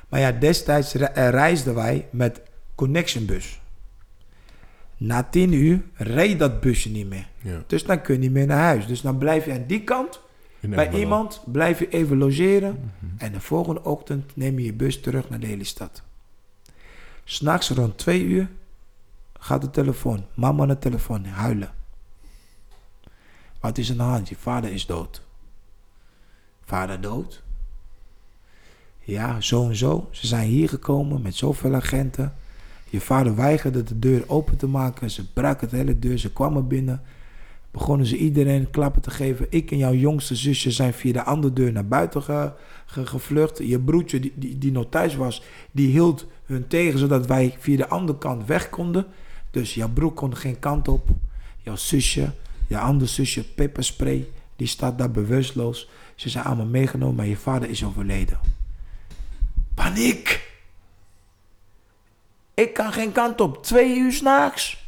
[0.09, 2.41] Maar ja, destijds re- eh, reisden wij met
[2.76, 3.59] Connection Bus.
[4.97, 7.27] Na tien uur reed dat busje niet meer.
[7.41, 7.63] Ja.
[7.67, 8.88] Dus dan kun je niet meer naar huis.
[8.88, 10.22] Dus dan blijf je aan die kant
[10.59, 11.03] In bij Emmeloord.
[11.03, 12.91] iemand, blijf je even logeren.
[13.17, 16.03] En de volgende ochtend neem je je bus terug naar de hele stad.
[17.23, 18.49] S'nachts rond twee uur
[19.39, 20.26] gaat de telefoon.
[20.34, 21.69] Mama aan de telefoon, huilen.
[23.59, 24.30] Wat is aan de hand?
[24.30, 25.23] Je vader is dood.
[26.65, 27.43] Vader dood?
[29.03, 30.07] Ja, zo en zo.
[30.11, 32.33] Ze zijn hier gekomen met zoveel agenten.
[32.89, 35.09] Je vader weigerde de deur open te maken.
[35.11, 36.17] Ze braken de hele deur.
[36.17, 37.01] Ze kwamen binnen.
[37.71, 39.45] Begonnen ze iedereen klappen te geven.
[39.49, 42.51] Ik en jouw jongste zusje zijn via de andere deur naar buiten ge-
[42.85, 43.57] ge- gevlucht.
[43.57, 47.77] Je broertje, die, die, die nog thuis was, die hield hun tegen zodat wij via
[47.77, 49.05] de andere kant weg konden.
[49.51, 51.09] Dus jouw broer kon geen kant op.
[51.61, 52.31] Jouw zusje,
[52.67, 55.89] jouw andere zusje, pepperspray, die staat daar bewusteloos.
[56.15, 58.39] Ze zijn allemaal meegenomen, maar je vader is overleden.
[59.73, 60.53] Paniek!
[62.53, 63.63] Ik kan geen kant op.
[63.63, 64.83] Twee uur s'nachts.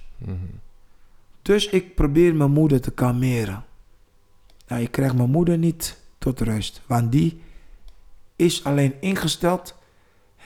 [1.42, 3.66] Dus ik probeer mijn moeder te kalmeren.
[4.68, 6.82] Nou, ik krijg mijn moeder niet tot rust.
[6.86, 7.42] Want die
[8.36, 9.76] is alleen ingesteld.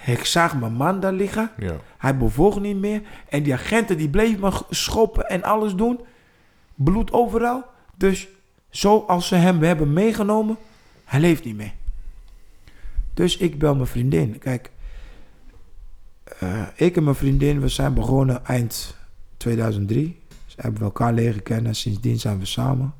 [0.06, 1.52] Ik zag mijn man daar liggen.
[1.58, 1.76] Ja.
[1.98, 3.02] Hij bewoog niet meer.
[3.30, 6.00] En die agenten die bleven me schoppen en alles doen.
[6.76, 7.64] Bloed overal.
[7.96, 8.28] Dus
[8.70, 10.58] zoals ze hem hebben meegenomen,
[11.12, 11.74] hij leeft niet meer.
[13.14, 14.40] Dus ik bel mijn vriendin.
[14.40, 14.72] Kijk,
[16.40, 18.96] eh, ik en mijn vriendin, we zijn begonnen eind
[19.38, 20.20] 2003.
[20.46, 21.76] Ze hebben we elkaar leren kennen.
[21.76, 22.94] Sindsdien zijn we samen.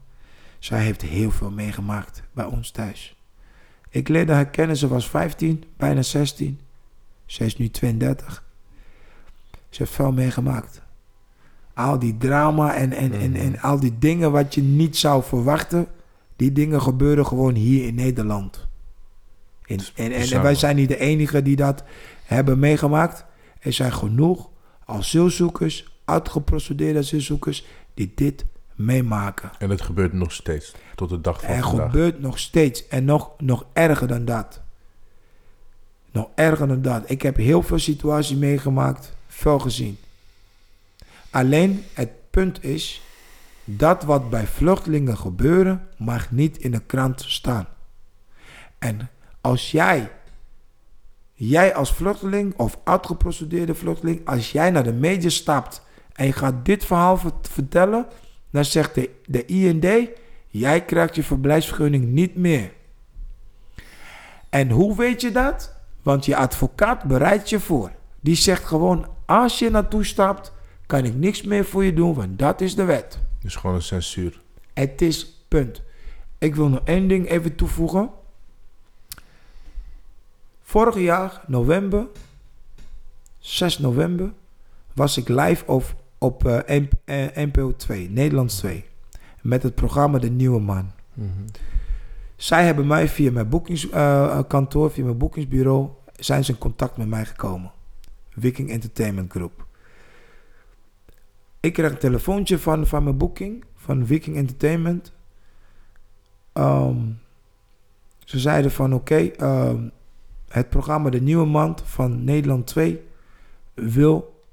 [0.60, 3.16] Zij heeft heel veel meegemaakt bij ons thuis.
[3.90, 6.60] Ik leerde haar kennen, ze was 15, bijna 16.
[7.26, 8.44] Ze is nu 32.
[9.70, 10.82] Ze heeft veel meegemaakt.
[11.74, 15.88] Al die drama en, en, en, en al die dingen wat je niet zou verwachten,
[16.42, 18.68] die dingen gebeuren gewoon hier in Nederland.
[19.66, 21.84] En, en, en, wij zijn niet de enige die dat
[22.24, 23.26] hebben meegemaakt.
[23.60, 24.50] Er zijn genoeg
[24.86, 28.46] asielzoekers, uitgeprocedeerde asielzoekers, die dit
[28.76, 29.52] meemaken.
[29.60, 30.74] En het gebeurt nog steeds.
[30.96, 31.86] Tot de dag van Er vandaag.
[31.92, 32.88] gebeurt nog steeds.
[32.88, 34.62] En nog, nog erger dan dat.
[36.12, 37.10] Nog erger dan dat.
[37.10, 39.14] Ik heb heel veel situaties meegemaakt.
[39.28, 39.98] Veel gezien.
[41.30, 43.02] Alleen het punt is.
[43.78, 45.88] Dat wat bij vluchtelingen gebeuren.
[45.98, 47.68] mag niet in de krant staan.
[48.80, 49.10] En
[49.42, 50.12] als jij.
[51.34, 54.28] Jij als vluchteling of uitgeprocedeerde vluchteling.
[54.28, 55.82] Als jij naar de media stapt.
[56.14, 58.06] En je gaat dit verhaal vert- vertellen.
[58.50, 60.10] Dan zegt de, de IND.
[60.48, 62.72] Jij krijgt je verblijfsvergunning niet meer.
[64.50, 65.76] En hoe weet je dat?
[66.02, 67.92] Want je advocaat bereidt je voor.
[68.20, 70.54] Die zegt gewoon: als je naartoe stapt,
[70.86, 73.20] kan ik niks meer voor je doen, want dat is de wet.
[73.42, 74.42] Dus gewoon een censuur.
[74.74, 75.82] Het is punt.
[76.38, 78.10] Ik wil nog één ding even toevoegen.
[80.62, 82.08] Vorig jaar, november,
[83.40, 84.34] 6 november,
[84.94, 88.86] was ik live op, op eh, eh, NPO 2, Nederlands 2.
[89.42, 90.92] Met het programma De Nieuwe Man.
[92.36, 97.26] Zij hebben mij via mijn boekingskantoor, via mijn boekingsbureau, zijn ze in contact met mij
[97.26, 97.72] gekomen.
[98.38, 99.66] Viking Entertainment Group.
[101.62, 105.12] Ik kreeg een telefoontje van, van mijn boeking, van Viking Entertainment.
[106.54, 106.98] Ehm,
[108.26, 109.88] ze zeiden van oké, ehm,
[110.48, 113.04] het programma De Nieuwe Man van Nederland 2
[113.74, 114.44] wil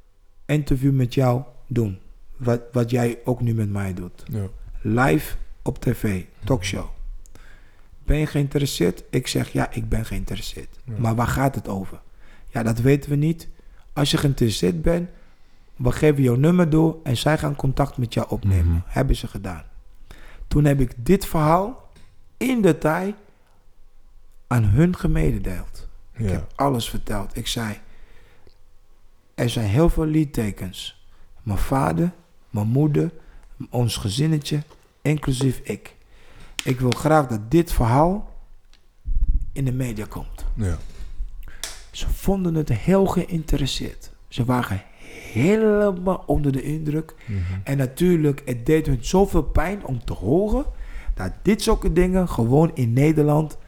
[0.46, 1.98] interview met jou doen.
[2.36, 4.46] Wat, wat jij ook nu met mij doet Ja.
[4.80, 6.86] live op tv, talkshow.
[8.04, 9.04] Ben je geïnteresseerd?
[9.10, 10.78] Ik zeg ja, ik ben geïnteresseerd.
[10.84, 10.94] Ja.
[10.98, 12.00] Maar waar gaat het over?
[12.48, 13.48] Ja, dat weten we niet.
[13.92, 15.08] Als je geïnteresseerd bent,
[15.78, 18.72] we geven jouw nummer door en zij gaan contact met jou opnemen.
[18.72, 18.80] Mhm.
[18.86, 19.64] Hebben ze gedaan.
[20.48, 21.90] Toen heb ik dit verhaal
[22.36, 23.14] in detail
[24.46, 25.88] aan hun gemededeeld.
[26.12, 27.36] Ik heb alles verteld.
[27.36, 27.78] Ik zei,
[29.34, 31.06] er zijn heel veel liedtekens.
[31.42, 32.12] Mijn vader,
[32.50, 33.12] mijn moeder,
[33.70, 34.62] ons gezinnetje,
[35.02, 35.96] inclusief ik.
[36.64, 38.36] Ik wil graag dat dit verhaal
[39.52, 40.44] in de media komt.
[40.54, 40.78] Ja.
[41.90, 44.10] Ze vonden het heel geïnteresseerd.
[44.28, 44.82] Ze waren
[45.32, 47.14] helemaal onder de indruk.
[47.26, 47.40] Mhm.
[47.64, 50.64] En natuurlijk, het deed hun zoveel pijn om te horen
[51.14, 53.58] dat dit soort dingen gewoon in Nederland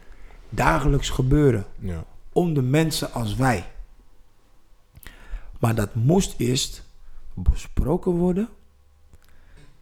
[0.49, 2.03] dagelijks gebeuren Ja.
[2.33, 3.63] onder mensen als wij.
[5.59, 6.89] Maar dat moest eerst
[7.33, 8.49] besproken worden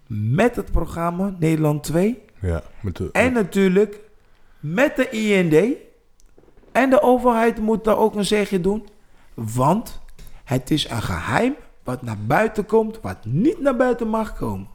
[0.07, 3.99] met het programma Nederland 2 Ja, met de, en natuurlijk
[4.59, 5.75] met de IND.
[6.71, 8.87] En de overheid moet daar ook een zegje doen.
[9.33, 9.99] Want
[10.43, 11.55] het is een geheim
[11.89, 14.67] wat naar buiten komt, wat niet naar buiten mag komen.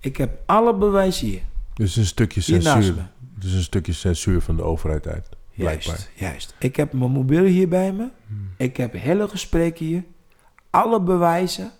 [0.00, 1.42] Ik heb alle bewijs hier.
[1.74, 3.10] dus een stukje censuur.
[3.38, 5.28] Dus een stukje censuur van de overheid uit.
[5.54, 5.94] Blijkbaar.
[5.94, 6.54] Juist, juist.
[6.58, 8.08] Ik heb mijn mobiel hier bij me.
[8.56, 10.04] Ik heb hele gesprekken hier.
[10.70, 11.70] Alle bewijzen,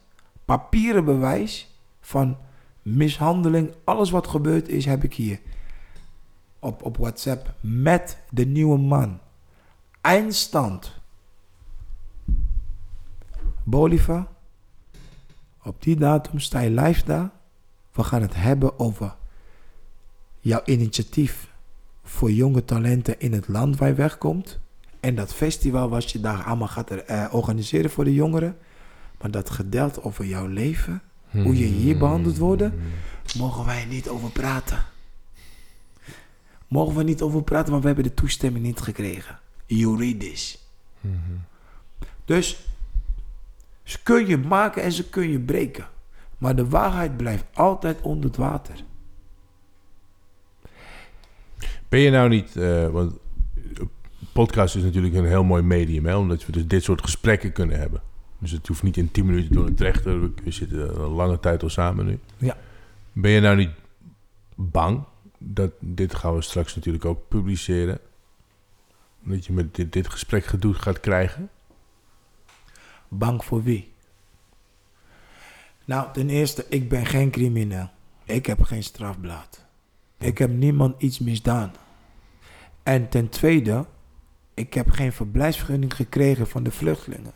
[0.44, 2.36] papieren bewijs van
[2.82, 5.40] mishandeling, alles wat gebeurd is, heb ik hier.
[6.58, 9.20] Op, op WhatsApp met de nieuwe man.
[10.00, 11.00] Eindstand.
[13.64, 14.26] Bolivar.
[15.62, 17.30] Op die datum sta je live daar.
[17.92, 19.14] We gaan het hebben over
[20.40, 21.50] jouw initiatief
[22.04, 24.60] voor jonge talenten in het land waar je wegkomt.
[25.00, 28.56] En dat festival wat je daar allemaal gaat eh, organiseren voor de jongeren.
[29.20, 32.64] Maar dat gedeelte over jouw leven, hoe je hier behandeld wordt,
[33.36, 34.78] mogen wij niet over praten.
[36.68, 39.38] Mogen we niet over praten, want we hebben de toestemming niet gekregen.
[39.66, 40.58] Juridisch.
[42.24, 42.66] Dus
[43.82, 45.86] ze kun je maken en ze kun je breken.
[46.38, 48.74] Maar de waarheid blijft altijd onder het water.
[51.88, 53.18] Ben je nou niet, eh, want
[54.32, 57.78] podcast is natuurlijk een heel mooi medium, hè, omdat we dus dit soort gesprekken kunnen
[57.78, 58.02] hebben.
[58.38, 60.20] Dus het hoeft niet in 10 minuten door een trechter.
[60.20, 62.18] We, we zitten een lange tijd al samen nu.
[62.36, 62.56] Ja.
[63.12, 63.70] Ben je nou niet
[64.54, 65.04] bang
[65.38, 67.98] dat dit gaan we straks natuurlijk ook publiceren?
[69.20, 71.50] Dat je met dit, dit gesprek gedoe gaat krijgen?
[73.14, 73.94] Bang voor wie?
[75.84, 77.88] Nou, ten eerste, ik ben geen crimineel.
[78.24, 79.64] Ik heb geen strafblad.
[80.18, 81.72] Ik heb niemand iets misdaan.
[82.82, 83.86] En ten tweede,
[84.54, 87.32] ik heb geen verblijfsvergunning gekregen van de vluchtelingen.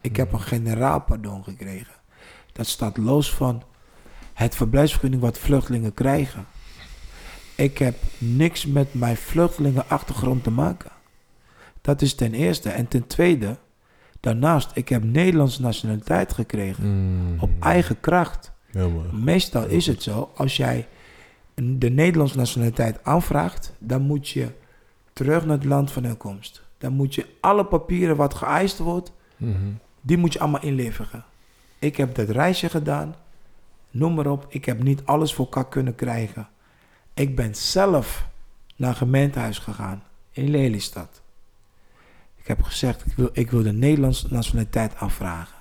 [0.00, 1.94] Ik heb een generaal pardon gekregen.
[2.52, 3.62] Dat staat los van
[4.32, 6.46] het verblijfsvergunning wat vluchtelingen krijgen.
[7.54, 10.90] Ik heb niks met mijn vluchtelingenachtergrond te maken.
[11.80, 12.70] Dat is ten eerste.
[12.70, 13.58] En ten tweede,
[14.20, 16.84] daarnaast, ik heb Nederlandse nationaliteit gekregen.
[17.40, 18.52] Op eigen kracht.
[19.12, 20.88] Meestal is het zo, als jij
[21.54, 24.48] de Nederlandse nationaliteit aanvraagt, dan moet je
[25.12, 26.62] terug naar het land van herkomst.
[26.78, 29.12] Dan moet je alle papieren wat geëist wordt,
[30.00, 31.24] die moet je allemaal inleveren.
[31.78, 33.14] Ik heb dat reisje gedaan,
[33.90, 34.46] noem maar op.
[34.48, 36.48] Ik heb niet alles voor elkaar kunnen krijgen.
[37.14, 38.28] Ik ben zelf
[38.76, 41.22] naar gemeentehuis gegaan in Lelystad.
[42.40, 45.56] Ik heb gezegd, ik wil, ik wil de Nederlandse nationaliteit aanvragen.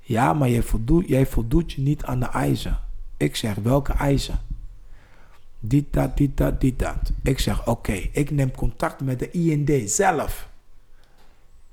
[0.00, 2.78] Ja, maar jij voldoet, jij voldoet je niet aan de eisen.
[3.16, 4.38] Ik zeg, welke eisen?
[5.60, 7.12] Dit, dat, dit, dat, dit, dat.
[7.22, 10.48] Ik zeg, oké, ik neem contact met de IND zelf.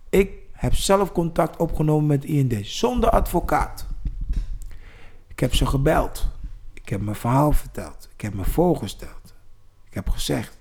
[0.09, 3.87] Ik heb zelf contact opgenomen met de IND, zonder advocaat.
[5.27, 6.27] Ik heb ze gebeld.
[6.73, 8.09] Ik heb mijn verhaal verteld.
[8.13, 9.35] Ik heb me voorgesteld.
[9.87, 10.56] Ik heb gezegd,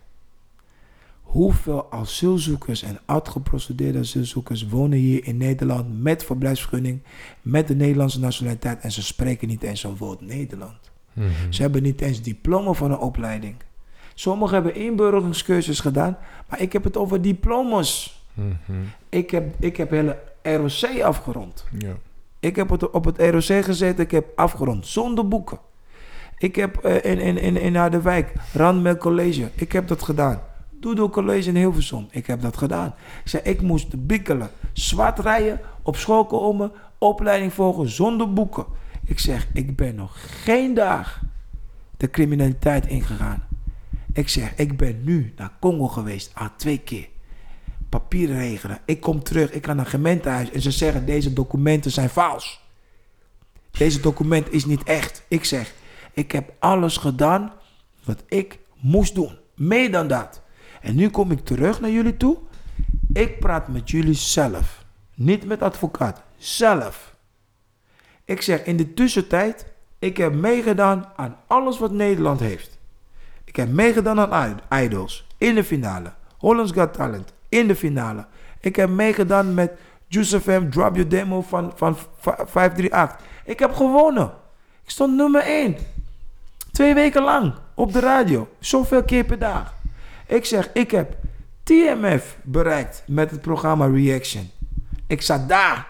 [1.37, 7.03] hoeveel asielzoekers en uitgeprocedeerde asielzoekers wonen hier in Nederland met verblijfsvergunning,
[7.43, 10.91] met de Nederlandse nationaliteit en ze spreken niet eens een woord Nederland.
[11.49, 13.55] Ze hebben niet eens diploma van een opleiding.
[14.15, 16.19] Sommigen hebben inburgeringscursus gedaan,
[16.49, 18.21] maar ik heb het over diplomas.
[19.09, 21.65] Ik heb, ik heb hele ROC afgerond.
[21.79, 21.97] Ja.
[22.41, 25.59] Ik heb het op het ROC gezeten, ik heb afgerond zonder boeken.
[26.39, 28.33] Ik heb eh, in, in, in, in Harderwijk,
[28.99, 30.55] College, ik heb dat gedaan.
[30.81, 32.95] Doodle College in Hilversum, ik heb dat gedaan.
[33.25, 38.67] Ik zei, ik moest bikkelen, zwart rijden, op school komen, opleiding volgen zonder boeken.
[39.05, 41.21] Ik zeg, ik ben nog geen dag
[41.97, 43.47] de criminaliteit ingegaan.
[44.13, 47.09] Ik zeg, ik ben nu naar Congo geweest, al twee keer.
[47.89, 48.79] Papieren regelen.
[48.85, 52.65] Ik kom terug, ik ga naar gemeentehuis en ze zeggen, deze documenten zijn vals.
[53.71, 55.25] Deze document is niet echt.
[55.29, 55.75] Ik zeg,
[56.13, 57.53] ik heb alles gedaan
[58.05, 59.39] wat ik moest doen.
[59.55, 60.43] Meer dan dat.
[60.87, 62.37] En nu kom ik terug naar jullie toe.
[63.13, 64.85] Ik praat met jullie zelf.
[65.15, 66.23] Niet met advocaat.
[66.37, 67.15] Zelf.
[68.25, 69.67] Ik zeg in de tussentijd,
[69.99, 72.79] ik heb meegedaan aan alles wat Nederland heeft.
[73.45, 76.13] Ik heb meegedaan aan Idols in de finale.
[76.39, 78.27] Hollands Got Talent in de finale.
[78.61, 79.73] Ik heb meegedaan met
[80.09, 80.71] Joseph M.
[80.71, 83.17] Drop Your Demo van, van v- 538.
[83.45, 84.33] Ik heb gewonnen.
[84.85, 85.77] Ik stond nummer 1.
[86.73, 88.49] Twee weken lang op de radio.
[88.61, 89.75] Zoveel keer per dag.
[90.27, 91.17] Ik zeg, ik heb
[91.63, 94.51] TMF bereikt met het programma Reaction.
[95.07, 95.87] Ik zat daar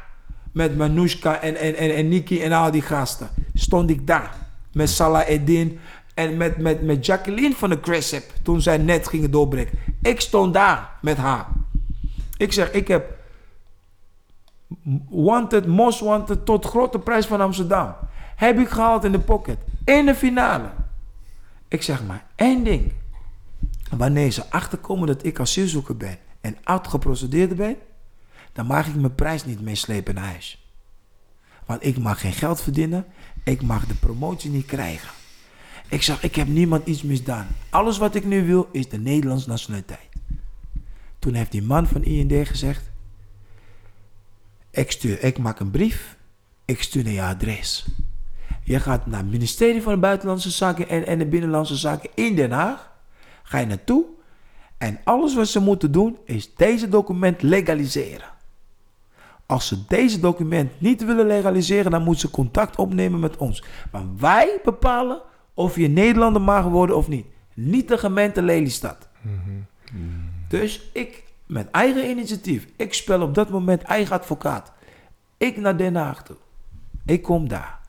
[0.53, 3.29] met Manoushka en, en, en, en en al die gasten.
[3.55, 4.35] Stond ik daar
[4.73, 5.79] met Salah Eddin
[6.15, 9.79] en met, met, met Jacqueline van de Crescep toen zij net gingen doorbreken.
[10.03, 11.47] Ik stond daar met haar.
[12.37, 13.15] Ik zeg, ik heb
[15.09, 17.95] Wanted, Most Wanted tot grote prijs van Amsterdam.
[18.37, 19.59] Heb ik gehaald in de pocket.
[19.85, 20.71] In de finale.
[21.69, 22.93] Ik zeg maar één ding.
[23.91, 27.77] Wanneer ze achterkomen dat ik asielzoeker ben en uitgeprocedeerd ben,
[28.53, 30.71] dan mag ik mijn prijs niet meeslepen naar huis.
[31.67, 33.07] Want ik mag geen geld verdienen,
[33.45, 35.09] ik mag de promotie niet krijgen.
[35.89, 37.47] Ik zeg, ik heb niemand iets misdaan.
[37.71, 40.09] Alles wat ik nu wil is de Nederlandse nationaliteit.
[41.19, 42.91] Toen heeft die man van IND gezegd,
[44.71, 46.17] ik, stuur, ik maak een brief,
[46.65, 47.87] ik stuur naar je adres.
[48.63, 52.51] Je gaat naar het ministerie van Buitenlandse Zaken en, en de Binnenlandse Zaken in Den
[52.51, 52.95] Haag.
[53.47, 54.05] Ga je naartoe
[54.79, 58.29] en alles wat ze moeten doen is deze document legaliseren.
[59.47, 63.65] Als ze deze document niet willen legaliseren, dan moeten ze contact opnemen met ons.
[63.93, 65.21] Maar wij bepalen
[65.55, 67.27] of je Nederlander mag worden of niet.
[67.55, 69.09] Niet de gemeente Lelystad.
[70.49, 74.73] Dus ik, met eigen initiatief, ik spel op dat moment eigen advocaat.
[75.37, 76.37] Ik naar Den Haag toe.
[77.05, 77.81] Ik kom daar.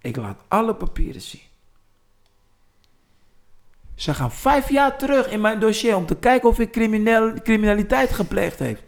[0.00, 1.52] Ik laat alle papieren zien.
[3.94, 8.12] Ze gaan vijf jaar terug in mijn dossier om te kijken of ik crimineel, criminaliteit
[8.12, 8.82] gepleegd heeft.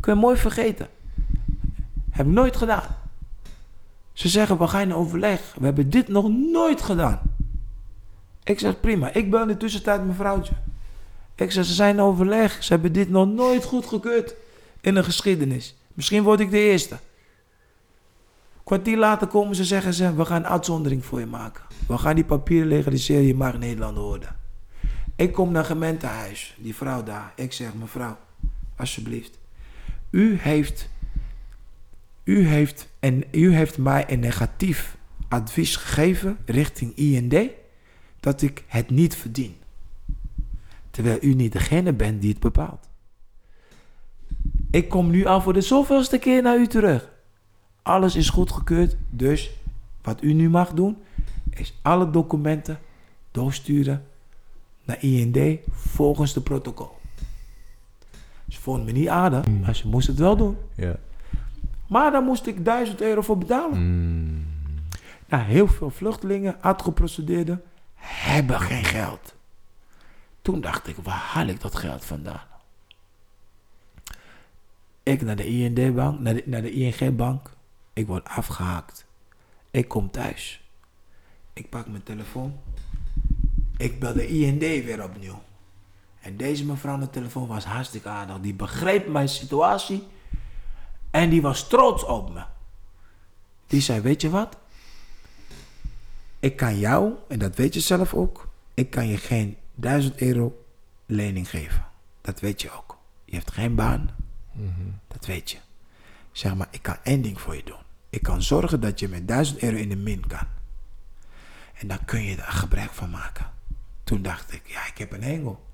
[0.00, 0.88] Kun je mooi vergeten.
[2.10, 2.96] Heb ik nooit gedaan.
[4.12, 5.54] Ze zeggen, we gaan in overleg.
[5.58, 7.20] We hebben dit nog nooit gedaan.
[8.44, 9.12] Ik zeg, prima.
[9.12, 10.52] Ik bel in de tussentijd mijn vrouwtje.
[11.34, 12.62] Ik zeg, ze zijn in overleg.
[12.62, 14.34] Ze hebben dit nog nooit goedgekeurd
[14.80, 15.76] in de geschiedenis.
[15.94, 16.96] Misschien word ik de eerste.
[18.64, 21.64] Kwartier later komen ze zeggen ze, we gaan een uitzondering voor je maken.
[21.88, 24.39] We gaan die papieren legaliseren, je mag Nederlander worden.
[25.20, 27.32] Ik kom naar gemeentehuis, die vrouw daar.
[27.36, 28.18] Ik zeg, mevrouw,
[28.76, 29.38] alsjeblieft.
[30.10, 30.88] U heeft,
[32.24, 34.96] u heeft, en u heeft mij een negatief
[35.28, 37.50] advies gegeven richting IND
[38.20, 39.56] dat ik het niet verdien.
[40.90, 42.88] Terwijl u niet degene bent die het bepaalt.
[44.70, 47.10] Ik kom nu al voor de zoveelste keer naar u terug.
[47.82, 49.50] Alles is goedgekeurd, dus
[50.02, 50.96] wat u nu mag doen,
[51.50, 52.78] is alle documenten
[53.30, 54.08] doorsturen
[54.90, 56.98] naar IND volgens de protocol.
[58.48, 60.56] Ze vonden me niet aardig, maar ze moest het wel doen.
[60.74, 60.96] Ja.
[61.88, 63.78] Maar daar moest ik 1000 euro voor betalen.
[63.78, 64.46] Mm.
[65.26, 67.62] Nou, heel veel vluchtelingen, uitgeprocedeerden,
[67.94, 69.34] hebben geen geld.
[70.42, 72.46] Toen dacht ik, waar haal ik dat geld vandaan?
[75.02, 77.50] Ik naar de IND-bank, naar de, naar de ING-bank.
[77.92, 79.06] Ik word afgehaakt.
[79.70, 80.68] Ik kom thuis.
[81.52, 82.58] Ik pak mijn telefoon.
[83.80, 85.42] Ik bel de IND weer opnieuw.
[86.20, 88.40] En deze mevrouw aan de telefoon was hartstikke aardig.
[88.40, 90.06] Die begreep mijn situatie.
[91.10, 92.42] En die was trots op me.
[93.66, 94.56] Die zei, weet je wat?
[96.40, 100.64] Ik kan jou, en dat weet je zelf ook, ik kan je geen 1000 euro
[101.06, 101.86] lening geven.
[102.20, 102.98] Dat weet je ook.
[103.24, 104.10] Je hebt geen baan.
[105.08, 105.58] Dat weet je.
[106.32, 107.82] Zeg maar, ik kan één ding voor je doen.
[108.10, 110.46] Ik kan zorgen dat je met 1000 euro in de min kan.
[111.74, 113.58] En dan kun je daar gebruik van maken.
[114.10, 115.66] Toen dacht ik, ja, ik heb een hengel.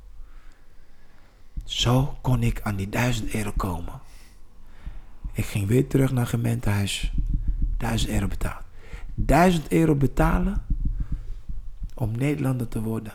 [1.64, 4.00] Zo kon ik aan die 1000 euro komen.
[5.32, 7.12] Ik ging weer terug naar het gemeentehuis.
[7.76, 8.62] 1000 euro betaald.
[9.14, 10.66] 1000 euro betalen
[11.94, 13.12] om Nederlander te worden.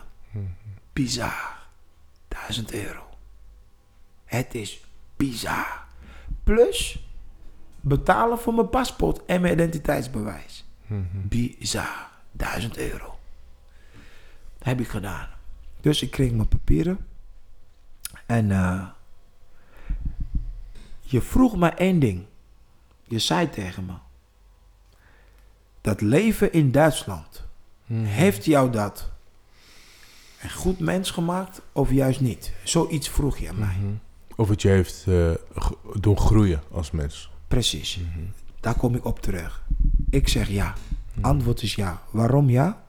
[0.92, 1.66] Bizar.
[2.28, 3.08] 1000 euro.
[4.24, 4.84] Het is
[5.16, 5.84] bizar.
[6.44, 7.06] Plus
[7.80, 10.64] betalen voor mijn paspoort en mijn identiteitsbewijs.
[11.28, 12.10] Bizar.
[12.32, 13.11] 1000 euro.
[14.62, 15.28] Heb ik gedaan.
[15.80, 16.98] Dus ik kreeg mijn papieren.
[18.26, 18.86] En eh,
[21.00, 22.24] je vroeg me één ding.
[23.04, 23.92] Je zei tegen me.
[25.80, 27.44] Dat leven in Duitsland.
[27.92, 29.10] Heeft jou dat
[30.42, 32.52] een goed mens gemaakt of juist niet?
[32.64, 33.76] Zoiets vroeg je aan mij.
[34.36, 35.30] Of het je heeft eh,
[36.00, 37.30] doen groeien als mens.
[37.48, 38.00] Precies.
[38.60, 39.64] Daar kom ik op terug.
[40.10, 40.74] Ik zeg ja.
[41.20, 42.02] Antwoord is ja.
[42.10, 42.84] Waarom ja?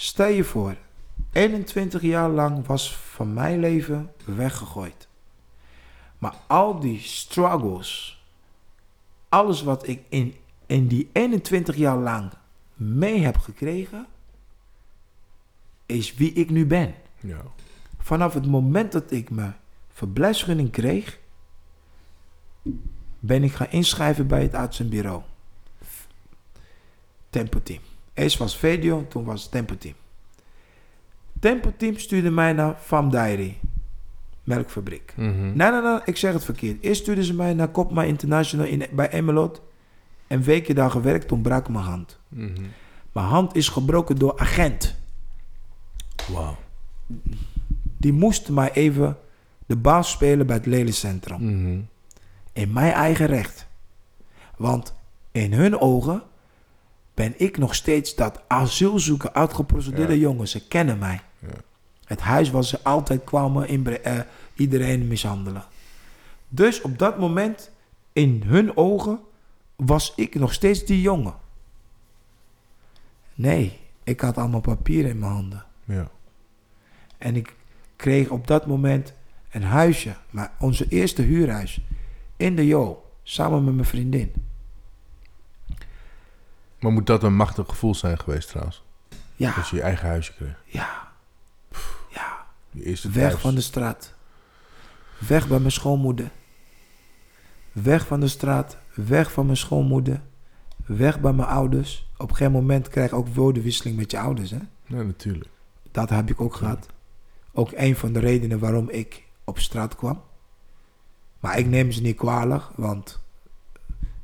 [0.00, 0.76] Stel je voor,
[1.32, 5.08] 21 jaar lang was van mijn leven weggegooid.
[6.18, 8.22] Maar al die struggles,
[9.28, 10.34] alles wat ik in,
[10.66, 12.32] in die 21 jaar lang
[12.74, 14.06] mee heb gekregen,
[15.86, 16.94] is wie ik nu ben.
[17.20, 17.42] Ja.
[17.98, 19.56] Vanaf het moment dat ik mijn
[19.88, 21.18] verblijfsvergunning kreeg,
[23.18, 25.22] ben ik gaan inschrijven bij het uitzendbureau.
[27.30, 27.80] Tempo Team.
[28.18, 29.94] Eerst was Video, toen was het Tempo Team.
[31.40, 33.58] Tempo Team stuurde mij naar Farm Diary,
[34.44, 35.12] melkfabriek.
[35.16, 35.56] Mhm.
[35.56, 36.82] Nee, nee, nee, ik zeg het verkeerd.
[36.82, 39.62] Eerst stuurden ze mij naar Kopma International in, bij Emmelot.
[40.26, 42.18] Een weekje daar gewerkt, toen brak mijn hand.
[42.28, 42.62] Mhm.
[43.12, 44.96] Mijn hand is gebroken door agent.
[46.32, 46.56] Wauw.
[47.96, 49.16] Die moest mij even
[49.66, 51.44] de baas spelen bij het lelencentrum.
[51.44, 51.80] Mhm.
[52.52, 53.66] in mijn eigen recht.
[54.56, 54.94] Want
[55.32, 56.22] in hun ogen
[57.18, 60.18] ben ik nog steeds dat asielzoeker, uitgeprocedeerde Ja.
[60.20, 60.48] jongen.
[60.48, 61.20] Ze kennen mij.
[61.38, 61.48] Ja.
[62.04, 64.20] Het huis waar ze altijd kwamen inbre- eh,
[64.54, 65.64] iedereen mishandelen.
[66.48, 67.70] Dus op dat moment,
[68.12, 69.18] in hun ogen,
[69.76, 71.34] was ik nog steeds die jongen.
[73.34, 75.64] Nee, ik had allemaal papieren in mijn handen.
[75.84, 76.08] Ja.
[77.18, 77.54] En ik
[77.96, 79.12] kreeg op dat moment
[79.50, 81.80] een huisje, maar onze eerste huurhuis,
[82.36, 84.32] in de Jo, samen met mijn vriendin.
[86.80, 88.82] Maar moet dat een machtig gevoel zijn geweest trouwens?
[89.36, 90.62] Ja, Als je je eigen huisje kreeg.
[90.64, 91.12] ja,
[92.10, 92.46] ja.
[92.72, 93.34] Weg thuis.
[93.34, 94.14] van de straat.
[95.18, 96.30] Weg bij mijn schoonmoeder.
[97.72, 98.76] Weg van de straat.
[98.94, 100.20] Weg van mijn schoonmoeder.
[100.86, 102.10] Weg bij mijn ouders.
[102.16, 104.50] Op een gegeven moment krijg je ook woordenwisseling met je ouders.
[104.50, 104.58] Hè?
[104.86, 105.50] Ja, natuurlijk.
[105.90, 106.86] Dat heb ik ook gehad.
[107.52, 110.22] Ook een van de redenen waarom ik op straat kwam.
[111.40, 113.20] Maar ik neem ze niet kwalijk, want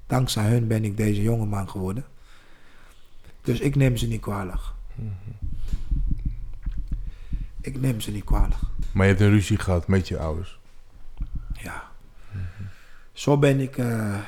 [0.06, 2.04] dankzij hun ben ik deze jongeman geworden.
[3.44, 4.62] Dus ik neem ze niet kwalijk.
[7.60, 8.60] Ik neem ze niet kwalijk.
[8.92, 10.58] Maar je hebt een ruzie gehad met je ouders.
[11.52, 11.90] Ja.
[13.12, 14.20] Zo ben ik, eh,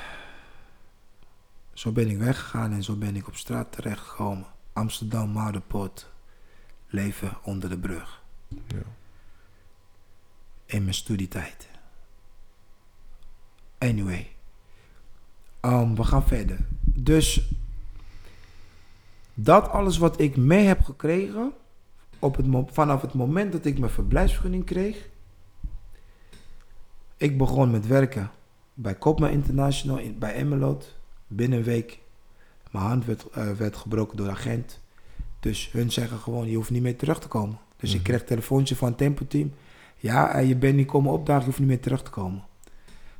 [1.72, 4.46] zo ben ik weggegaan en zo ben ik op straat terechtgekomen.
[4.72, 6.10] Amsterdam, Muiderpoort.
[6.86, 8.22] Leven onder de brug.
[8.48, 8.82] Ja.
[10.66, 11.68] In mijn studietijd.
[13.78, 14.30] Anyway.
[15.60, 16.58] Ehm, we gaan verder.
[16.80, 17.54] Dus
[19.38, 21.52] dat alles wat ik mee heb gekregen,
[22.18, 25.08] op het, vanaf het moment dat ik mijn verblijfsvergunning kreeg,
[27.16, 28.30] ik begon met werken
[28.74, 30.94] bij Kopma International in, bij Emmeloord.
[31.26, 31.98] Binnen een week.
[32.70, 34.80] Mijn hand werd, eh, werd gebroken door de agent.
[35.40, 37.58] Dus hun zeggen gewoon, je hoeft niet meer terug te komen.
[37.76, 38.04] Dus ik Mhm.
[38.04, 39.52] kreeg een telefoontje van het Tempo Team.
[39.96, 42.42] Ja, eh, je bent niet komen opdagen, je hoeft niet meer terug te komen.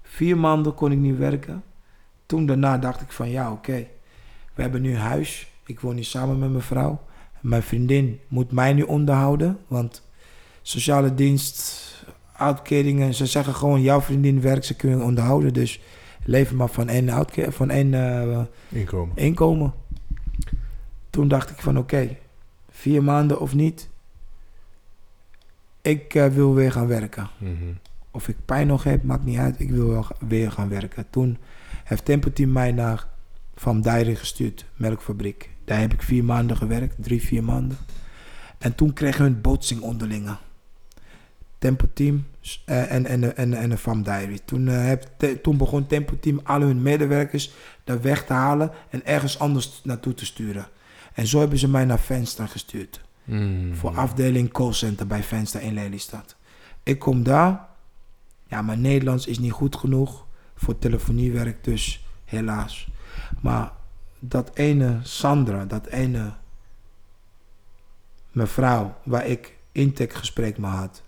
[0.03, 1.63] Vier maanden kon ik niet werken.
[2.27, 3.87] Toen daarna dacht ik van, ja oké.
[4.55, 5.51] We hebben nu een huis.
[5.67, 7.05] Ik woon nu samen met mijn vrouw.
[7.41, 9.59] Mijn vriendin moet mij nu onderhouden.
[9.67, 10.09] Want
[10.63, 11.85] sociale dienst,
[12.33, 15.53] uitkeringen, ze zeggen gewoon, jouw vriendin werkt, ze kunnen onderhouden.
[15.53, 15.81] Dus
[16.25, 19.17] leven maar van één, uitke- van één eh, Inkomen.
[19.17, 19.73] inkomen.
[21.11, 22.17] Toen dacht ik van oké,
[22.71, 23.89] vier maanden of niet.
[25.83, 27.29] Ik eh, wil weer gaan werken.
[27.39, 27.53] Mhm.
[28.11, 29.61] Of ik pijn nog heb, maakt niet uit.
[29.61, 31.07] Ik wil wel weer gaan werken.
[31.11, 31.39] Toen
[31.85, 33.07] heeft Tempo Team mij naar
[33.55, 35.51] Van Dijren gestuurd, melkfabriek.
[35.67, 37.77] Daar heb ik vier maanden gewerkt, drie, vier maanden.
[38.59, 40.37] En toen kregen hun botsing onderlinge.
[41.59, 42.27] Tempo Team
[42.65, 44.39] eh, en, en, en, en de Van Diary.
[44.45, 47.51] Toen, eh, heb, te- toen begon Tempo Team alle hun medewerkers
[47.85, 50.67] daar weg te halen en ergens anders naartoe te sturen.
[51.15, 53.01] En zo hebben ze mij naar Venster gestuurd.
[53.25, 53.75] Mhm.
[53.75, 56.37] Voor afdeling callcenter bij Venster in Lelystad.
[56.83, 57.67] Ik kom daar.
[58.49, 62.89] Ja, mijn Nederlands is niet goed genoeg voor telefoniewerk, dus helaas.
[63.41, 63.71] Maar
[64.29, 66.33] dat ene Sandra, dat ene
[68.33, 71.03] mevrouw waar ik intakegesprek mee had,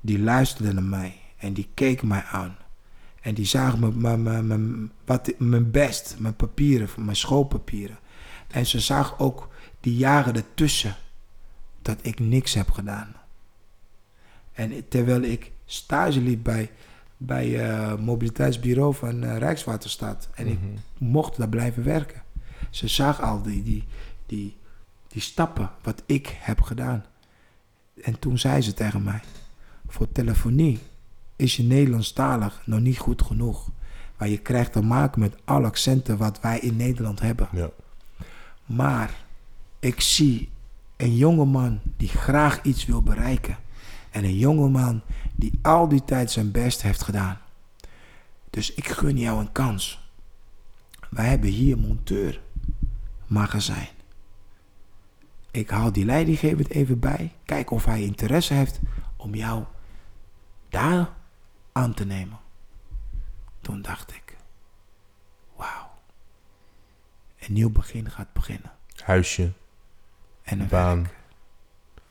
[0.00, 2.56] die luisterde naar mij en die keek mij aan.
[3.20, 7.98] En die zag mijn, mijn, mijn, mijn, wat, mijn best, mijn papieren, mijn schoolpapieren.
[8.48, 9.48] En ze zag ook
[9.80, 10.96] die jaren ertussen
[11.82, 13.14] dat ik niks heb gedaan.
[14.52, 16.70] En terwijl ik stage liep bij,
[17.16, 20.28] bij eh mobiliteitsbureau van eh, Rijkswaterstaat.
[20.34, 21.08] En ik Mhm.
[21.10, 22.21] mocht daar blijven werken.
[22.72, 23.84] Ze zag al die, die,
[24.26, 24.56] die,
[25.08, 27.04] die stappen wat ik heb gedaan.
[28.02, 29.20] En toen zei ze tegen mij:
[29.86, 30.78] Voor telefonie
[31.36, 33.70] is je Nederlandstalig nog niet goed genoeg.
[34.16, 37.48] Maar je krijgt te maken met alle accenten wat wij in Nederland hebben.
[37.52, 37.70] Ja.
[38.66, 39.24] Maar
[39.78, 40.48] ik zie
[40.96, 43.56] een jongeman die graag iets wil bereiken.
[44.10, 45.02] En een jongeman
[45.34, 47.38] die al die tijd zijn best heeft gedaan.
[48.50, 50.10] Dus ik gun jou een kans.
[51.10, 52.40] Wij hebben hier monteur
[53.32, 53.88] magazijn.
[55.50, 57.32] Ik haal die leidinggevend even bij.
[57.44, 58.80] Kijk of hij interesse heeft
[59.16, 59.64] om jou
[60.68, 61.10] daar
[61.72, 62.38] aan te nemen.
[63.60, 64.36] Toen dacht ik,
[65.56, 65.90] wauw.
[67.38, 68.72] Een nieuw begin gaat beginnen.
[69.04, 69.52] Huisje,
[70.42, 71.02] En een baan.
[71.02, 71.14] werk.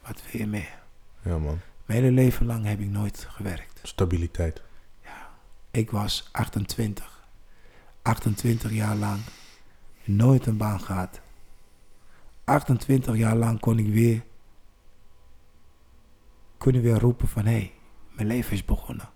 [0.02, 0.80] Wat wil je meer?
[1.22, 1.60] Ja, man.
[1.86, 3.80] Mijn hele leven lang heb ik nooit gewerkt.
[3.84, 4.62] Stabiliteit.
[5.72, 7.20] Ik was 28.
[8.02, 9.20] 28 jaar lang
[10.04, 11.22] nooit een baan gehad.
[12.44, 14.24] 28 jaar lang kon ik weer,
[16.58, 17.74] kunnen weer roepen van hé, hey,
[18.12, 19.10] mijn leven is begonnen.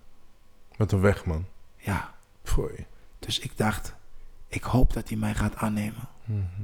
[0.77, 1.45] Wat een weg, man.
[1.77, 2.13] Ja,
[3.19, 3.95] dus ik dacht,
[4.47, 6.07] ik hoop dat hij mij gaat aannemen.
[6.23, 6.63] Mhm.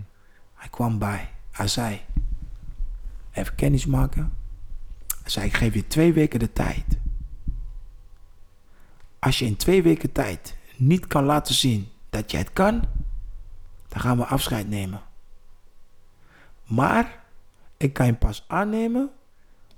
[0.54, 1.30] Hij kwam bij.
[1.52, 2.02] Hij zei,
[3.32, 4.34] even kennis maken.
[5.22, 6.98] Hij zei, ik geef je twee weken de tijd.
[9.20, 12.84] Als je in twee weken tijd niet kan laten zien dat je het kan,
[13.92, 15.02] dan gaan we afscheid nemen.
[16.64, 17.20] Maar
[17.78, 19.12] ik kan je pas aannemen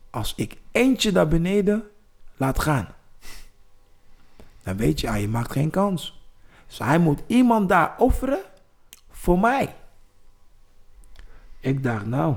[0.10, 1.84] als ik eentje daar beneden
[2.38, 2.88] laat gaan.
[4.64, 6.22] Dan weet je, ah, je maakt geen kans.
[6.68, 8.42] Dus hij moet iemand daar offeren
[9.12, 9.76] voor mij.
[11.60, 12.36] Ik dacht, nou,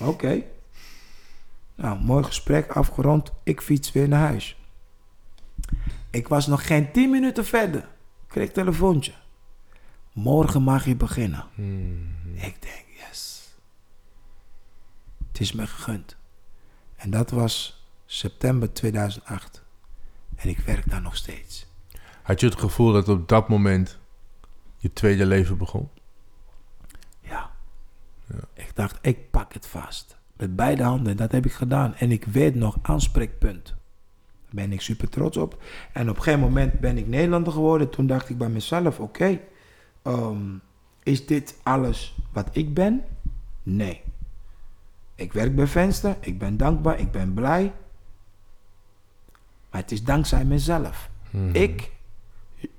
[0.00, 0.42] oké.
[1.74, 3.32] Nou, mooi gesprek afgerond.
[3.42, 4.56] Ik fiets weer naar huis.
[6.10, 7.80] Ik was nog geen 10 minuten verder.
[7.80, 9.12] Ik kreeg telefoontje.
[10.18, 11.44] Morgen mag je beginnen.
[12.34, 13.48] Ik denk, yes.
[15.28, 16.16] Het is me gegund.
[16.96, 19.64] En dat was september 2008.
[20.34, 21.66] En ik werk daar nog steeds.
[22.22, 23.98] Had je het gevoel dat op dat moment
[24.76, 25.88] je tweede leven begon?
[27.20, 27.50] Ja.
[28.54, 30.18] Ik dacht, ik pak het vast.
[30.36, 31.16] Met beide handen.
[31.16, 31.94] Dat heb ik gedaan.
[31.94, 33.66] En ik weet nog, aanspreekpunt.
[33.66, 33.76] Daar
[34.64, 35.62] ben ik super trots op.
[35.92, 37.90] En op een gegeven moment ben ik Nederlander geworden.
[37.90, 39.40] Toen dacht ik bij mezelf, oké,
[40.08, 40.56] ehm,
[41.02, 43.04] is dit alles wat ik ben?
[43.62, 44.02] Nee.
[45.14, 46.16] Ik werk bij Venster.
[46.20, 46.98] Ik ben dankbaar.
[46.98, 47.72] Ik ben blij.
[49.70, 51.10] Maar het is dankzij mezelf.
[51.52, 51.90] Ik,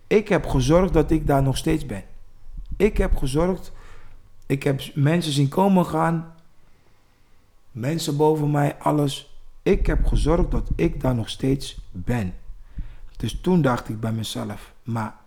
[0.08, 2.04] ik heb gezorgd dat ik daar nog steeds ben.
[2.78, 3.72] Ik heb gezorgd.
[4.46, 6.34] Ik heb mensen zien komen gaan.
[7.72, 9.40] Mensen boven mij, alles.
[9.64, 12.34] Ik heb gezorgd dat ik daar nog steeds ben.
[13.18, 15.19] Dus toen dacht ik bij mezelf, maar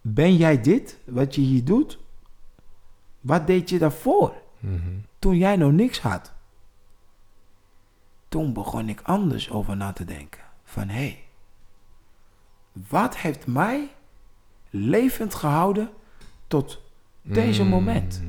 [0.00, 1.98] ben jij dit, wat je hier doet?
[3.20, 4.34] Wat deed je daarvoor?
[5.18, 6.32] Toen jij nog niks had.
[8.28, 10.40] Toen begon ik anders over na te denken.
[10.64, 11.24] Van hé, hey,
[12.72, 13.88] wat heeft mij
[14.70, 15.90] levend gehouden
[16.46, 16.80] tot
[17.22, 18.22] deze moment?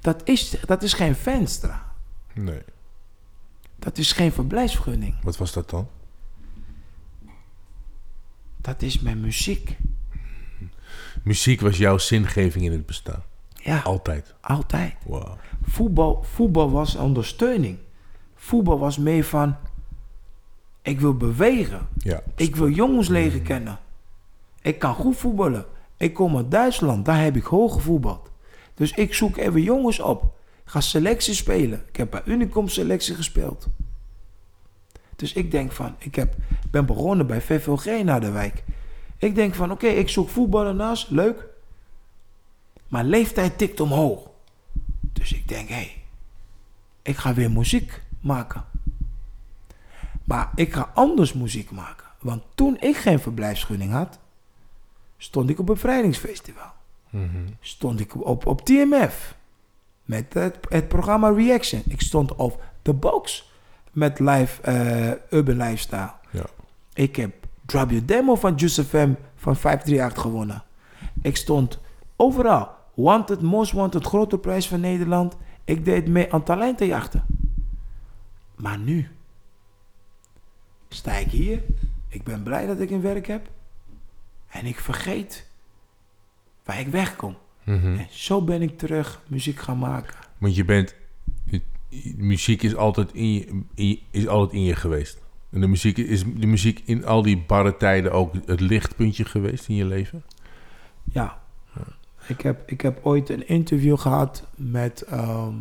[0.00, 1.82] Dat is, dat is geen venster.
[2.34, 2.62] Nee.
[3.76, 5.22] Dat is geen verblijfsvergunning.
[5.22, 5.88] Wat was dat dan?
[8.56, 9.76] Dat is mijn muziek.
[11.22, 13.22] Muziek was jouw zingeving in het bestaan.
[13.54, 14.34] Ja, Altijd.
[14.40, 14.94] altijd.
[15.04, 15.38] Wow.
[15.62, 17.78] Voetbal, voetbal was ondersteuning.
[18.34, 19.56] Voetbal was meer van...
[20.82, 21.88] Ik wil bewegen.
[21.96, 22.22] Ja.
[22.36, 23.78] Ik wil jongens leren kennen.
[24.62, 25.64] Ik kan goed voetballen.
[25.96, 28.30] Ik kom uit Duitsland, daar heb ik hoog gevoetbald.
[28.74, 30.38] Dus ik zoek even jongens op.
[30.64, 31.82] Ik ga selectie spelen.
[31.88, 33.66] Ik heb bij Unicom selectie gespeeld.
[35.16, 36.34] Dus ik denk van, ik heb,
[36.70, 38.64] ben begonnen bij VVLG naar de wijk.
[39.20, 41.44] Ik denk van, oké, ik zoek voetballen naast, leuk.
[42.88, 44.28] Maar leeftijd tikt omhoog.
[45.00, 46.02] Dus ik denk, hé, hey,
[47.02, 48.64] ik ga weer muziek maken.
[50.24, 52.06] Maar ik ga anders muziek maken.
[52.20, 54.18] Want toen ik geen verblijfsgunning had,
[55.16, 56.70] stond ik op een bevrijdingsfestival.
[57.60, 59.34] Stond ik op, op TMF.
[60.04, 61.82] Met het, het programma Reaction.
[61.86, 63.50] Ik stond op The Box.
[63.92, 66.12] Met live eh, Urban Lifestyle.
[66.30, 66.44] Ja.
[66.94, 67.39] Ik heb
[67.70, 70.62] Drop Your Demo van Juice FM van 538 gewonnen.
[71.22, 71.78] Ik stond
[72.16, 72.68] overal.
[72.94, 75.36] Wanted, Most Wanted, grote prijs van Nederland.
[75.64, 77.24] Ik deed mee aan talentenjachten.
[78.56, 79.08] Maar nu
[80.88, 81.62] sta ik hier.
[82.08, 83.48] Ik ben blij dat ik een werk heb.
[84.48, 85.46] En ik vergeet
[86.64, 87.36] waar ik wegkom.
[87.64, 90.14] En zo ben ik terug muziek gaan maken.
[90.38, 90.94] Want je bent...
[92.16, 93.32] muziek is altijd in
[93.74, 95.18] je- is altijd in je geweest.
[95.50, 99.68] En de muziek is de muziek in al die barre tijden ook het lichtpuntje geweest
[99.68, 100.22] in je leven?
[101.04, 101.38] Ja.
[102.26, 105.02] Ik heb, ik heb ooit een interview gehad met.
[105.02, 105.56] ehm,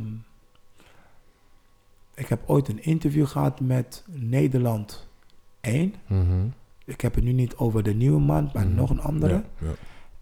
[2.15, 5.07] ik heb ooit een interview gehad met Nederland
[5.61, 5.93] 1.
[6.85, 9.33] Ik heb het nu niet over de nieuwe man, maar nog een andere.
[9.33, 9.71] Ja, ja.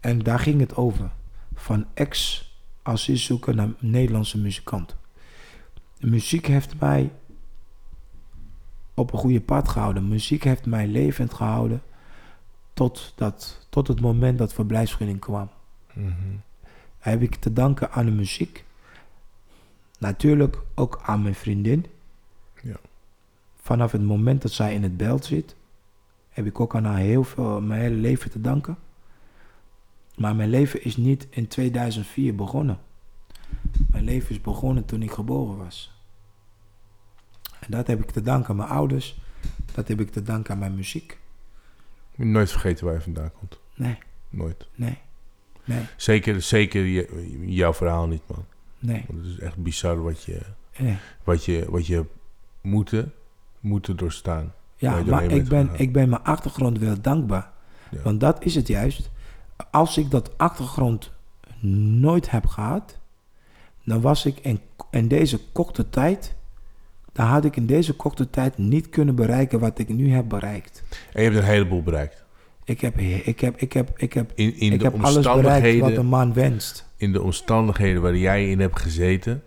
[0.00, 1.10] En daar ging het over.
[1.54, 4.96] Van ex-asielzoeker naar Nederlandse muzikant.
[5.98, 7.10] De muziek heeft mij
[8.98, 10.08] op een goede pad gehouden.
[10.08, 11.82] Muziek heeft mij levend gehouden.
[12.72, 15.48] Tot, dat, tot het moment dat verblijfsvergunning kwam.
[16.98, 18.64] Heb ik te danken aan de muziek.
[19.98, 21.86] Natuurlijk ook aan mijn vriendin.
[22.62, 22.76] Ja.
[23.56, 25.56] Vanaf het moment dat zij in het beeld zit,
[26.28, 28.78] heb ik ook aan haar heel veel, mijn hele leven te danken.
[30.16, 32.78] Maar mijn leven is niet in 2004 begonnen.
[33.90, 35.97] Mijn leven is begonnen toen ik geboren was.
[37.60, 39.20] En dat heb ik te danken aan mijn ouders.
[39.74, 41.18] Dat heb ik te danken aan mijn muziek.
[42.14, 43.58] Nooit vergeten waar je vandaan komt.
[43.74, 43.98] Nee,
[44.30, 44.66] Nooit.
[44.74, 44.98] nee,
[45.64, 46.86] nee, Zeker, zeker
[47.46, 48.44] jouw verhaal niet, man.
[48.78, 50.40] nee, Want het is echt bizar wat je,
[50.78, 50.96] nee.
[51.24, 52.04] wat je, wat je
[52.60, 53.12] moeten,
[53.60, 54.52] moeten doorstaan.
[54.76, 55.78] Ja, maar ik ben, gegaan.
[55.80, 57.50] ik ben mijn achtergrond wel dankbaar.
[57.90, 58.02] Ja.
[58.02, 59.10] Want dat is het juist.
[59.70, 61.12] Als ik dat achtergrond
[62.00, 62.98] nooit heb gehad,
[63.84, 64.60] dan was ik in,
[64.90, 66.34] in deze korte tijd,
[67.18, 70.82] dan had ik in deze korte tijd niet kunnen bereiken wat ik nu heb bereikt.
[71.12, 72.24] En je hebt een heleboel bereikt.
[72.64, 75.24] Ik heb, ik heb, ik heb, ik heb, In, in ik de heb alles bereikt
[75.24, 76.86] wat omstandigheden, een man wenst.
[76.96, 79.42] in de omstandigheden waar jij in hebt gezeten,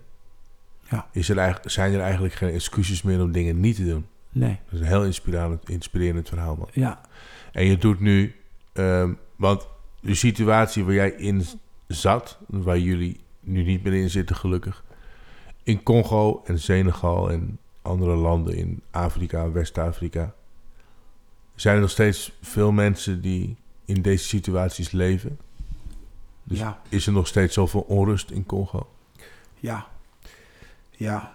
[0.90, 1.06] Ja.
[1.12, 4.06] is er eigenlijk, zijn er eigenlijk geen excuses meer om dingen niet te doen.
[4.32, 6.68] Nee, Dat is een heel inspirerend, inspirerend verhaal, man.
[6.72, 7.00] ja,
[7.52, 8.34] En je doet nu,
[8.72, 9.66] ehm, want
[10.00, 11.44] de situatie waar jij in
[11.86, 14.84] zat, waar jullie nu niet meer in zitten, gelukkig,
[15.62, 20.34] in Congo en Senegal en andere landen in Afrika, West-Afrika,
[21.54, 25.38] zijn er nog steeds veel mensen die in deze situaties leven.
[26.44, 28.88] Dus ja, is er nog steeds zoveel onrust in Congo?
[29.62, 29.86] ja,
[30.90, 31.32] ja.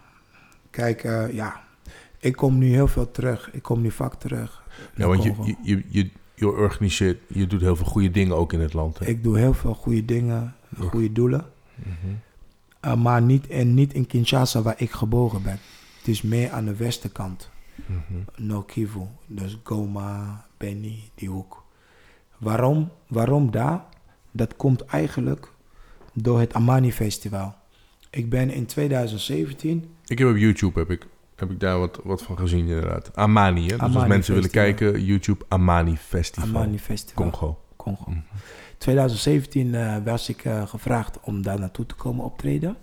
[0.70, 1.64] Kijk, eh, ja,
[2.20, 3.50] ik kom nu heel veel terug.
[3.54, 4.64] Ik kom nu vaak terug.
[4.96, 5.34] Ja, want je,
[5.64, 9.00] je, je, je, organiseert, je doet heel veel goede dingen ook in het land.
[9.00, 9.06] Hè?
[9.06, 11.46] Ik doe heel veel goede dingen, goede doelen.
[11.76, 11.92] Mhm.
[12.86, 15.60] Uh, maar niet, en niet in Kinshasa, waar ik geboren ben.
[16.08, 17.50] Het is meer aan de westenkant.
[17.86, 18.48] Mhm.
[18.48, 19.02] No Kivu.
[19.26, 21.64] Dus Goma, Beni, die hoek.
[22.38, 22.92] Waarom?
[23.08, 23.84] Waarom daar?
[24.32, 25.52] Dat komt eigenlijk
[26.14, 27.56] door het Amani Festival.
[28.10, 29.96] Ik ben in 2017...
[30.06, 33.16] Ik heb op YouTube heb ik, heb ik daar wat, wat van gezien inderdaad.
[33.16, 33.78] Amani, hè?
[33.78, 36.50] Dus als mensen willen kijken, YouTube Amani Festival.
[36.50, 37.30] Amani Festival.
[37.30, 37.60] Congo.
[37.76, 38.10] Congo.
[38.10, 38.20] Mhm.
[38.78, 42.78] 2017 eh, was ik eh, gevraagd om daar naartoe te komen optreden.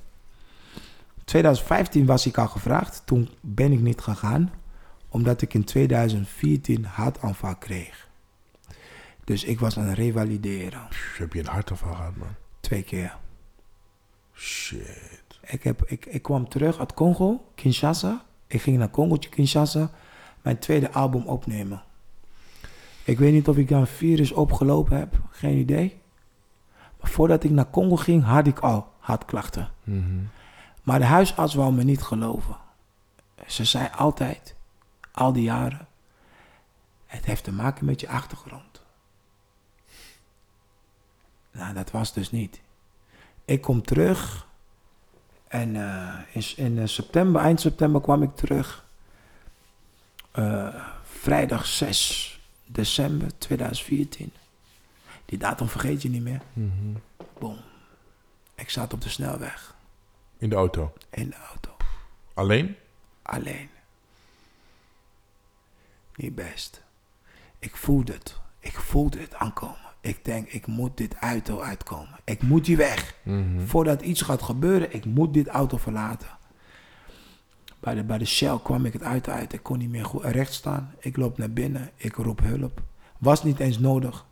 [1.25, 3.03] 2015 was ik al gevraagd.
[3.05, 4.53] Toen ben ik niet gegaan.
[5.09, 8.09] Omdat ik in 2014 hartaanval kreeg.
[9.25, 10.87] Dus ik was aan het revalideren.
[10.89, 12.35] Pff, heb je een hartaanval gehad, man?
[12.61, 13.17] Twee keer.
[14.35, 15.39] Shit.
[15.47, 18.25] Ik, heb, ik, ik kwam terug uit Congo, Kinshasa.
[18.47, 19.91] Ik ging naar Congo, Kinshasa.
[20.43, 21.83] Mijn tweede album opnemen.
[23.05, 25.19] Ik weet niet of ik dan een virus opgelopen heb.
[25.31, 26.01] Geen idee.
[27.01, 29.71] Maar voordat ik naar Congo ging, had ik al hartklachten.
[29.85, 30.19] Mhm.
[30.85, 32.57] Maar de huisarts wou me niet geloven.
[33.47, 34.55] Ze zei altijd,
[35.13, 35.89] al die jaren,
[37.07, 38.83] het heeft te maken met je achtergrond.
[41.51, 42.61] Nou, dat was dus niet.
[43.45, 44.47] Ik kom terug
[45.49, 48.85] en eh, in, in eh, september, eind september kwam ik terug.
[50.31, 54.33] Eh, vrijdag 6 december 2014.
[55.25, 56.41] Die datum vergeet je niet meer.
[56.53, 56.95] Mhm.
[57.39, 57.59] Boom.
[58.55, 59.74] Ik zat op de snelweg
[60.45, 60.93] In de auto.
[61.11, 61.71] in de auto.
[62.35, 62.77] Alleen?
[63.23, 63.69] Alleen.
[66.17, 66.83] Niet best.
[67.59, 68.41] Ik voelde het.
[68.61, 69.77] Ik voelde het aankomen.
[70.01, 72.19] Ik denk, ik moet dit auto uitkomen.
[72.25, 73.15] Ik moet hier weg.
[73.23, 73.61] Mhm.
[73.67, 76.29] Voordat iets gaat gebeuren, ik moet dit auto verlaten.
[77.81, 79.53] Bij de, bij de Shell kwam ik het uit uit.
[79.53, 80.95] Ik kon niet meer goed recht staan.
[80.99, 81.91] Ik loop naar binnen.
[81.97, 82.83] Ik roep hulp.
[83.19, 84.27] Was niet eens nodig.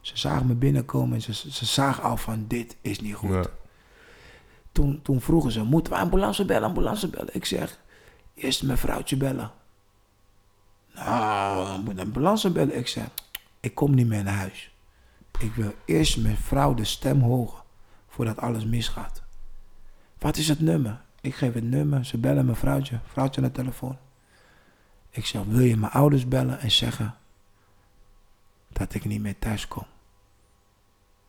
[0.00, 3.30] Ze zagen me binnenkomen en ze, ze zagen al van dit is niet goed.
[3.30, 3.60] Ja.
[4.72, 7.34] Toen, toen vroegen ze, moeten we ambulance bellen, ambulance bellen?
[7.34, 7.80] Ik zeg,
[8.34, 9.50] eerst mijn vrouwtje bellen.
[10.94, 12.76] Nou, we moeten ambulance bellen.
[12.76, 13.06] Ik zeg,
[13.60, 14.74] ik kom niet meer naar huis.
[15.38, 17.62] Ik wil eerst mijn vrouw de stem horen,
[18.08, 19.22] voordat alles misgaat.
[20.18, 21.00] Wat is het nummer?
[21.20, 23.98] Ik geef het nummer, ze bellen mijn vrouwtje, vrouwtje naar de telefoon.
[25.10, 27.14] Ik zeg, wil je mijn ouders bellen en zeggen
[28.68, 29.86] dat ik niet meer thuis kom?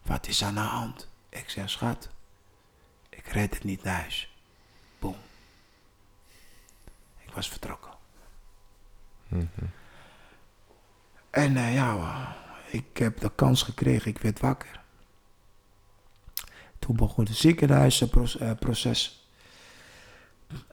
[0.01, 1.09] Wat is aan de hand?
[1.29, 2.09] Ik zeg, schat,
[3.15, 4.35] ik red het niet naar huis.
[4.99, 5.15] Boom.
[7.19, 7.91] Ik was vertrokken.
[9.27, 9.65] Mhm.
[11.29, 14.81] En eh, ja, eh, ik heb de kans gekregen, ik werd wakker.
[16.79, 19.27] Toen begon het ziekenhuisproces.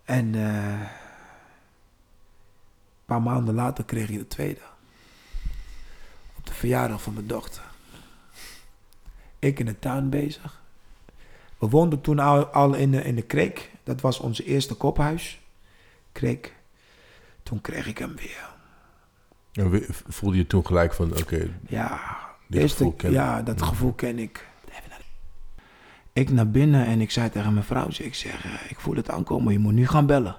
[0.04, 0.88] En eh, een
[3.04, 4.60] paar maanden later kreeg ik de tweede.
[6.36, 7.62] Op de verjaardag van mijn dochter.
[9.38, 10.60] Ik in de tuin bezig.
[11.61, 13.70] We woonden toen al, al in, de, in de kreek.
[13.85, 15.41] Dat was onze eerste kophuis.
[16.12, 16.55] Kreek.
[17.43, 18.49] Toen kreeg ik hem weer.
[19.53, 22.01] En voelde je toen gelijk van, oké, Ja,
[22.47, 23.15] dit eerste- gevoel ken ik.
[23.15, 24.49] ja dat gevoel ken ik.
[26.12, 29.11] Ik naar binnen en ik zei tegen mijn vrouwtje, ik zeg, eh, ik voel het
[29.11, 30.37] aankomen, je moet nu gaan bellen.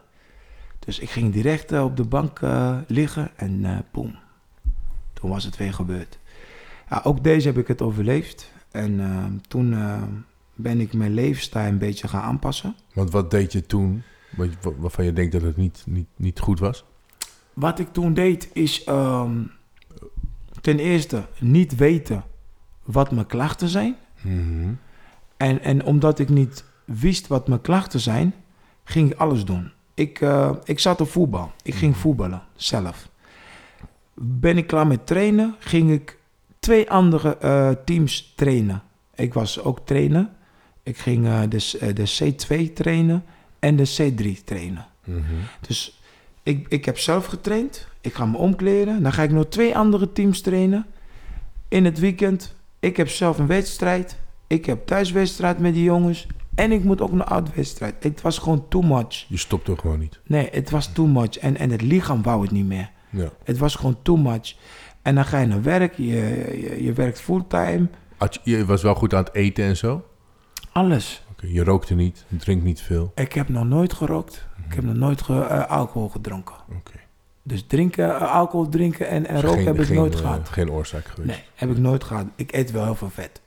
[0.80, 4.16] Dus ik ging direct eh, op de bank eh, liggen en boem,
[5.14, 6.20] toen was het weer gebeurd.
[6.90, 9.76] Ja, ook deze heb ik het overleefd en toen
[10.62, 12.76] ben ik mijn levensstijl een beetje gaan aanpassen.
[12.94, 14.04] Want wat deed je toen,
[14.78, 16.86] waarvan je denkt dat het niet, niet, niet goed was?
[17.54, 19.44] Wat ik toen deed is ehm,
[20.62, 22.24] ten eerste niet weten
[22.84, 23.96] wat mijn klachten zijn.
[24.22, 24.74] Mhm.
[25.38, 28.34] En, en omdat ik niet wist wat mijn klachten zijn,
[28.84, 29.72] ging ik alles doen.
[29.94, 31.52] Ik, eh, ik zat op voetbal.
[31.64, 33.10] Ik ging voetballen zelf.
[34.14, 36.18] Ben ik klaar met trainen, ging ik
[36.60, 38.82] twee andere eh, teams trainen.
[39.16, 40.30] Ik was ook trainer.
[40.84, 42.34] Ik ging eh, de, s- eh, de
[42.68, 43.24] C2 trainen
[43.60, 44.86] en de C3 trainen.
[45.04, 45.22] Mhm.
[45.68, 46.00] Dus
[46.44, 47.88] ik, ik heb zelf getraind.
[48.02, 49.04] Ik ga me omkleden.
[49.04, 50.86] Dan ga ik nog twee andere teams trainen.
[51.68, 54.20] in het weekend, ik heb zelf een wedstrijd.
[54.48, 56.28] Ik heb thuiswedstrijd met die jongens.
[56.56, 58.04] En ik moet ook een uitwedstrijd.
[58.04, 59.26] Het was gewoon too much.
[59.28, 60.20] Je stopt er gewoon niet.
[60.26, 61.38] Nee, het was too much.
[61.38, 62.90] En, en het lichaam wou het niet meer.
[63.10, 63.30] Ja.
[63.44, 64.56] Het was gewoon too much.
[65.02, 67.88] En dan ga je naar werk, je, je, je werkt fulltime,
[68.44, 70.06] je, je was wel goed aan het eten en zo?
[70.72, 71.24] Alles.
[71.42, 73.12] je rookte niet, je drinkt niet veel.
[73.16, 74.48] Ik heb nog nooit gerookt.
[74.68, 76.56] Ik heb nog nooit ge- eh, alcohol gedronken.
[76.78, 77.00] Oké.
[77.44, 80.50] Dus drinken, eh, alcohol drinken en, en roken Geen- heb ik geen, nooit eh, gehad.
[80.50, 81.28] Geen oorzaak geweest.
[81.30, 82.26] Nee, heb ik nooit gehad.
[82.36, 83.42] Ik eet wel heel veel vet.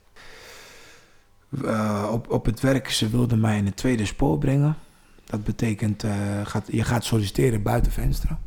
[2.11, 4.75] Op, op het werk, ze wilden mij in het tweede spoor brengen.
[5.25, 6.03] Dat betekent,
[6.43, 8.39] gaat, je gaat solliciteren buiten vensteren.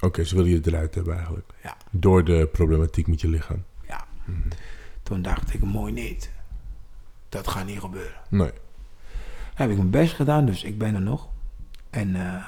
[0.00, 1.52] Oké, ze willen je eruit hebben eigenlijk.
[1.62, 1.76] Ja.
[1.90, 3.64] Door de problematiek met je lichaam.
[3.88, 4.04] Ja.
[5.02, 6.30] Toen dacht ik, mooi niet.
[7.28, 8.20] Dat gaat niet gebeuren.
[8.28, 8.50] Nee.
[9.54, 11.28] Heb ik mijn best gedaan, dus ik ben er nog.
[11.90, 12.44] En eh,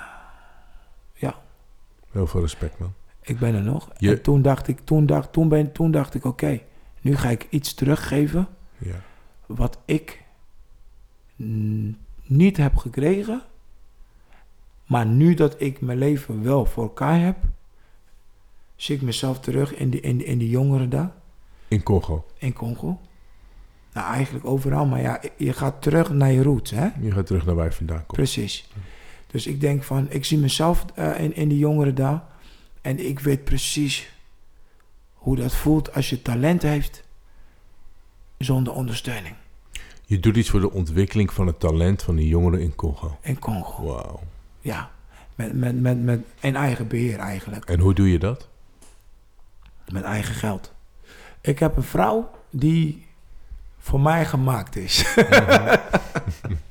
[1.15, 1.35] ja,
[2.11, 2.93] Heel veel respect, man.
[3.23, 3.89] ik ben er nog.
[3.97, 6.61] Je- En toen dacht ik, toen dacht, toen ben, toen dacht ik, oké,
[7.01, 8.48] nu ga ik iets teruggeven
[8.78, 9.01] Ja.
[9.47, 10.23] wat ik
[12.27, 13.43] niet heb gekregen.
[14.86, 17.36] Maar nu dat ik mijn leven wel voor elkaar heb,
[18.77, 21.12] zie ik mezelf terug in die, in, die- in die jongeren daar,
[21.69, 22.27] In Congo.
[22.39, 23.01] in Congo.
[23.93, 26.89] Nou, eigenlijk overal, maar ja, je gaat terug naar je roots, hè?
[27.01, 28.12] Je gaat terug naar waar je vandaan komt.
[28.12, 28.69] Precies.
[29.27, 32.23] Dus ik denk van, ik zie mezelf eh, in, in die jongeren daar.
[32.81, 34.12] En ik weet precies
[35.12, 37.03] hoe dat voelt als je talent heeft
[38.39, 39.35] zonder ondersteuning
[40.07, 43.19] Je doet iets voor de ontwikkeling van het talent van die jongeren in Congo.
[43.23, 43.85] in Congo.
[43.85, 44.21] Wauw.
[44.61, 44.91] Ja,
[45.35, 47.65] met, met, met, met een eigen beheer eigenlijk.
[47.65, 48.49] En hoe doe je dat?
[49.93, 50.73] Met eigen geld.
[51.41, 53.07] Ik heb een vrouw die
[53.91, 55.05] voor mij gemaakt is.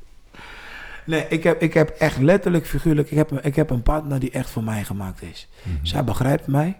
[1.05, 4.31] nee, ik heb, ik heb echt letterlijk, figuurlijk, ik heb, ik heb een partner die
[4.31, 5.47] echt voor mij gemaakt is.
[5.63, 5.85] Mhm.
[5.85, 6.77] Zij begrijpt mij.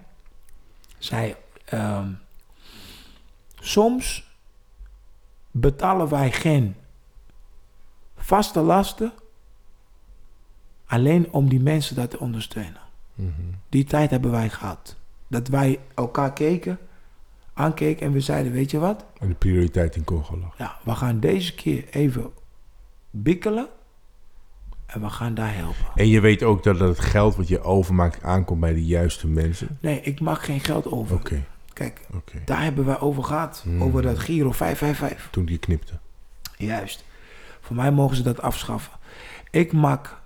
[0.98, 2.08] Zij, ehm,
[3.54, 4.28] soms
[5.50, 6.74] betalen wij geen
[8.16, 9.12] vaste lasten
[10.86, 12.82] alleen om die mensen dat te ondersteunen.
[13.14, 13.30] Mhm.
[13.68, 14.96] Die tijd hebben wij gehad.
[15.26, 16.78] Dat wij elkaar keken,
[17.60, 19.04] aankeken en we zeiden, weet je wat?
[19.18, 20.58] En de prioriteit in Congo lag.
[20.58, 22.30] Ja, we gaan deze keer even
[23.10, 23.68] bikkelen
[24.86, 25.84] en we gaan daar helpen.
[25.94, 29.78] En je weet ook dat het geld wat je overmaakt aankomt bij de juiste mensen.
[29.80, 31.16] Nee, ik mag geen geld over.
[31.16, 32.00] Oké, Kijk,
[32.44, 33.60] daar hebben wij over gehad.
[33.64, 33.82] Hmm.
[33.82, 35.30] Over dat Giro 555.
[35.30, 35.92] Toen die knipte.
[36.56, 37.04] Juist.
[37.60, 38.92] Voor mij mogen ze dat afschaffen.
[39.50, 40.19] Ik maak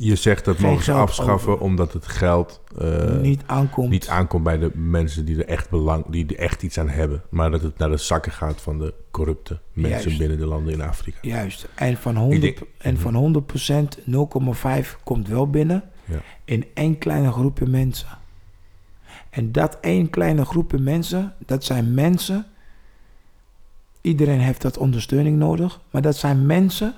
[0.00, 1.64] Je zegt dat mogen ze afschaffen over.
[1.64, 3.90] omdat het geld eh, niet aankomt.
[3.90, 7.22] niet aankomt bij de mensen die er echt belang, die er echt iets aan hebben.
[7.30, 10.18] Maar dat het naar de zakken gaat van de corrupte mensen Juist.
[10.18, 11.18] binnen de landen in Afrika.
[11.22, 11.68] Juist.
[11.74, 13.02] En van 100, denk- en Mhm.
[13.02, 16.20] van 100% 0,5 komt wel binnen Ja.
[16.44, 18.08] in één kleine groepje mensen.
[19.30, 22.46] En dat één kleine groepje mensen, dat zijn mensen.
[24.00, 26.94] Iedereen heeft dat ondersteuning nodig, maar dat zijn mensen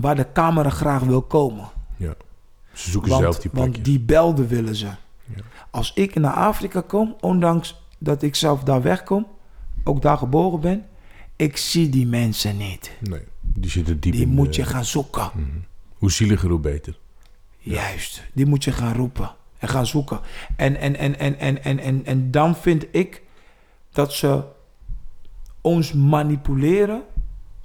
[0.00, 1.68] waar de camera graag wil komen.
[2.72, 3.72] Ze zoeken zelf die plekjes.
[3.74, 4.88] want die belden willen ze.
[5.70, 9.26] Als ik naar Afrika kom, ondanks dat ik zelf daar wegkom,
[9.84, 10.86] ook daar geboren ben,
[11.36, 12.90] ik zie die mensen niet.
[13.00, 15.30] Nee, die zitten diep Die in moet de- je gaan zoeken.
[15.34, 15.46] Mhm.
[15.98, 16.98] Hoe zieliger, hoe beter.
[17.58, 20.20] Juist, die moet je gaan roepen en gaan zoeken.
[20.56, 23.22] En, en, en, en, en, en, en, en dan vind ik
[23.92, 24.42] dat ze
[25.60, 27.02] ons manipuleren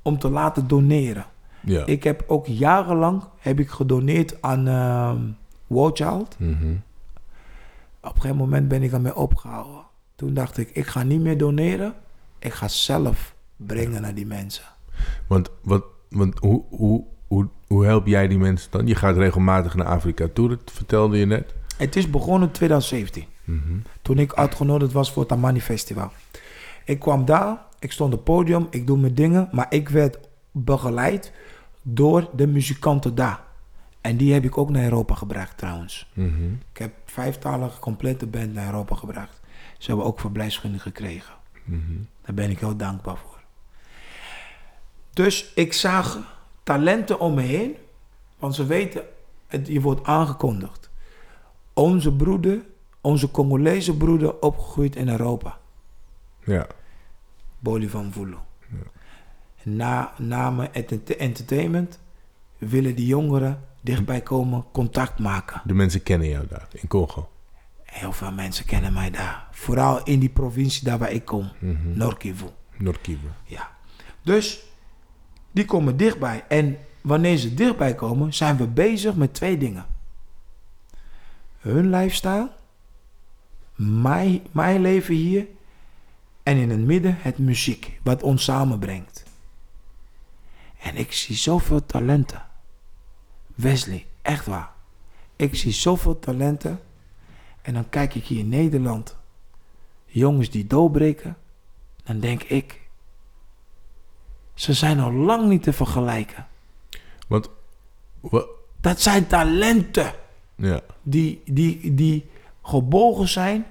[0.01, 1.25] om te laten doneren.
[1.65, 1.85] Ja.
[1.85, 5.19] Ik heb ook jarenlang heb ik gedoneerd aan ehm
[5.67, 6.35] War Child.
[6.39, 6.75] Mhm.
[8.01, 9.83] Op een gegeven moment ben ik ermee opgehouden.
[10.15, 11.93] Toen dacht ik, ik ga niet meer doneren.
[12.39, 14.65] Ik ga zelf brengen naar die mensen.
[15.27, 18.87] Want, wat, want hoe, hoe, hoe, hoe help jij die mensen dan?
[18.87, 21.53] Je gaat regelmatig naar Afrika toe, dat vertelde je net.
[21.77, 23.25] Het is begonnen in 2017.
[23.43, 23.61] Mhm.
[24.01, 26.11] Toen ik uitgenodigd was voor het Amani Festival.
[26.85, 29.49] Ik kwam daar, ik stond op het podium, ik doe mijn dingen.
[29.51, 30.19] Maar ik werd
[30.51, 31.31] begeleid
[31.87, 33.43] door de muzikanten daar.
[34.01, 36.11] En die heb ik ook naar Europa gebracht trouwens.
[36.13, 36.53] Mhm.
[36.71, 39.41] Ik heb vijftalige complete band naar Europa gebracht.
[39.77, 41.33] Ze hebben ook verblijfsgunning gekregen.
[41.63, 41.93] Mhm.
[42.21, 43.39] Daar ben ik heel dankbaar voor.
[45.13, 46.19] Dus ik zag
[46.63, 47.75] talenten om me heen.
[48.39, 49.03] Want ze weten,
[49.47, 50.89] het, je wordt aangekondigd.
[51.73, 52.65] Onze broeder,
[53.01, 55.57] onze Congolese broeder, opgegroeid in Europa.
[56.43, 56.67] Ja.
[57.59, 58.45] Boli van Voelo.
[59.65, 61.99] Na, na mijn ent- entertainment
[62.57, 65.61] willen die jongeren dichtbij komen, contact maken.
[65.65, 67.29] De mensen kennen jou daar, in Congo.
[67.83, 69.47] Heel veel mensen kennen mij daar.
[69.51, 71.97] Vooral in die provincie daar waar ik kom, Mhm.
[71.97, 72.45] Noord-Kivu.
[72.77, 73.27] Noord-Kivu.
[73.45, 73.71] Ja.
[74.21, 74.63] Dus
[75.51, 76.43] die komen dichtbij.
[76.47, 79.85] En wanneer ze dichtbij komen, zijn we bezig met twee dingen.
[81.59, 82.49] Hun lifestyle,
[83.75, 85.45] mijn, mijn leven hier
[86.43, 89.14] En in het midden het muziek, wat ons samenbrengt.
[90.85, 92.43] En ik zie zoveel talenten.
[93.55, 94.71] Wesley, echt waar.
[95.35, 96.79] Ik zie zoveel talenten.
[97.61, 99.17] En dan kijk ik hier in Nederland.
[100.05, 101.37] Jongens die doorbreken.
[102.03, 102.81] Dan denk ik.
[104.53, 106.47] Ze zijn al lang niet te vergelijken.
[107.27, 107.49] Want,
[108.19, 108.45] wa-
[108.81, 110.13] Dat zijn talenten.
[110.55, 112.29] ja, Die, die, die
[112.63, 113.65] gebogen zijn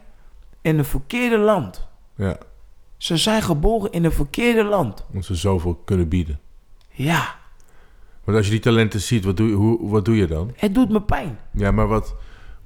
[0.61, 1.87] in een verkeerde land.
[2.15, 2.39] ja,
[2.97, 5.05] Ze zijn geboren in een verkeerde land.
[5.09, 6.41] omdat ze zoveel kunnen bieden.
[6.97, 7.35] Ja,
[8.25, 10.53] Want als je die talenten ziet, wat doe je, hoe, wat doe je dan?
[10.57, 11.39] het doet me pijn.
[11.51, 12.15] Ja, maar wat...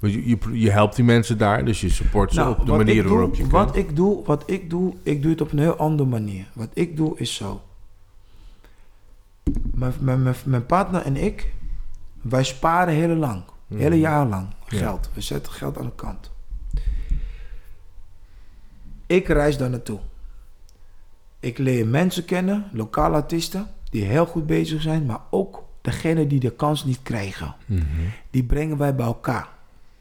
[0.01, 2.87] Je, je, je helpt die mensen daar, dus je support ze op de Nou, wat
[2.87, 3.89] manier doe, waarop je wat kunt.
[3.89, 6.47] ik doe, wat ik doe, ik doe het op een heel andere manier.
[6.53, 7.63] Wat ik doe is zo.
[9.75, 11.53] Mijn, mijn, mijn, mijn partner en ik,
[12.23, 13.43] wij sparen heel lang,
[13.75, 14.79] hele jaar lang Ja.
[14.79, 15.11] geld.
[15.15, 16.31] We zetten geld aan de kant.
[19.07, 19.99] Ik reis daar naartoe.
[21.41, 26.41] Ik leer mensen kennen, lokale artiesten, die heel goed bezig zijn, maar ook degene die
[26.41, 27.55] de kans niet krijgen.
[27.67, 27.83] Mhm.
[28.31, 29.49] Die brengen wij bij elkaar.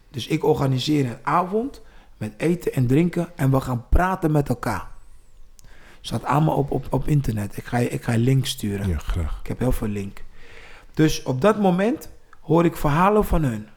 [0.09, 1.81] Dus ik organiseer een avond
[2.17, 4.87] met eten en drinken en we gaan praten met elkaar.
[6.01, 7.57] Staat allemaal op, op, op internet.
[7.57, 8.87] Ik ga, je, ik ga link sturen.
[8.87, 9.39] Ja, graag.
[9.39, 10.23] Ik heb heel veel link.
[10.93, 12.09] Dus op dat moment
[12.41, 13.67] hoor ik verhalen van hun.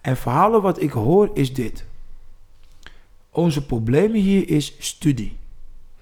[0.00, 1.84] En verhalen wat ik hoor is dit.
[3.30, 5.38] Onze problemen hier is studie.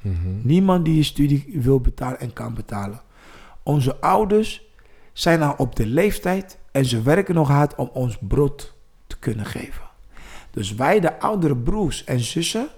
[0.01, 0.17] Mhm.
[0.43, 3.01] Niemand die je studie wil betalen en kan betalen.
[3.63, 4.63] Onze ouders
[5.13, 8.75] zijn al op de leeftijd en ze werken nog hard om ons brood
[9.07, 9.87] te kunnen geven.
[10.51, 12.69] Dus wij, de oudere broers en zussen,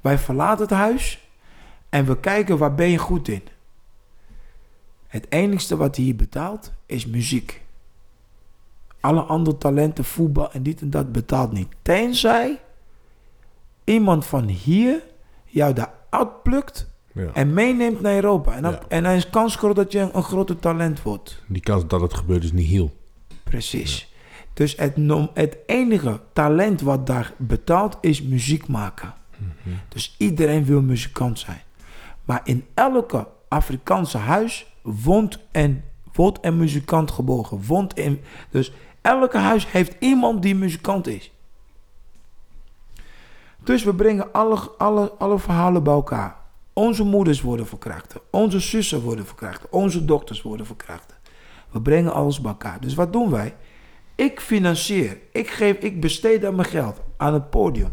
[0.00, 1.28] wij verlaten het huis
[1.88, 3.42] en we kijken waar ben je goed in.
[5.06, 7.62] Het enigste wat hier betaalt is muziek.
[9.00, 11.68] Alle andere talenten, voetbal en dit en dat betaalt niet.
[11.82, 12.60] Tenzij
[13.84, 15.02] iemand van hier
[15.44, 17.30] jou daar uitplukt Ja.
[17.32, 18.54] en meeneemt naar Europa.
[18.54, 18.80] En dan, Ja.
[18.88, 21.42] en dan is kans groot dat je een, grote talent wordt.
[21.48, 22.96] Die kans dat het gebeurt is niet heel.
[23.44, 24.12] Precies.
[24.54, 24.96] Dus het,
[25.34, 29.14] het enige talent wat daar betaalt is muziek maken.
[29.88, 31.60] Dus iedereen wil muzikant zijn.
[32.24, 35.82] Maar in elke Afrikaanse huis woont een,
[36.12, 37.66] wordt een muzikant geboren.
[37.66, 38.20] Woont in,
[38.50, 38.72] dus
[39.02, 41.32] elke huis heeft iemand die muzikant is.
[43.64, 46.36] Dus we brengen alle, alle, alle verhalen bij elkaar.
[46.72, 48.14] Onze moeders worden verkracht.
[48.30, 49.68] Onze zussen worden verkracht.
[49.70, 51.14] Onze dochters worden verkracht.
[51.70, 52.80] We brengen alles bij elkaar.
[52.80, 53.54] Dus wat doen wij?
[54.14, 55.18] Ik financier.
[55.32, 57.90] Ik, geef, ik besteed dan mijn geld aan het podium.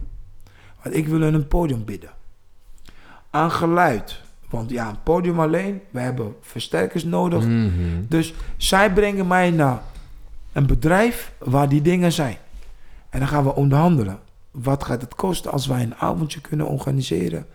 [0.83, 2.09] Want ik wil hun een podium bieden.
[3.29, 4.21] Aan geluid.
[4.49, 5.81] Want ja, een podium alleen.
[5.89, 7.45] We hebben versterkers nodig.
[7.45, 7.69] Mhm.
[8.07, 9.81] Dus zij brengen mij naar
[10.51, 12.37] een bedrijf waar die dingen zijn.
[13.09, 14.19] En dan gaan we onderhandelen.
[14.51, 17.47] Wat gaat het kosten als wij een avondje kunnen organiseren?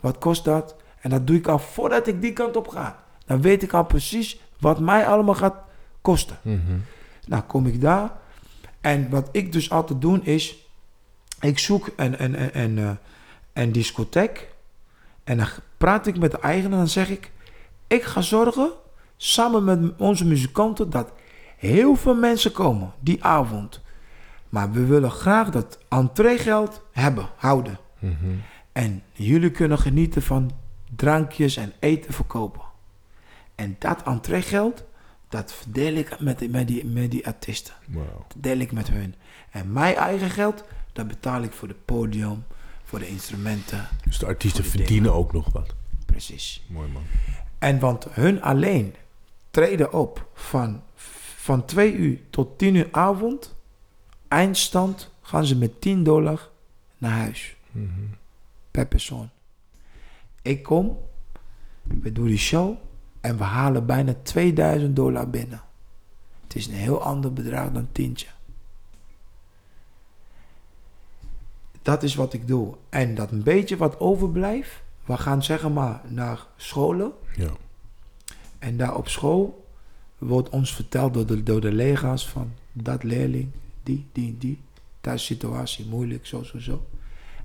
[0.00, 0.76] Wat kost dat?
[1.00, 3.02] En dat doe ik al voordat ik die kant op ga.
[3.26, 5.56] Dan weet ik al precies wat mij allemaal gaat
[6.00, 6.38] kosten.
[6.42, 6.78] Mhm.
[7.26, 8.12] Nou, kom ik daar.
[8.80, 10.66] En wat ik dus altijd doe is...
[11.40, 12.90] Ik zoek een, een, een, een, eh,
[13.52, 14.48] een discotheek.
[15.24, 15.46] En dan
[15.76, 17.30] praat ik met de eigenaar en dan zeg ik...
[17.86, 18.70] Ik ga zorgen,
[19.16, 20.90] samen met onze muzikanten...
[20.90, 21.12] dat
[21.56, 23.80] heel veel mensen komen die avond.
[24.48, 27.78] Maar we willen graag dat entreegeld hebben, houden.
[27.98, 28.14] Mhm.
[28.72, 30.50] En jullie kunnen genieten van
[30.96, 32.60] drankjes en eten verkopen.
[33.54, 34.84] En dat entreegeld,
[35.28, 37.74] dat verdeel ik met, die- met, die, met die artiesten.
[37.88, 38.24] Wauw.
[38.28, 39.14] Dat deel ik met hun.
[39.50, 42.44] En mijn eigen geld, dat betaal ik voor het podium,
[42.84, 43.88] voor de instrumenten.
[44.04, 45.74] Dus de artiesten verdienen ook nog wat.
[46.06, 46.64] Precies.
[46.68, 47.02] Mooi man.
[47.58, 48.94] En want hun alleen
[49.50, 50.82] treden op van,
[51.36, 53.56] van 2 uur tot 10 uur avond.
[54.28, 56.48] Eindstand gaan ze met 10 dollar
[56.98, 57.56] naar huis.
[57.70, 57.88] Mhm.
[58.70, 59.30] per persoon.
[60.42, 60.98] Ik kom,
[61.82, 62.76] we doen die show
[63.20, 65.62] en we halen bijna 2000 dollar binnen.
[66.42, 68.26] Het is een heel ander bedrag dan tientje.
[71.82, 72.74] Dat is wat ik doe.
[72.88, 77.12] En dat een beetje wat overblijft, we gaan zeggen maar naar scholen.
[77.36, 77.50] Ja.
[78.58, 79.66] En daar op school
[80.18, 83.50] wordt ons verteld door de, door de lega's van dat leerling,
[83.88, 84.60] die, die, die.
[85.00, 86.86] Thuis situatie moeilijk, zo, zo, zo.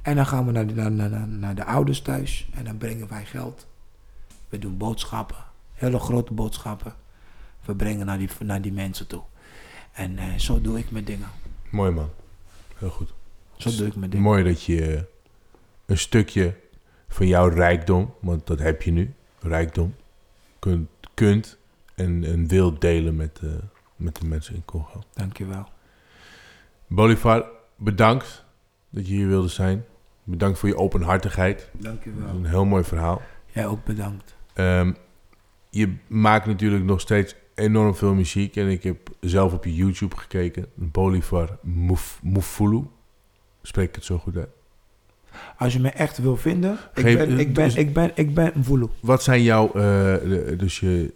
[0.02, 2.78] En dan gaan we naar de, naar, naar, naar- naar de ouders thuis en dan
[2.78, 3.68] brengen wij geld.
[4.50, 5.38] We doen boodschappen,
[5.74, 6.96] hele grote boodschappen.
[7.66, 9.22] We brengen naar die, naar die mensen toe.
[9.92, 11.28] En eh, zo doe ik mijn dingen.
[11.70, 12.10] Mooi man.
[12.78, 13.14] Heel goed.
[13.58, 14.26] Zo doe ik mijn dingen.
[14.26, 15.02] Mooi dat je eh,
[15.86, 16.56] een stukje
[17.08, 19.96] van jouw rijkdom, want dat heb je nu, rijkdom,
[20.60, 21.58] kunt, kunt
[21.96, 23.50] en, en wilt delen met, eh,
[23.96, 25.04] met de mensen in Congo.
[25.14, 25.68] Dankjewel.
[26.94, 27.46] Bolivar,
[27.76, 28.46] bedankt
[28.90, 29.86] dat je hier wilde zijn.
[30.24, 31.58] Bedankt voor je openhartigheid.
[31.72, 32.30] Dat is Dankjewel.
[32.30, 33.22] een heel mooi verhaal.
[33.46, 34.36] Jij ook bedankt.
[34.54, 34.92] Ehm,
[35.70, 38.56] je maakt natuurlijk nog steeds enorm veel muziek.
[38.56, 40.66] En ik heb zelf op je YouTube gekeken.
[40.74, 42.84] Bolivar Muf- Mufulu.
[43.62, 44.50] Spreek ik het zo goed uit?
[45.58, 48.34] Als je me echt wil vinden, ik Geef- ben, ik ben, dus- ik ben, ik
[48.34, 48.54] ben.
[49.02, 49.72] Wat zijn jouw...
[49.72, 51.14] eh, dus je...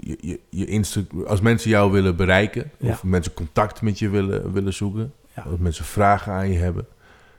[0.00, 2.90] Je, je, als mensen jou willen bereiken, Ja.
[2.90, 5.44] of mensen contact met je willen, willen zoeken, Ja.
[5.52, 6.86] of mensen vragen aan je hebben,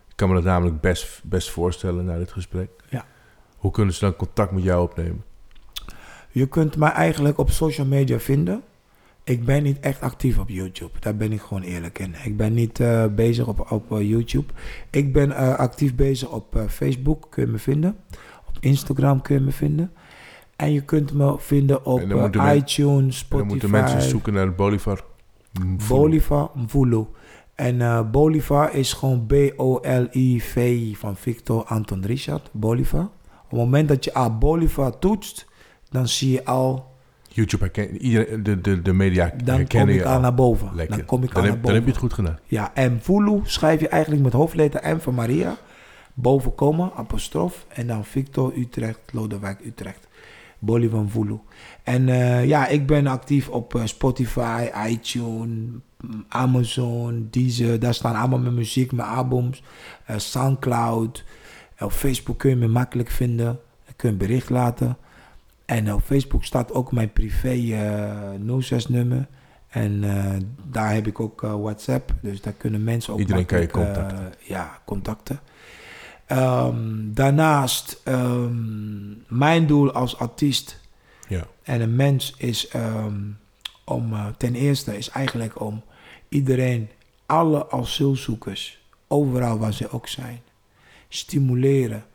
[0.09, 2.69] ik kan me dat namelijk best, best voorstellen na dit gesprek.
[2.89, 3.05] Ja.
[3.57, 5.23] Hoe kunnen ze dan contact met jou opnemen?
[6.31, 8.61] Je kunt mij eigenlijk op social media vinden.
[9.23, 10.99] Ik ben niet echt actief op YouTube.
[10.99, 12.15] Daar ben ik gewoon eerlijk in.
[12.23, 14.53] Ik ben niet eh, bezig op, op eh, YouTube.
[14.89, 17.97] Ik ben eh, actief bezig op Facebook, kun je me vinden.
[18.47, 19.91] Op Instagram kun je me vinden.
[20.55, 24.33] En je kunt me vinden op dan eh, iTunes, En dan moeten Spotify, mensen zoeken
[24.33, 25.03] naar Bolivar.
[25.51, 25.99] Mufulu.
[25.99, 27.05] Bolivar Mvulu.
[27.55, 32.49] En eh, Bolivar is gewoon B-O-L-I-V van Victor Anton Richard.
[32.51, 33.03] Bolivar.
[33.43, 35.45] Op het moment dat je aan Bolivar toetst,
[35.89, 36.93] dan zie je al
[37.27, 40.75] YouTube herken iedereen, de, de, de media Dan kom herkennen ik je al naar boven.
[40.75, 40.97] Lekker.
[40.97, 41.75] Dan kom ik dan, al heb, naar dan boven.
[41.75, 42.39] heb je het goed gedaan.
[42.45, 45.57] Ja, en Vulu schrijf je eigenlijk met hoofdletter M van Maria.
[46.13, 47.65] Boven komen, apostrof.
[47.67, 50.07] En dan Victor Utrecht, Lodewijk Utrecht.
[50.59, 51.39] Bolly van Vulu.
[51.83, 55.47] En eh, ja, ik ben actief op eh, Spotify, iTunes,
[56.01, 57.79] mm, Amazon, Deezer.
[57.79, 59.63] Daar staan allemaal mijn muziek, mijn albums.
[60.05, 61.23] eh, Soundcloud.
[61.79, 63.59] op Facebook kun je me makkelijk vinden.
[63.95, 64.97] Kun je een bericht laten.
[65.65, 69.27] En op Facebook staat ook mijn privé eh 06 nummer.
[69.67, 70.03] En
[70.71, 72.13] daar heb ik ook WhatsApp.
[72.21, 74.33] Dus daar kunnen mensen ook Iedereen kan je contacten.
[74.39, 75.39] ja, contacten.
[76.25, 80.81] Ehm, daarnaast, ehm, mijn doel als artiest
[81.27, 81.47] Ja.
[81.63, 83.21] en een mens is ehm,
[83.85, 85.83] om, eh, ten eerste is eigenlijk om
[86.29, 86.89] iedereen,
[87.25, 90.41] alle asielzoekers, overal waar ze ook zijn,
[91.09, 92.05] stimuleren.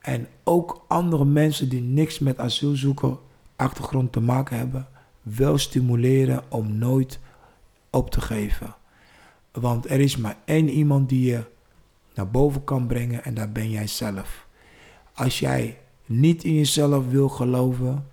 [0.00, 3.16] En ook andere mensen die niks met asielzoeker
[3.56, 4.86] achtergrond te maken hebben,
[5.22, 7.18] wel stimuleren om nooit
[7.90, 8.74] op te geven.
[9.52, 11.44] Want er is maar één iemand die je
[12.16, 14.46] naar boven kan brengen en dat ben jij zelf.
[15.14, 18.06] Als jij niet in jezelf wil geloven,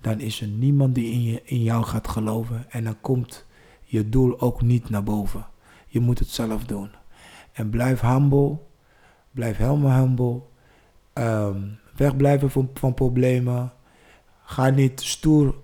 [0.00, 2.70] dan is er niemand die in, je, in jou gaat geloven.
[2.70, 3.46] En dan komt
[3.82, 5.46] je doel ook niet naar boven.
[5.86, 6.90] Je moet het zelf doen.
[7.52, 8.58] En blijf humble.
[9.30, 10.40] Blijf helemaal humble.
[11.12, 11.60] Ehm,
[11.96, 13.72] wegblijven van, van problemen.
[14.44, 15.54] Ga niet stoer.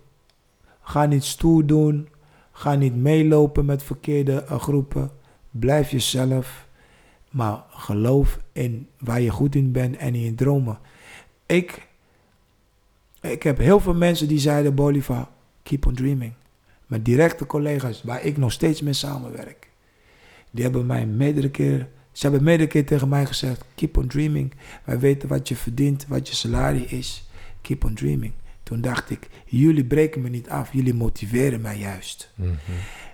[0.81, 2.09] Ga niet stoer doen.
[2.53, 5.11] Ga niet meelopen met verkeerde eh, groepen.
[5.51, 6.69] Blijf jezelf.
[7.31, 10.79] Maar geloof in waar je goed in bent en in je dromen.
[11.47, 11.87] Ik,
[13.21, 15.29] ik heb heel veel mensen die zeiden, Bolivar,
[15.63, 16.33] keep on dreaming.
[16.87, 19.69] Mijn directe collega's, waar ik nog steeds mee samenwerk.
[20.51, 24.55] Die hebben mij meerdere keer, ze hebben meerdere keer tegen mij gezegd, keep on dreaming.
[24.85, 27.29] Wij weten wat je verdient, wat je salaris is.
[27.61, 28.33] Keep on dreaming.
[28.63, 32.33] Toen dacht ik, jullie breken me niet af, jullie motiveren mij juist.
[32.35, 32.51] Mhm.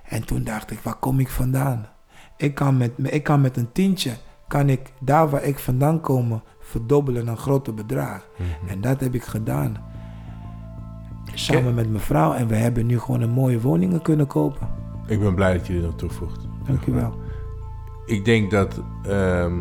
[0.05, 1.89] En toen dacht ik, waar kom ik vandaan?
[2.37, 4.13] Ik kan met, ik kan met een tientje,
[4.49, 8.27] kan ik daar waar ik vandaan kom, verdobbelen naar een groter bedrag.
[8.37, 8.71] Mhm.
[8.71, 9.77] En dat heb ik gedaan.
[11.35, 12.33] Samen met mijn vrouw.
[12.33, 14.69] En we hebben nu gewoon een mooie woningen kunnen kopen.
[15.07, 16.47] Ik ben blij dat je dit nog toevoegt.
[16.67, 17.15] Dankjewel.
[18.07, 19.59] Ik denk dat ehm,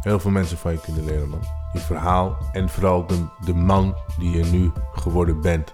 [0.00, 1.40] heel veel mensen van je kunnen leren, man.
[1.72, 5.72] Je verhaal en vooral de, de man die je nu geworden bent.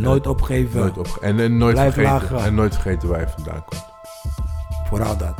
[0.00, 0.80] Nooit opgeven.
[0.80, 3.86] Nooit en, en, nooit Blijf vergeten, en nooit vergeten waar je vandaan komt.
[4.88, 5.36] Vooral dat.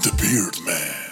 [0.00, 1.03] The Beard Man.